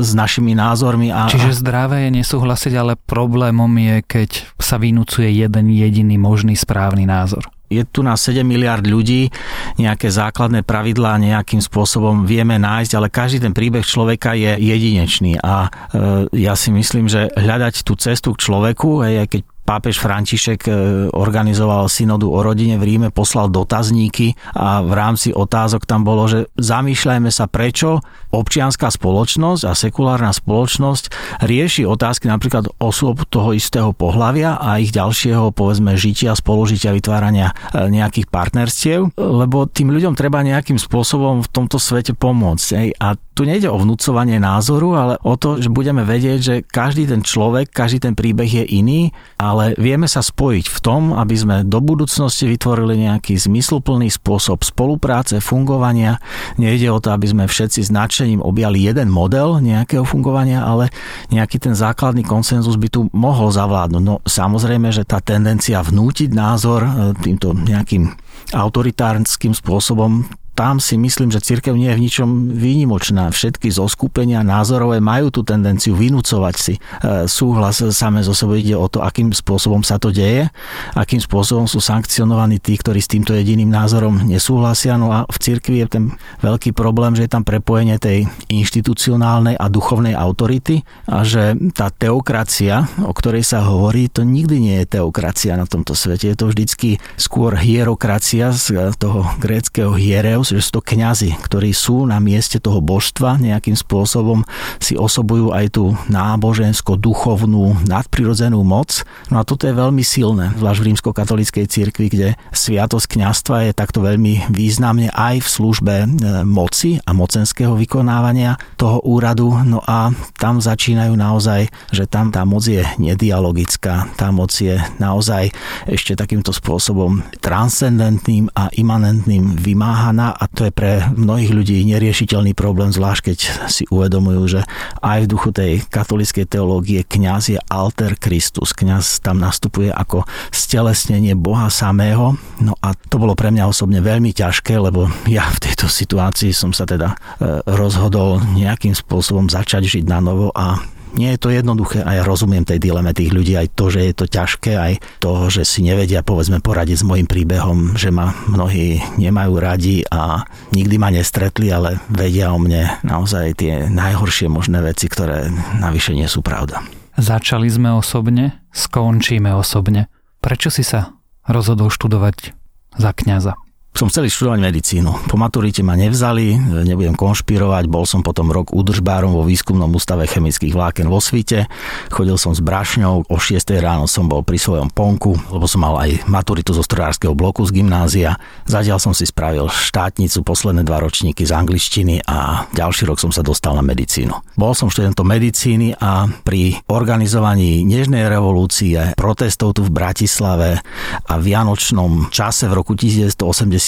s 0.00 0.16
našimi 0.16 0.56
názormi. 0.56 1.12
A, 1.12 1.28
Čiže 1.28 1.60
zdravé 1.60 2.08
je 2.08 2.24
nesúhlasiť 2.24 2.69
súhlasiť, 2.70 2.78
ale 2.78 2.94
problémom 2.94 3.70
je, 3.74 3.96
keď 4.06 4.30
sa 4.62 4.78
vynúcuje 4.78 5.42
jeden 5.42 5.66
jediný 5.74 6.16
možný 6.16 6.54
správny 6.54 7.04
názor. 7.04 7.50
Je 7.70 7.86
tu 7.86 8.02
na 8.02 8.18
7 8.18 8.42
miliard 8.42 8.82
ľudí, 8.82 9.30
nejaké 9.78 10.10
základné 10.10 10.66
pravidlá 10.66 11.22
nejakým 11.22 11.62
spôsobom 11.62 12.26
vieme 12.26 12.58
nájsť, 12.58 12.92
ale 12.98 13.14
každý 13.14 13.46
ten 13.46 13.54
príbeh 13.54 13.86
človeka 13.86 14.34
je 14.34 14.58
jedinečný. 14.58 15.38
A 15.38 15.70
e, 15.94 16.26
ja 16.34 16.58
si 16.58 16.74
myslím, 16.74 17.06
že 17.06 17.30
hľadať 17.30 17.86
tú 17.86 17.94
cestu 17.94 18.34
k 18.34 18.42
človeku, 18.42 19.06
aj 19.06 19.30
keď 19.30 19.40
pápež 19.70 20.02
František 20.02 20.66
e, 20.66 20.70
organizoval 21.14 21.86
synodu 21.86 22.26
o 22.26 22.42
rodine 22.42 22.74
v 22.74 22.90
Ríme, 22.90 23.08
poslal 23.14 23.54
dotazníky 23.54 24.34
a 24.58 24.82
v 24.82 24.90
rámci 24.90 25.30
otázok 25.30 25.86
tam 25.86 26.02
bolo, 26.02 26.26
že 26.26 26.50
zamýšľajme 26.58 27.30
sa, 27.30 27.46
prečo 27.46 28.02
občianská 28.30 28.90
spoločnosť 28.90 29.62
a 29.66 29.72
sekulárna 29.74 30.30
spoločnosť 30.34 31.10
rieši 31.44 31.86
otázky 31.86 32.30
napríklad 32.30 32.70
osôb 32.78 33.26
toho 33.26 33.54
istého 33.54 33.90
pohľavia 33.90 34.58
a 34.58 34.78
ich 34.78 34.94
ďalšieho 34.94 35.50
povedzme 35.50 35.98
žitia, 35.98 36.34
spolužitia, 36.34 36.94
vytvárania 36.94 37.52
e, 37.52 37.90
nejakých 37.90 38.30
partnerstiev, 38.30 39.14
lebo 39.18 39.66
tým 39.66 39.90
ľuďom 39.90 40.14
treba 40.14 40.46
nejakým 40.46 40.78
spôsobom 40.78 41.42
v 41.42 41.48
tomto 41.50 41.76
svete 41.76 42.14
pomôcť. 42.14 42.96
A 43.02 43.18
tu 43.40 43.48
nejde 43.48 43.72
o 43.72 43.80
vnúcovanie 43.80 44.36
názoru, 44.36 44.92
ale 45.00 45.14
o 45.24 45.32
to, 45.32 45.56
že 45.56 45.72
budeme 45.72 46.04
vedieť, 46.04 46.38
že 46.44 46.54
každý 46.60 47.08
ten 47.08 47.24
človek, 47.24 47.72
každý 47.72 48.04
ten 48.04 48.12
príbeh 48.12 48.62
je 48.62 48.64
iný, 48.68 49.16
ale 49.40 49.72
vieme 49.80 50.04
sa 50.04 50.20
spojiť 50.20 50.68
v 50.68 50.78
tom, 50.84 51.16
aby 51.16 51.32
sme 51.32 51.56
do 51.64 51.80
budúcnosti 51.80 52.44
vytvorili 52.44 53.08
nejaký 53.08 53.40
zmysluplný 53.40 54.12
spôsob 54.12 54.60
spolupráce, 54.60 55.40
fungovania. 55.40 56.20
Nejde 56.60 56.92
o 56.92 57.00
to, 57.00 57.16
aby 57.16 57.32
sme 57.32 57.44
všetci 57.48 57.80
s 57.80 57.90
nadšením 58.20 58.44
objali 58.44 58.84
jeden 58.84 59.08
model 59.08 59.64
nejakého 59.64 60.04
fungovania, 60.04 60.60
ale 60.60 60.92
nejaký 61.32 61.56
ten 61.56 61.72
základný 61.72 62.20
konsenzus 62.20 62.76
by 62.76 62.92
tu 62.92 63.08
mohol 63.16 63.48
zavládnuť. 63.48 64.02
No 64.04 64.20
samozrejme, 64.28 64.92
že 64.92 65.08
tá 65.08 65.24
tendencia 65.24 65.80
vnútiť 65.80 66.28
názor 66.36 66.84
e, 66.84 67.16
týmto 67.16 67.56
nejakým 67.56 68.12
autoritárským 68.52 69.56
spôsobom 69.56 70.28
tam 70.60 70.76
si 70.76 71.00
myslím, 71.00 71.32
že 71.32 71.40
církev 71.40 71.72
nie 71.72 71.88
je 71.88 71.96
v 71.96 72.04
ničom 72.04 72.28
výnimočná. 72.52 73.32
Všetky 73.32 73.72
zoskupenia 73.72 74.44
názorové 74.44 75.00
majú 75.00 75.32
tú 75.32 75.40
tendenciu 75.40 75.96
vynúcovať 75.96 76.54
si 76.60 76.76
e, 76.76 77.24
súhlas 77.24 77.80
same 77.80 78.20
zo 78.20 78.36
sebou. 78.36 78.60
Ide 78.60 78.76
o 78.76 78.84
to, 78.84 79.00
akým 79.00 79.32
spôsobom 79.32 79.80
sa 79.80 79.96
to 79.96 80.12
deje, 80.12 80.52
akým 80.92 81.16
spôsobom 81.16 81.64
sú 81.64 81.80
sankcionovaní 81.80 82.60
tí, 82.60 82.76
ktorí 82.76 83.00
s 83.00 83.08
týmto 83.08 83.32
jediným 83.32 83.72
názorom 83.72 84.20
nesúhlasia. 84.28 85.00
No 85.00 85.08
a 85.08 85.24
v 85.32 85.36
cirkvi 85.40 85.80
je 85.80 85.88
ten 85.88 86.04
veľký 86.44 86.76
problém, 86.76 87.16
že 87.16 87.24
je 87.24 87.32
tam 87.32 87.40
prepojenie 87.40 87.96
tej 87.96 88.28
inštitucionálnej 88.52 89.56
a 89.56 89.64
duchovnej 89.72 90.12
autority 90.12 90.84
a 91.08 91.24
že 91.24 91.56
tá 91.72 91.88
teokracia, 91.88 92.84
o 93.00 93.16
ktorej 93.16 93.48
sa 93.48 93.64
hovorí, 93.64 94.12
to 94.12 94.28
nikdy 94.28 94.60
nie 94.60 94.76
je 94.84 95.00
teokracia 95.00 95.56
na 95.56 95.64
tomto 95.64 95.96
svete. 95.96 96.28
Je 96.28 96.36
to 96.36 96.52
vždycky 96.52 97.00
skôr 97.16 97.56
hierokracia 97.56 98.52
z 98.52 98.92
toho 99.00 99.24
gréckého 99.40 99.96
hiereus, 99.96 100.49
že 100.50 100.62
sú 100.62 100.80
to 100.80 100.82
kňazi, 100.82 101.38
ktorí 101.46 101.70
sú 101.70 102.02
na 102.10 102.18
mieste 102.18 102.58
toho 102.58 102.82
božstva, 102.82 103.38
nejakým 103.38 103.78
spôsobom 103.78 104.42
si 104.82 104.98
osobujú 104.98 105.54
aj 105.54 105.78
tú 105.78 105.94
nábožensko-duchovnú 106.10 107.86
nadprirodzenú 107.86 108.58
moc. 108.66 109.06
No 109.30 109.38
a 109.38 109.46
toto 109.46 109.70
je 109.70 109.74
veľmi 109.74 110.02
silné, 110.02 110.50
zvlášť 110.58 110.80
v 110.82 110.86
rímskokatolíckej 110.90 111.64
cirkvi, 111.70 112.06
kde 112.10 112.28
sviatosť 112.50 113.06
kňastva 113.06 113.70
je 113.70 113.72
takto 113.78 114.02
veľmi 114.02 114.50
významne 114.50 115.12
aj 115.14 115.44
v 115.44 115.48
službe 115.48 115.94
e, 116.02 116.06
moci 116.42 116.98
a 117.04 117.14
mocenského 117.14 117.78
vykonávania 117.78 118.58
toho 118.74 118.98
úradu. 119.06 119.54
No 119.62 119.78
a 119.86 120.10
tam 120.40 120.58
začínajú 120.58 121.14
naozaj, 121.14 121.70
že 121.94 122.04
tam 122.10 122.34
tá 122.34 122.42
moc 122.42 122.66
je 122.66 122.82
nedialogická, 122.98 124.10
tá 124.18 124.34
moc 124.34 124.50
je 124.50 124.80
naozaj 124.98 125.52
ešte 125.86 126.18
takýmto 126.18 126.50
spôsobom 126.50 127.22
transcendentným 127.38 128.50
a 128.56 128.72
imanentným 128.74 129.54
vymáhaná 129.60 130.39
a 130.40 130.48
to 130.48 130.64
je 130.64 130.72
pre 130.72 131.04
mnohých 131.12 131.52
ľudí 131.52 131.84
neriešiteľný 131.84 132.56
problém, 132.56 132.88
zvlášť 132.88 133.20
keď 133.28 133.38
si 133.68 133.84
uvedomujú, 133.92 134.42
že 134.48 134.60
aj 135.04 135.28
v 135.28 135.30
duchu 135.30 135.52
tej 135.52 135.84
katolíckej 135.92 136.48
teológie 136.48 137.04
kňaz 137.04 137.52
je 137.52 137.60
alter 137.68 138.16
Christus. 138.16 138.72
Kňaz 138.72 139.20
tam 139.20 139.36
nastupuje 139.36 139.92
ako 139.92 140.24
stelesnenie 140.48 141.36
Boha 141.36 141.68
samého. 141.68 142.40
No 142.56 142.72
a 142.80 142.96
to 142.96 143.20
bolo 143.20 143.36
pre 143.36 143.52
mňa 143.52 143.68
osobne 143.68 144.00
veľmi 144.00 144.32
ťažké, 144.32 144.80
lebo 144.80 145.12
ja 145.28 145.44
v 145.52 145.60
tejto 145.60 145.92
situácii 145.92 146.56
som 146.56 146.72
sa 146.72 146.88
teda 146.88 147.12
e, 147.12 147.60
rozhodol 147.68 148.40
nejakým 148.56 148.96
spôsobom 148.96 149.52
začať 149.52 150.00
žiť 150.00 150.04
na 150.08 150.24
novo 150.24 150.48
a 150.56 150.80
nie 151.14 151.34
je 151.34 151.38
to 151.40 151.48
jednoduché 151.50 152.02
a 152.02 152.20
ja 152.20 152.22
rozumiem 152.22 152.66
tej 152.66 152.78
dileme 152.78 153.10
tých 153.10 153.30
ľudí, 153.34 153.54
aj 153.56 153.74
to, 153.74 153.90
že 153.90 154.00
je 154.10 154.14
to 154.14 154.26
ťažké, 154.28 154.72
aj 154.76 154.92
to, 155.22 155.50
že 155.50 155.62
si 155.66 155.80
nevedia 155.82 156.22
povedzme 156.22 156.62
poradiť 156.62 157.02
s 157.02 157.06
môjim 157.06 157.26
príbehom, 157.26 157.94
že 157.98 158.12
ma 158.14 158.34
mnohí 158.50 159.00
nemajú 159.18 159.52
radi 159.58 160.02
a 160.08 160.44
nikdy 160.74 160.96
ma 160.98 161.10
nestretli, 161.10 161.70
ale 161.70 162.02
vedia 162.10 162.52
o 162.54 162.58
mne 162.58 163.00
naozaj 163.02 163.58
tie 163.58 163.86
najhoršie 163.88 164.50
možné 164.50 164.82
veci, 164.82 165.06
ktoré 165.10 165.50
navyše 165.78 166.14
nie 166.14 166.26
sú 166.26 166.42
pravda. 166.44 166.82
Začali 167.20 167.68
sme 167.68 167.92
osobne, 167.92 168.64
skončíme 168.72 169.52
osobne. 169.52 170.08
Prečo 170.40 170.72
si 170.72 170.80
sa 170.80 171.12
rozhodol 171.44 171.92
študovať 171.92 172.56
za 172.96 173.10
kňaza? 173.12 173.52
Som 173.90 174.06
chcel 174.06 174.30
študovať 174.30 174.60
medicínu. 174.62 175.10
Po 175.26 175.36
maturite 175.36 175.82
ma 175.82 175.98
nevzali, 175.98 176.54
nebudem 176.86 177.18
konšpirovať, 177.18 177.84
bol 177.90 178.06
som 178.06 178.22
potom 178.22 178.48
rok 178.54 178.70
údržbárom 178.70 179.34
vo 179.34 179.42
výskumnom 179.42 179.90
ústave 179.90 180.30
chemických 180.30 180.72
vláken 180.72 181.10
vo 181.10 181.18
Svite. 181.18 181.66
Chodil 182.08 182.38
som 182.38 182.54
s 182.54 182.62
brašňou, 182.62 183.26
o 183.26 183.36
6 183.36 183.60
ráno 183.82 184.06
som 184.06 184.30
bol 184.30 184.46
pri 184.46 184.62
svojom 184.62 184.94
ponku, 184.94 185.34
lebo 185.50 185.66
som 185.66 185.82
mal 185.82 185.98
aj 186.06 186.22
maturitu 186.30 186.70
zo 186.70 186.86
strojárskeho 186.86 187.34
bloku 187.34 187.66
z 187.66 187.82
gymnázia. 187.82 188.38
Zatiaľ 188.64 189.02
som 189.02 189.10
si 189.10 189.26
spravil 189.26 189.66
štátnicu, 189.66 190.46
posledné 190.46 190.86
dva 190.86 191.02
ročníky 191.02 191.42
z 191.42 191.50
angličtiny 191.50 192.24
a 192.30 192.70
ďalší 192.70 193.10
rok 193.10 193.18
som 193.18 193.34
sa 193.34 193.42
dostal 193.42 193.74
na 193.74 193.82
medicínu. 193.82 194.54
Bol 194.54 194.72
som 194.72 194.86
študentom 194.86 195.26
medicíny 195.26 195.98
a 195.98 196.30
pri 196.46 196.78
organizovaní 196.86 197.82
Nežnej 197.82 198.30
revolúcie, 198.30 199.18
protestov 199.18 199.74
tu 199.74 199.82
v 199.82 199.90
Bratislave 199.90 200.78
a 201.26 201.34
vianočnom 201.42 202.30
čase 202.30 202.70
v 202.70 202.78
roku 202.78 202.94
1980 202.94 203.79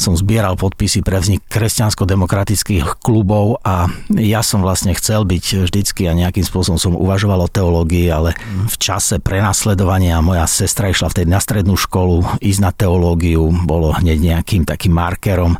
som 0.00 0.16
zbieral 0.16 0.56
podpisy 0.56 1.04
pre 1.04 1.20
vznik 1.20 1.44
kresťansko-demokratických 1.52 3.04
klubov 3.04 3.60
a 3.62 3.86
ja 4.16 4.40
som 4.40 4.64
vlastne 4.64 4.96
chcel 4.96 5.28
byť 5.28 5.68
vždycky 5.68 6.08
a 6.08 6.16
nejakým 6.16 6.42
spôsobom 6.42 6.80
som 6.80 6.96
uvažoval 6.96 7.46
o 7.46 7.52
teológii, 7.52 8.08
ale 8.08 8.32
v 8.66 8.76
čase 8.80 9.20
prenasledovania 9.20 10.18
moja 10.24 10.48
sestra 10.48 10.88
išla 10.90 11.12
v 11.12 11.16
tej 11.22 11.26
na 11.28 11.40
strednú 11.42 11.76
školu, 11.76 12.40
ísť 12.40 12.60
na 12.64 12.72
teológiu 12.72 13.52
bolo 13.68 13.92
hneď 13.92 14.18
nejakým 14.18 14.64
takým 14.64 14.96
markerom. 14.96 15.54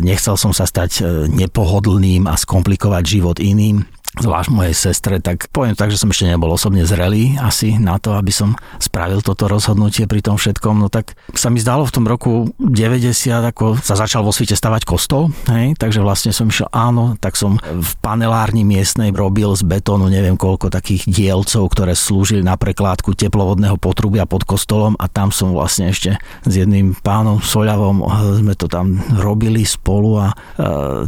Nechcel 0.00 0.34
som 0.40 0.56
sa 0.56 0.64
stať 0.64 0.90
e, 0.98 1.02
nepohodlným 1.28 2.24
a 2.26 2.34
skomplikovať 2.38 3.04
život 3.04 3.36
iným 3.42 3.84
zvlášť 4.20 4.48
mojej 4.52 4.76
sestre, 4.76 5.24
tak 5.24 5.48
poviem 5.48 5.72
tak, 5.72 5.88
že 5.88 5.96
som 5.96 6.12
ešte 6.12 6.28
nebol 6.28 6.52
osobne 6.52 6.84
zrelý 6.84 7.40
asi 7.40 7.80
na 7.80 7.96
to, 7.96 8.12
aby 8.12 8.28
som 8.28 8.52
spravil 8.76 9.24
toto 9.24 9.48
rozhodnutie 9.48 10.04
pri 10.04 10.20
tom 10.20 10.36
všetkom, 10.36 10.84
no 10.84 10.92
tak 10.92 11.16
sa 11.32 11.48
mi 11.48 11.56
zdalo 11.56 11.88
v 11.88 11.94
tom 11.96 12.04
roku 12.04 12.52
90, 12.60 13.08
ako 13.48 13.80
sa 13.80 13.96
začal 13.96 14.20
vo 14.20 14.28
svete 14.28 14.52
stavať 14.52 14.84
kostol, 14.84 15.32
hej, 15.48 15.72
takže 15.80 16.04
vlastne 16.04 16.36
som 16.36 16.52
išiel, 16.52 16.68
áno, 16.68 17.16
tak 17.24 17.40
som 17.40 17.56
v 17.56 17.90
panelárni 18.04 18.68
miestnej 18.68 19.16
robil 19.16 19.56
z 19.56 19.64
betónu 19.64 20.12
neviem 20.12 20.36
koľko 20.36 20.68
takých 20.68 21.08
dielcov, 21.08 21.72
ktoré 21.72 21.96
slúžili 21.96 22.44
na 22.44 22.60
prekládku 22.60 23.16
teplovodného 23.16 23.80
potrubia 23.80 24.28
pod 24.28 24.44
kostolom 24.44 24.92
a 25.00 25.08
tam 25.08 25.32
som 25.32 25.56
vlastne 25.56 25.88
ešte 25.88 26.20
s 26.44 26.52
jedným 26.52 26.92
pánom 27.00 27.40
Soľavom 27.40 28.04
sme 28.44 28.52
to 28.58 28.68
tam 28.68 29.00
robili 29.16 29.64
spolu 29.64 30.20
a 30.20 30.28
e, 30.32 30.34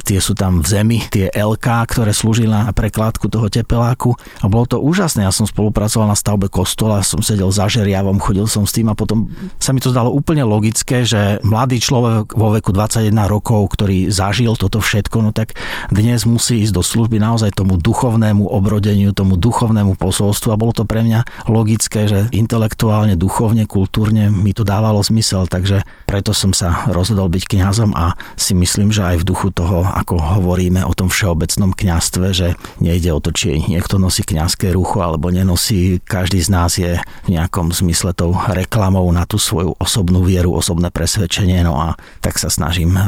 tie 0.01 0.23
sú 0.23 0.33
tam 0.33 0.65
v 0.65 0.67
zemi, 0.67 0.99
tie 1.11 1.29
LK, 1.35 1.67
ktoré 1.91 2.15
slúžili 2.15 2.49
na 2.49 2.71
pre 2.73 2.94
kládku 2.95 3.27
toho 3.27 3.51
tepeláku 3.51 4.15
a 4.39 4.47
bolo 4.47 4.71
to 4.71 4.79
úžasné. 4.79 5.27
Ja 5.27 5.35
som 5.35 5.51
spolupracoval 5.51 6.07
na 6.07 6.15
stavbe 6.15 6.47
kostola, 6.47 7.03
som 7.03 7.19
sedel 7.19 7.51
za 7.51 7.67
žeriavom, 7.67 8.23
chodil 8.23 8.47
som 8.47 8.63
s 8.63 8.73
tým 8.73 8.87
a 8.87 8.95
potom 8.95 9.27
sa 9.59 9.75
mi 9.75 9.83
to 9.83 9.91
zdalo 9.91 10.15
úplne 10.15 10.47
logické, 10.47 11.03
že 11.03 11.43
mladý 11.43 11.83
človek 11.83 12.39
vo 12.39 12.55
veku 12.55 12.71
21 12.71 13.11
rokov, 13.27 13.75
ktorý 13.75 14.15
zažil 14.15 14.55
toto 14.55 14.79
všetko, 14.79 15.17
no 15.27 15.31
tak 15.35 15.59
dnes 15.91 16.23
musí 16.23 16.63
ísť 16.63 16.75
do 16.79 16.83
služby 16.87 17.19
naozaj 17.19 17.51
tomu 17.59 17.75
duchovnému 17.75 18.47
obrodeniu, 18.47 19.11
tomu 19.11 19.35
duchovnému 19.35 19.99
posolstvu 19.99 20.55
a 20.55 20.61
bolo 20.61 20.71
to 20.71 20.87
pre 20.87 21.03
mňa 21.03 21.51
logické, 21.51 22.07
že 22.07 22.31
intelektuálne, 22.31 23.19
duchovne, 23.19 23.67
kultúrne 23.67 24.31
mi 24.31 24.55
to 24.55 24.63
dávalo 24.63 25.03
zmysel, 25.03 25.51
takže 25.51 25.83
preto 26.07 26.31
som 26.31 26.55
sa 26.55 26.87
rozhodol 26.93 27.27
byť 27.33 27.45
kňazom 27.49 27.91
a 27.97 28.15
si 28.39 28.53
myslím, 28.55 28.95
že 28.95 29.03
aj 29.03 29.25
v 29.25 29.29
duchu 29.29 29.49
toho, 29.51 29.83
ako 29.83 30.21
hovoríme 30.21 30.85
o 30.85 30.93
tom 30.93 31.09
všeobecnom 31.09 31.73
kňastve, 31.73 32.27
že 32.31 32.49
nejde 32.85 33.11
o 33.17 33.21
to, 33.21 33.33
či 33.33 33.65
niekto 33.65 33.97
nosí 33.97 34.21
kňazské 34.21 34.71
rucho 34.77 35.01
alebo 35.01 35.33
nenosí. 35.33 35.99
Každý 36.05 36.45
z 36.45 36.49
nás 36.53 36.77
je 36.77 37.01
v 37.01 37.29
nejakom 37.33 37.73
zmysle 37.73 38.13
tou 38.13 38.37
reklamou 38.37 39.09
na 39.09 39.25
tú 39.25 39.41
svoju 39.41 39.73
osobnú 39.81 40.21
vieru, 40.21 40.53
osobné 40.53 40.93
presvedčenie. 40.93 41.65
No 41.65 41.81
a 41.81 41.89
tak 42.21 42.37
sa 42.37 42.53
snažím 42.53 42.95
e, 42.95 43.03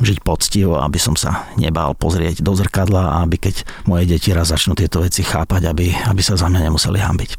žiť 0.00 0.22
poctivo, 0.22 0.78
aby 0.78 0.98
som 1.02 1.18
sa 1.18 1.50
nebál 1.58 1.98
pozrieť 1.98 2.40
do 2.40 2.54
zrkadla 2.54 3.18
a 3.18 3.26
aby 3.26 3.50
keď 3.50 3.66
moje 3.90 4.06
deti 4.06 4.30
raz 4.30 4.54
začnú 4.54 4.78
tieto 4.78 5.02
veci 5.02 5.26
chápať, 5.26 5.66
aby, 5.66 5.90
aby 6.06 6.22
sa 6.22 6.38
za 6.38 6.46
mňa 6.46 6.70
nemuseli 6.70 6.98
hambiť. 7.02 7.30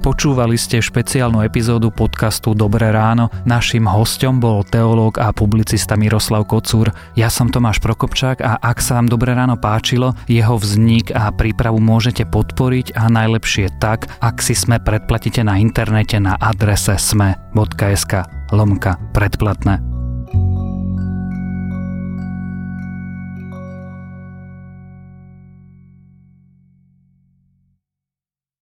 Počúvali 0.00 0.56
ste 0.56 0.80
špeciálnu 0.80 1.44
epizódu 1.44 1.92
podcastu 1.92 2.56
Dobré 2.56 2.88
ráno. 2.88 3.28
Naším 3.44 3.84
hostom 3.84 4.40
bol 4.40 4.64
teológ 4.64 5.20
a 5.20 5.28
publicista 5.28 5.92
Miroslav 5.92 6.48
Kocúr. 6.48 6.88
Ja 7.20 7.28
som 7.28 7.52
Tomáš 7.52 7.84
Prokopčák 7.84 8.40
a 8.40 8.56
ak 8.64 8.80
sa 8.80 8.96
vám 8.96 9.12
Dobré 9.12 9.36
ráno 9.36 9.60
páčilo, 9.60 10.16
jeho 10.24 10.56
vznik 10.56 11.12
a 11.12 11.28
prípravu 11.28 11.84
môžete 11.84 12.24
podporiť 12.24 12.96
a 12.96 13.12
najlepšie 13.12 13.76
tak, 13.76 14.08
ak 14.24 14.40
si 14.40 14.56
sme 14.56 14.80
predplatíte 14.80 15.44
na 15.44 15.60
internete 15.60 16.16
na 16.16 16.32
adrese 16.40 16.96
sme.sk 16.96 18.24
lomka 18.56 18.96
predplatné. 19.12 19.99